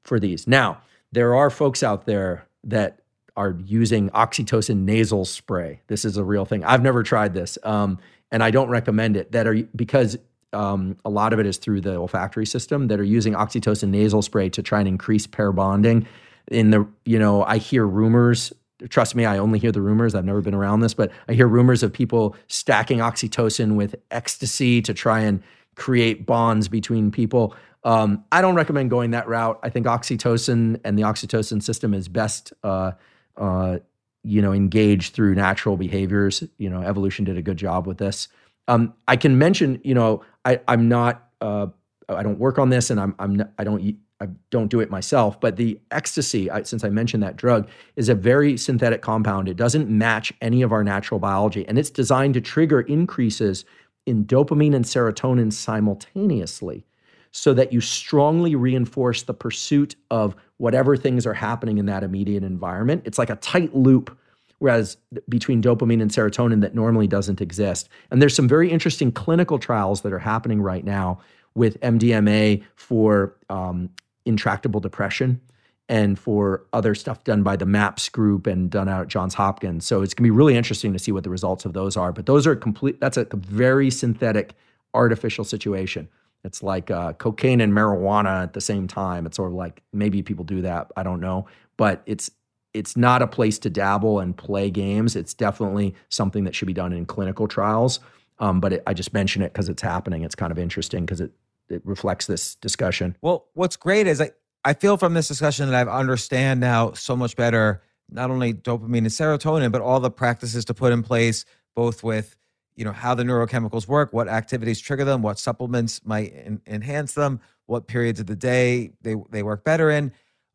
[0.03, 0.47] for these.
[0.47, 0.81] Now
[1.11, 2.99] there are folks out there that
[3.37, 5.81] are using oxytocin nasal spray.
[5.85, 6.63] This is a real thing.
[6.63, 7.99] I've never tried this um,
[8.31, 10.17] and i don't recommend it that are because
[10.51, 14.23] um, a lot of it is through the olfactory system that are using oxytocin nasal
[14.23, 16.07] spray to try and increase pair bonding
[16.49, 18.51] in the you know i hear rumors
[18.89, 21.47] trust me i only hear the rumors i've never been around this but i hear
[21.47, 25.41] rumors of people stacking oxytocin with ecstasy to try and
[25.79, 27.55] create bonds between people.
[27.83, 29.57] Um, i don't recommend going that route.
[29.63, 32.91] I think oxytocin and the oxytocin system is best uh,
[33.37, 33.79] uh,
[34.23, 36.43] you know engaged through natural behaviors.
[36.57, 38.27] You know evolution did a good job with this.
[38.67, 41.67] Um, i can mention you know I, i'm not uh,
[42.07, 45.39] i don't work on this and i'm, I'm i don't I don't do it myself,
[45.39, 49.47] but the ecstasy, I, since I mentioned that drug, is a very synthetic compound.
[49.47, 53.63] It doesn't match any of our natural biology, and it's designed to trigger increases
[54.05, 56.85] in dopamine and serotonin simultaneously
[57.31, 62.43] so that you strongly reinforce the pursuit of whatever things are happening in that immediate
[62.43, 63.03] environment.
[63.05, 64.17] It's like a tight loop
[64.59, 64.97] whereas
[65.27, 67.89] between dopamine and serotonin that normally doesn't exist.
[68.11, 71.19] And there's some very interesting clinical trials that are happening right now
[71.55, 73.89] with MDMA for um,
[74.29, 75.41] intractable depression
[75.89, 79.85] and for other stuff done by the MAPS group and done out at Johns Hopkins.
[79.85, 82.13] So it's going to be really interesting to see what the results of those are.
[82.13, 84.53] But those are complete, that's a very synthetic,
[84.93, 86.07] artificial situation.
[86.43, 89.25] It's like uh, cocaine and marijuana at the same time.
[89.25, 90.91] It's sort of like maybe people do that.
[90.95, 91.47] I don't know.
[91.75, 92.29] But it's,
[92.73, 95.15] it's not a place to dabble and play games.
[95.15, 97.99] It's definitely something that should be done in clinical trials.
[98.37, 100.23] Um, but it, I just mention it because it's happening.
[100.23, 101.31] It's kind of interesting because it
[101.69, 103.15] it reflects this discussion.
[103.21, 104.31] Well, what's great is I,
[104.63, 107.81] I feel from this discussion that I understand now so much better
[108.11, 112.35] not only dopamine and serotonin, but all the practices to put in place, both with
[112.75, 117.13] you know how the neurochemicals work, what activities trigger them, what supplements might en- enhance
[117.13, 120.11] them, what periods of the day they they work better in.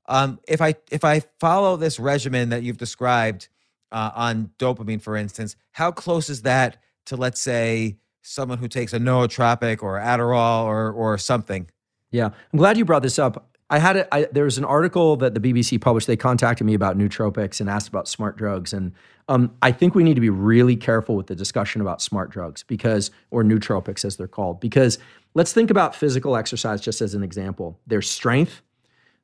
[0.08, 3.48] Um, if I if I follow this regimen that you've described
[3.92, 8.92] uh, on dopamine, for instance, how close is that to let's say someone who takes
[8.92, 11.68] a nootropic or Adderall or or something?
[12.10, 13.50] Yeah, I'm glad you brought this up.
[13.70, 14.34] I had it.
[14.34, 16.06] There was an article that the BBC published.
[16.06, 18.92] They contacted me about nootropics and asked about smart drugs, and
[19.28, 22.62] um, I think we need to be really careful with the discussion about smart drugs
[22.62, 24.98] because, or nootropics as they're called, because
[25.34, 27.78] let's think about physical exercise just as an example.
[27.86, 28.60] There's strength,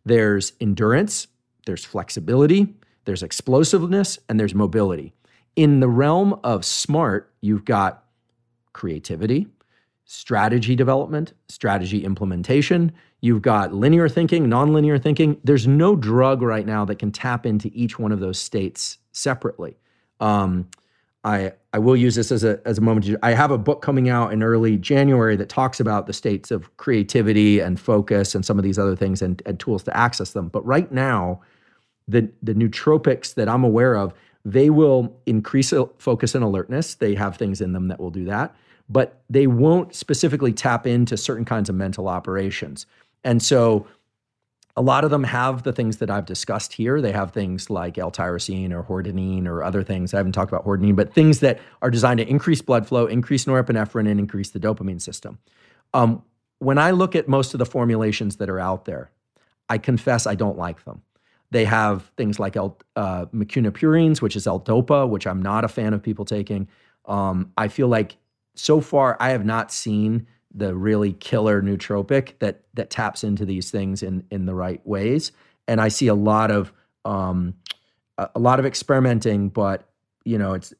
[0.04, 1.26] there's endurance,
[1.66, 2.74] there's flexibility,
[3.04, 5.12] there's explosiveness, and there's mobility.
[5.54, 8.04] In the realm of smart, you've got
[8.72, 9.46] creativity,
[10.04, 12.92] strategy development, strategy implementation.
[13.20, 15.40] You've got linear thinking, nonlinear thinking.
[15.44, 19.76] There's no drug right now that can tap into each one of those states separately.
[20.18, 20.68] Um,
[21.22, 23.06] I I will use this as a as a moment.
[23.06, 26.50] To, I have a book coming out in early January that talks about the states
[26.50, 30.32] of creativity and focus and some of these other things and, and tools to access
[30.32, 30.48] them.
[30.48, 31.42] But right now,
[32.08, 34.14] the the nootropics that I'm aware of,
[34.44, 36.94] they will increase focus and alertness.
[36.94, 38.54] They have things in them that will do that,
[38.88, 42.86] but they won't specifically tap into certain kinds of mental operations.
[43.22, 43.86] And so
[44.76, 47.00] a lot of them have the things that I've discussed here.
[47.00, 50.14] They have things like L-tyrosine or hordenine or other things.
[50.14, 53.44] I haven't talked about hordenine, but things that are designed to increase blood flow, increase
[53.44, 55.38] norepinephrine, and increase the dopamine system.
[55.92, 56.22] Um,
[56.60, 59.10] when I look at most of the formulations that are out there,
[59.68, 61.02] I confess I don't like them.
[61.50, 66.02] They have things like L, uh, which is L-Dopa, which I'm not a fan of
[66.02, 66.68] people taking.
[67.06, 68.16] Um, I feel like
[68.54, 73.70] so far I have not seen the really killer nootropic that that taps into these
[73.70, 75.32] things in in the right ways.
[75.68, 76.72] And I see a lot of
[77.04, 77.54] um,
[78.18, 79.88] a lot of experimenting, but
[80.24, 80.74] you know, it's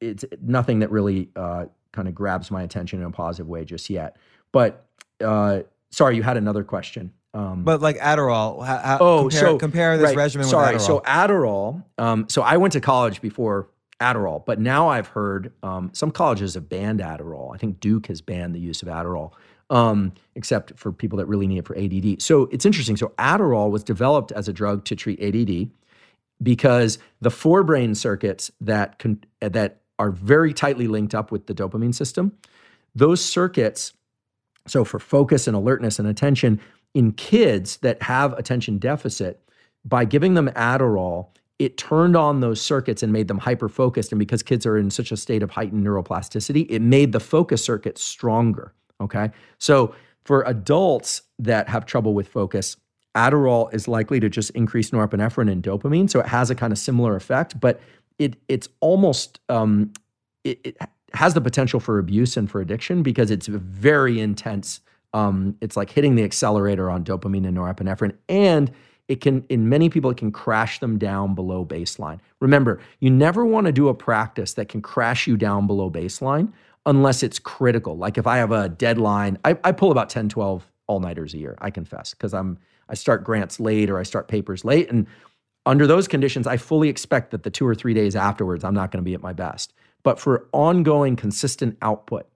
[0.00, 3.90] it's nothing that really uh, kind of grabs my attention in a positive way just
[3.90, 4.16] yet.
[4.52, 4.86] But
[5.22, 5.60] uh,
[5.90, 7.12] sorry, you had another question.
[7.32, 10.46] Um, but like Adderall, how, oh, compare, so compare this right, regimen.
[10.46, 10.86] Sorry, with Adderall.
[10.86, 11.84] so Adderall.
[11.98, 13.68] Um, so I went to college before
[14.00, 14.44] Adderall.
[14.44, 17.54] But now I've heard um, some colleges have banned Adderall.
[17.54, 19.32] I think Duke has banned the use of Adderall,
[19.68, 22.20] um, except for people that really need it for ADD.
[22.22, 22.96] So it's interesting.
[22.96, 25.70] So Adderall was developed as a drug to treat ADD
[26.42, 31.94] because the forebrain circuits that con- that are very tightly linked up with the dopamine
[31.94, 32.32] system,
[32.94, 33.92] those circuits.
[34.66, 36.60] So for focus and alertness and attention
[36.94, 39.40] in kids that have attention deficit,
[39.84, 44.12] by giving them Adderall, it turned on those circuits and made them hyper focused.
[44.12, 47.64] And because kids are in such a state of heightened neuroplasticity, it made the focus
[47.64, 48.72] circuit stronger.
[49.00, 49.30] Okay.
[49.58, 49.94] So
[50.24, 52.76] for adults that have trouble with focus,
[53.14, 56.08] Adderall is likely to just increase norepinephrine and dopamine.
[56.08, 57.80] So it has a kind of similar effect, but
[58.18, 59.92] it it's almost um,
[60.44, 60.76] it, it
[61.12, 64.80] has the potential for abuse and for addiction because it's very intense.
[65.12, 68.70] Um, it's like hitting the accelerator on dopamine and norepinephrine, and
[69.08, 72.20] it can in many people it can crash them down below baseline.
[72.40, 76.52] Remember you never want to do a practice that can crash you down below baseline
[76.86, 77.96] unless it's critical.
[77.96, 81.56] Like if i have a deadline i, I pull about 10 12 all-nighters a year
[81.60, 82.58] i confess because i'm
[82.88, 85.06] i start grants late or i start papers late and
[85.66, 88.90] under those conditions i fully expect that the two or three days afterwards i'm not
[88.90, 89.72] going to be at my best.
[90.02, 92.26] But for ongoing consistent output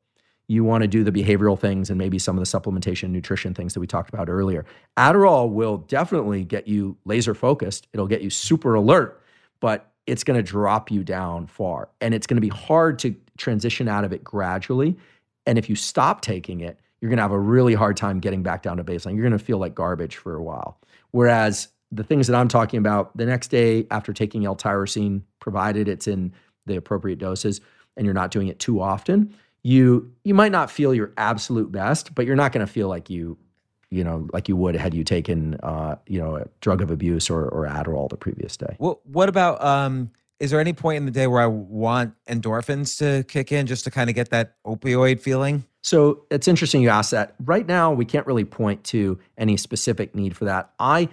[0.47, 3.73] you want to do the behavioral things and maybe some of the supplementation nutrition things
[3.75, 4.67] that we talked about earlier.
[4.97, 7.87] Adderall will definitely get you laser focused.
[7.93, 9.23] It'll get you super alert,
[9.61, 11.89] but it's going to drop you down far.
[12.01, 14.99] And it's going to be hard to transition out of it gradually.
[15.47, 18.43] And if you stop taking it, you're going to have a really hard time getting
[18.43, 19.15] back down to baseline.
[19.15, 20.79] You're going to feel like garbage for a while.
[21.11, 26.07] Whereas the things that I'm talking about the next day after taking L-tyrosine, provided it's
[26.07, 26.33] in
[26.67, 27.61] the appropriate doses
[27.97, 29.35] and you're not doing it too often,
[29.65, 33.11] you you might not feel your absolute best, but you're not going to feel like
[33.11, 33.37] you
[33.91, 37.29] you know like you would had you taken uh, you know a drug of abuse
[37.29, 38.77] or or Adderall the previous day.
[38.79, 40.13] Well, what about um?
[40.41, 43.85] Is there any point in the day where I want endorphins to kick in just
[43.85, 45.65] to kind of get that opioid feeling?
[45.81, 47.35] So it's interesting you ask that.
[47.39, 50.73] Right now, we can't really point to any specific need for that.
[50.79, 51.09] I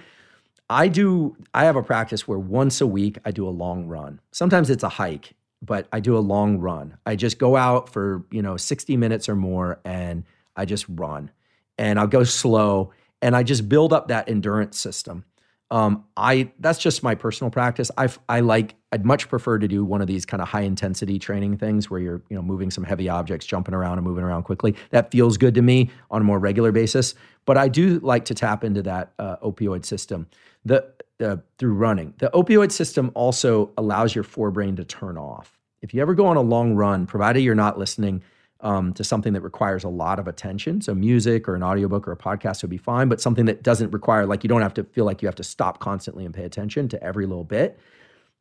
[0.69, 4.19] I do I have a practice where once a week I do a long run.
[4.32, 6.97] Sometimes it's a hike but I do a long run.
[7.05, 10.23] I just go out for, you know, 60 minutes or more and
[10.55, 11.31] I just run.
[11.77, 15.25] And I'll go slow and I just build up that endurance system.
[15.69, 17.89] Um, I that's just my personal practice.
[17.97, 21.17] I I like I'd much prefer to do one of these kind of high intensity
[21.17, 24.43] training things where you're, you know, moving some heavy objects, jumping around and moving around
[24.43, 24.75] quickly.
[24.89, 27.15] That feels good to me on a more regular basis.
[27.45, 30.27] But I do like to tap into that uh, opioid system
[30.65, 30.85] the,
[31.19, 32.13] uh, through running.
[32.17, 35.57] The opioid system also allows your forebrain to turn off.
[35.81, 38.23] If you ever go on a long run, provided you're not listening
[38.61, 40.81] um, to something that requires a lot of attention.
[40.81, 43.91] So music or an audiobook or a podcast would be fine, but something that doesn't
[43.91, 46.43] require like you don't have to feel like you have to stop constantly and pay
[46.43, 47.79] attention to every little bit.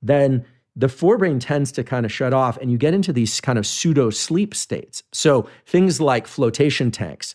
[0.02, 0.44] Then
[0.76, 3.66] the forebrain tends to kind of shut off and you get into these kind of
[3.66, 5.02] pseudo sleep states.
[5.12, 7.34] So things like flotation tanks,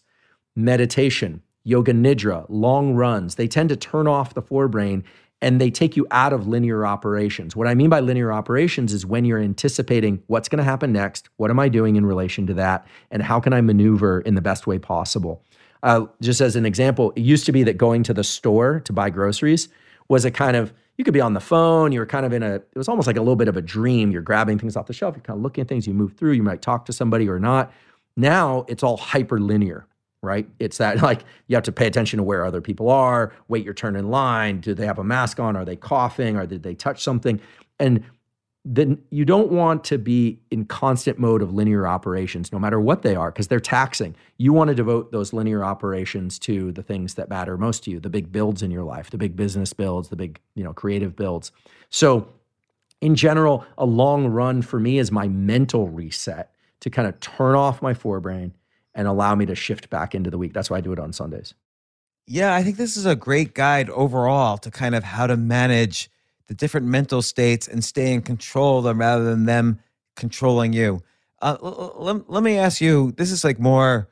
[0.56, 5.04] meditation, yoga nidra, long runs, they tend to turn off the forebrain
[5.42, 7.56] and they take you out of linear operations.
[7.56, 11.30] What I mean by linear operations is when you're anticipating what's going to happen next,
[11.36, 14.42] what am I doing in relation to that, and how can I maneuver in the
[14.42, 15.44] best way possible.
[15.84, 18.94] Uh, just as an example, it used to be that going to the store to
[18.94, 19.68] buy groceries
[20.08, 22.42] was a kind of you could be on the phone, you were kind of in
[22.42, 24.12] a, it was almost like a little bit of a dream.
[24.12, 26.32] You're grabbing things off the shelf, you're kind of looking at things, you move through,
[26.32, 27.74] you might talk to somebody or not.
[28.16, 29.86] Now it's all hyper linear
[30.26, 30.48] right?
[30.60, 33.74] It's that like you have to pay attention to where other people are, wait your
[33.74, 34.60] turn in line.
[34.60, 35.56] Do they have a mask on?
[35.56, 36.36] Are they coughing?
[36.36, 37.40] Or did they touch something?
[37.80, 38.04] And
[38.68, 43.04] then you don't want to be in constant mode of linear operations, no matter what
[43.04, 44.16] they are, because they're taxing.
[44.38, 48.00] You want to devote those linear operations to the things that matter most to you,
[48.00, 51.16] the big builds in your life, the big business builds, the big, you know, creative
[51.16, 51.52] builds.
[51.92, 52.28] So
[53.02, 57.56] in general, a long run for me is my mental reset to kind of turn
[57.56, 58.52] off my forebrain
[58.96, 60.54] and allow me to shift back into the week.
[60.54, 61.54] That's why I do it on Sundays.
[62.26, 66.10] Yeah, I think this is a great guide overall to kind of how to manage
[66.48, 69.80] the different mental states and stay in control of them rather than them
[70.16, 71.02] controlling you.
[71.42, 74.08] Uh, let, let me ask you this is like more,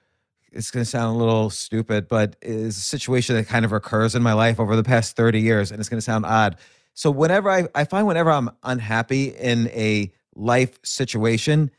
[0.51, 4.13] it's going to sound a little stupid, but is a situation that kind of occurs
[4.13, 6.57] in my life over the past 30 years, and it's going to sound odd.
[6.93, 11.71] So, whenever I, I find whenever I'm unhappy in a life situation,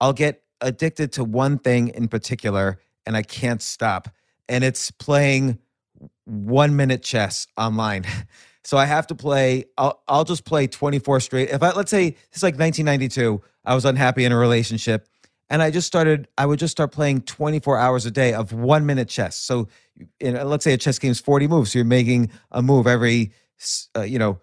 [0.00, 4.08] I'll get addicted to one thing in particular and I can't stop.
[4.48, 5.58] And it's playing
[6.24, 8.04] one minute chess online.
[8.66, 11.50] So I have to play, I'll, I'll just play 24 straight.
[11.50, 15.06] If I, let's say it's like 1992, I was unhappy in a relationship
[15.50, 18.86] and I just started, I would just start playing 24 hours a day of one
[18.86, 19.36] minute chess.
[19.36, 19.68] So
[20.18, 21.72] in, let's say a chess game is 40 moves.
[21.72, 23.32] So you're making a move every,
[23.94, 24.40] uh, you know,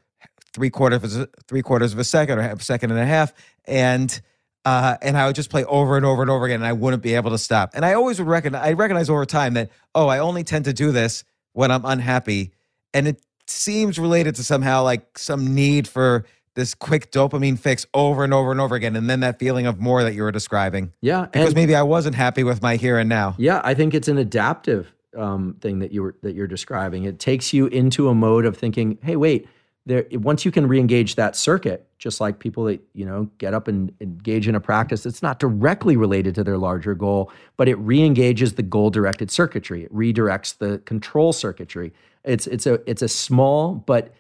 [0.53, 3.33] three quarters, three quarters of a second or a second and a half.
[3.65, 4.21] And
[4.65, 7.01] uh, and I would just play over and over and over again, and I wouldn't
[7.01, 7.71] be able to stop.
[7.73, 10.73] And I always would recognize, I recognize over time that oh, I only tend to
[10.73, 11.23] do this
[11.53, 12.51] when I'm unhappy,
[12.93, 18.23] and it seems related to somehow like some need for this quick dopamine fix over
[18.23, 20.93] and over and over again, and then that feeling of more that you were describing.
[21.01, 23.35] Yeah, because maybe I wasn't happy with my here and now.
[23.37, 27.05] Yeah, I think it's an adaptive um, thing that you were that you're describing.
[27.05, 29.47] It takes you into a mode of thinking, hey, wait
[29.85, 33.67] there once you can re-engage that circuit just like people that you know get up
[33.67, 37.75] and engage in a practice that's not directly related to their larger goal but it
[37.75, 39.83] re-engages the goal directed circuitry.
[39.83, 41.93] It redirects the control circuitry.
[42.23, 44.13] It's it's a it's a small but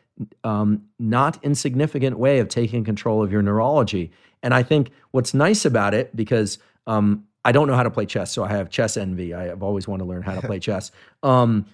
[0.43, 4.11] um, not insignificant way of taking control of your neurology.
[4.43, 6.57] And i think what's nice about it because
[6.87, 9.33] um, i don't know how to play chess so i have chess envy.
[9.33, 10.91] I have always wanted to learn how to play chess.
[11.23, 11.65] Um,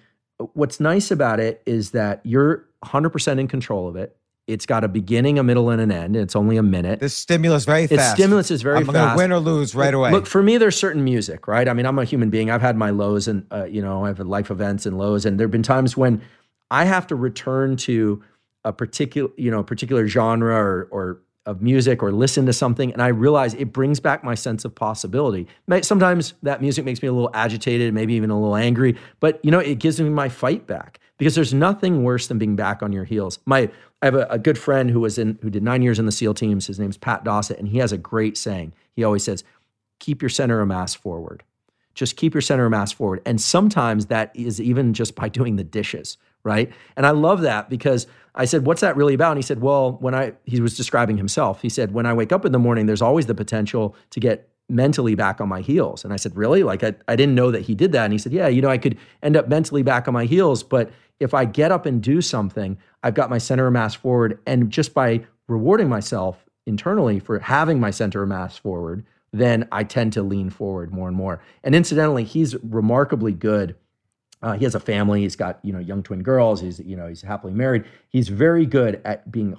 [0.52, 4.16] what's nice about it is that you're 100% in control of it.
[4.46, 6.16] It's got a beginning, a middle, and an end.
[6.16, 7.00] It's only a minute.
[7.00, 8.00] The stimulus very fast.
[8.00, 8.96] Its stimulus is very I'm fast.
[8.96, 10.10] I'm going to win or lose right away.
[10.10, 11.68] Look, for me, there's certain music, right?
[11.68, 12.50] I mean, I'm a human being.
[12.50, 15.26] I've had my lows and, uh, you know, I have had life events and lows.
[15.26, 16.22] And there have been times when
[16.70, 18.22] I have to return to
[18.64, 23.00] a particular, you know, particular genre or, or of music or listen to something and
[23.00, 25.48] I realize it brings back my sense of possibility.
[25.80, 29.50] Sometimes that music makes me a little agitated, maybe even a little angry, but you
[29.50, 32.92] know, it gives me my fight back because there's nothing worse than being back on
[32.92, 33.38] your heels.
[33.46, 33.70] My
[34.02, 36.12] I have a, a good friend who was in who did 9 years in the
[36.12, 36.66] SEAL teams.
[36.66, 38.74] His name's Pat Dossett and he has a great saying.
[38.94, 39.42] He always says,
[40.00, 41.44] "Keep your center of mass forward."
[41.94, 43.22] Just keep your center of mass forward.
[43.26, 46.16] And sometimes that is even just by doing the dishes,
[46.48, 46.72] right?
[46.96, 49.32] And I love that because I said, What's that really about?
[49.32, 52.32] And he said, Well, when I, he was describing himself, he said, When I wake
[52.32, 56.04] up in the morning, there's always the potential to get mentally back on my heels.
[56.04, 56.62] And I said, Really?
[56.62, 58.04] Like, I, I didn't know that he did that.
[58.04, 60.62] And he said, Yeah, you know, I could end up mentally back on my heels.
[60.62, 64.38] But if I get up and do something, I've got my center of mass forward.
[64.46, 69.84] And just by rewarding myself internally for having my center of mass forward, then I
[69.84, 71.40] tend to lean forward more and more.
[71.62, 73.74] And incidentally, he's remarkably good
[74.42, 75.22] uh, he has a family.
[75.22, 76.60] He's got you know young twin girls.
[76.60, 77.84] He's you know he's happily married.
[78.08, 79.56] He's very good at being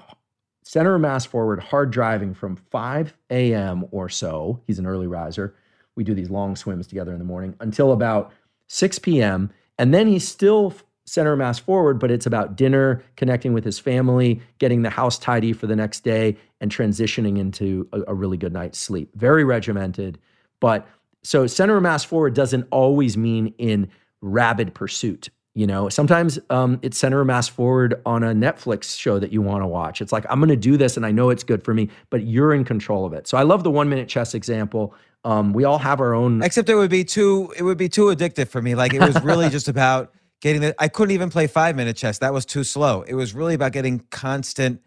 [0.64, 3.85] center mass forward, hard driving from 5 a.m.
[3.91, 4.61] or so.
[4.68, 5.56] He's an early riser.
[5.95, 8.31] We do these long swims together in the morning until about
[8.68, 9.49] 6 p.m.
[9.80, 10.76] And then he's still
[11.06, 15.53] center mass forward, but it's about dinner, connecting with his family, getting the house tidy
[15.53, 16.38] for the next day.
[16.61, 19.10] and transitioning into a, a really good night's sleep.
[19.15, 20.19] Very regimented,
[20.60, 20.85] but
[21.23, 23.89] so center mass forward doesn't always mean in
[24.21, 25.29] rabid pursuit.
[25.55, 29.61] You know, sometimes um, it's center mass forward on a Netflix show that you want
[29.61, 29.99] to watch.
[29.99, 32.23] It's like, I'm going to do this and I know it's good for me, but
[32.23, 33.27] you're in control of it.
[33.27, 34.93] So I love the one minute chess example.
[35.25, 36.41] Um, we all have our own.
[36.43, 38.75] Except it would be too, it would be too addictive for me.
[38.75, 42.19] Like it was really just about getting the, I couldn't even play five minute chess.
[42.19, 43.01] That was too slow.
[43.01, 44.81] It was really about getting constant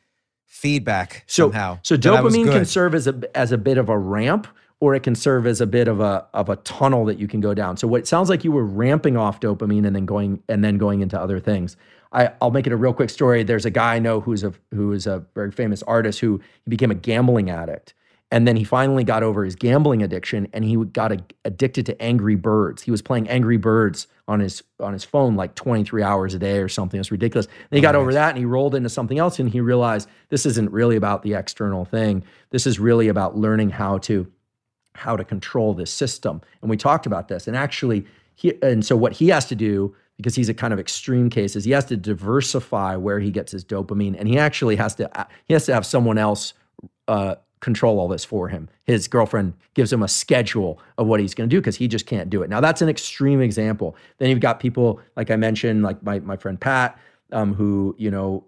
[0.46, 1.80] feedback so, somehow.
[1.82, 4.46] So dopamine can serve as a, as a bit of a ramp
[4.82, 7.40] or it can serve as a bit of a of a tunnel that you can
[7.40, 7.76] go down.
[7.76, 10.76] So what it sounds like you were ramping off dopamine and then going and then
[10.76, 11.76] going into other things.
[12.10, 13.44] I, will make it a real quick story.
[13.44, 16.68] There's a guy I know who's a who is a very famous artist who he
[16.68, 17.94] became a gambling addict,
[18.32, 22.02] and then he finally got over his gambling addiction and he got a, addicted to
[22.02, 22.82] Angry Birds.
[22.82, 26.58] He was playing Angry Birds on his on his phone like 23 hours a day
[26.58, 26.98] or something.
[26.98, 27.46] It's ridiculous.
[27.70, 30.44] Then he got over that and he rolled into something else and he realized this
[30.44, 32.24] isn't really about the external thing.
[32.50, 34.26] This is really about learning how to
[34.94, 36.40] how to control this system.
[36.60, 37.46] And we talked about this.
[37.46, 40.78] And actually, he, and so what he has to do, because he's a kind of
[40.78, 44.16] extreme case, is he has to diversify where he gets his dopamine.
[44.18, 45.10] And he actually has to
[45.46, 46.54] he has to have someone else
[47.08, 48.68] uh, control all this for him.
[48.84, 52.06] His girlfriend gives him a schedule of what he's going to do because he just
[52.06, 52.50] can't do it.
[52.50, 53.96] Now that's an extreme example.
[54.18, 56.98] Then you've got people like I mentioned, like my my friend Pat,
[57.32, 58.44] um, who you know,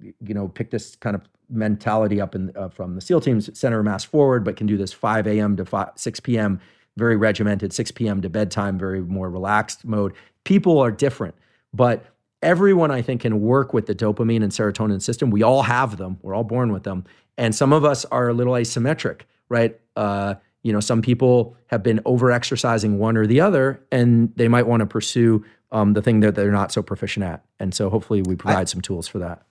[0.00, 3.82] you know, picked this kind of mentality up in uh, from the SEAL teams, center
[3.82, 5.56] mass forward, but can do this 5 a.m.
[5.56, 6.60] to 5, 6 p.m.
[6.96, 8.20] very regimented, 6 p.m.
[8.22, 10.12] to bedtime, very more relaxed mode.
[10.44, 11.34] People are different,
[11.72, 12.04] but
[12.42, 15.30] everyone I think can work with the dopamine and serotonin system.
[15.30, 16.18] We all have them.
[16.22, 17.04] We're all born with them,
[17.36, 19.78] and some of us are a little asymmetric, right?
[19.96, 24.48] Uh, you know, some people have been over exercising one or the other, and they
[24.48, 27.44] might want to pursue um, the thing that they're not so proficient at.
[27.60, 29.42] And so, hopefully, we provide I, some tools for that.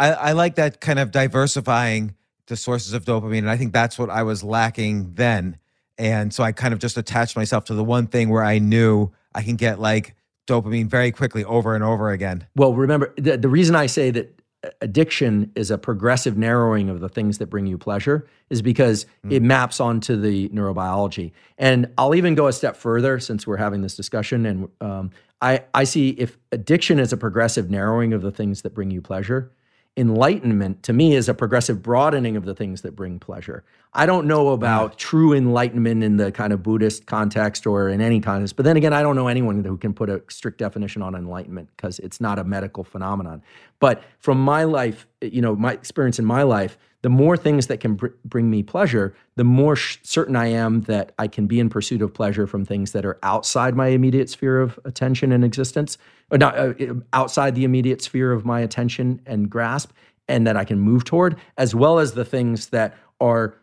[0.00, 2.14] I, I like that kind of diversifying
[2.46, 3.38] the sources of dopamine.
[3.38, 5.58] And I think that's what I was lacking then.
[5.98, 9.10] And so I kind of just attached myself to the one thing where I knew
[9.34, 10.16] I can get like
[10.46, 12.46] dopamine very quickly over and over again.
[12.56, 14.40] Well, remember, the, the reason I say that
[14.80, 19.32] addiction is a progressive narrowing of the things that bring you pleasure is because mm.
[19.32, 21.32] it maps onto the neurobiology.
[21.58, 24.46] And I'll even go a step further since we're having this discussion.
[24.46, 25.10] And um,
[25.42, 29.02] I, I see if addiction is a progressive narrowing of the things that bring you
[29.02, 29.50] pleasure,
[29.96, 33.64] enlightenment to me is a progressive broadening of the things that bring pleasure.
[33.92, 38.20] I don't know about true enlightenment in the kind of Buddhist context or in any
[38.20, 41.16] context, but then again, I don't know anyone who can put a strict definition on
[41.16, 43.42] enlightenment because it's not a medical phenomenon.
[43.80, 47.80] But from my life, you know, my experience in my life, the more things that
[47.80, 51.58] can br- bring me pleasure, the more sh- certain I am that I can be
[51.58, 55.42] in pursuit of pleasure from things that are outside my immediate sphere of attention and
[55.42, 55.98] existence,
[56.30, 56.74] or not uh,
[57.12, 59.90] outside the immediate sphere of my attention and grasp,
[60.28, 63.56] and that I can move toward, as well as the things that are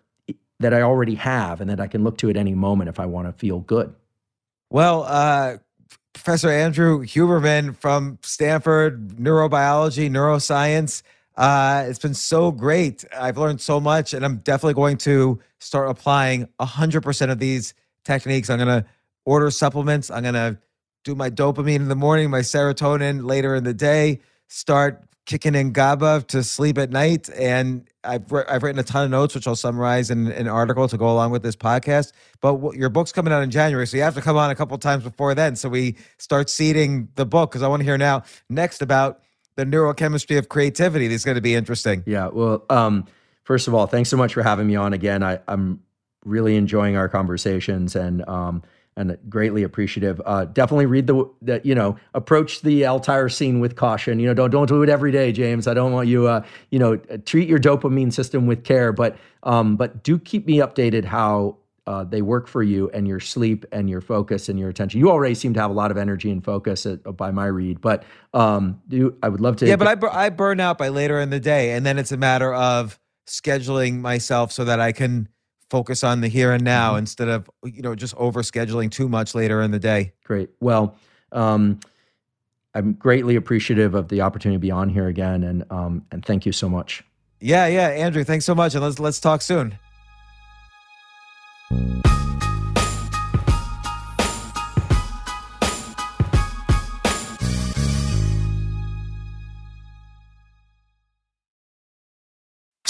[0.60, 3.06] that I already have and that I can look to at any moment if I
[3.06, 3.94] want to feel good.
[4.70, 5.58] Well, uh,
[6.14, 11.04] Professor Andrew Huberman from Stanford, neurobiology, neuroscience.
[11.36, 13.06] Uh, it's been so great.
[13.16, 18.50] I've learned so much, and I'm definitely going to start applying 100% of these techniques.
[18.50, 18.86] I'm going to
[19.26, 20.10] order supplements.
[20.10, 20.58] I'm going to
[21.04, 25.74] do my dopamine in the morning, my serotonin later in the day, start kicking in
[25.74, 27.30] GABA to sleep at night.
[27.38, 30.88] And I've, I've written a ton of notes, which I'll summarize in, in an article
[30.88, 32.14] to go along with this podcast.
[32.41, 34.76] But your book's coming out in January, so you have to come on a couple
[34.80, 35.56] times before then.
[35.56, 39.22] So we start seeding the book because I want to hear now next about
[39.58, 41.08] the neurochemistry of creativity.
[41.08, 42.04] This is going to be interesting.
[42.06, 42.30] Yeah.
[42.30, 43.06] Well, um,
[43.44, 45.24] first of all, thanks so much for having me on again.
[45.24, 45.82] I, am
[46.24, 48.64] really enjoying our conversations and um,
[48.98, 50.22] and greatly appreciative.
[50.26, 54.19] Uh, definitely read the that you know approach the L-tyrosine with caution.
[54.19, 55.68] You know, don't don't do it every day, James.
[55.68, 59.78] I don't want you uh, you know treat your dopamine system with care, but um,
[59.78, 63.90] but do keep me updated how uh, they work for you and your sleep and
[63.90, 64.99] your focus and your attention.
[64.99, 67.80] You already seem to have a lot of energy and focus at, by my read,
[67.80, 68.03] but
[68.34, 69.68] um, do, I would love to.
[69.68, 72.18] Yeah, but I, I burn out by later in the day, and then it's a
[72.18, 75.30] matter of scheduling myself so that I can
[75.69, 76.99] focus on the here and now mm-hmm.
[76.99, 80.14] instead of you know just over scheduling too much later in the day.
[80.23, 80.49] Great.
[80.60, 80.95] Well.
[81.31, 81.80] Um,
[82.77, 86.45] I'm greatly appreciative of the opportunity to be on here again, and um, and thank
[86.45, 87.03] you so much.
[87.39, 89.80] Yeah, yeah, Andrew, thanks so much, and let's let's talk soon.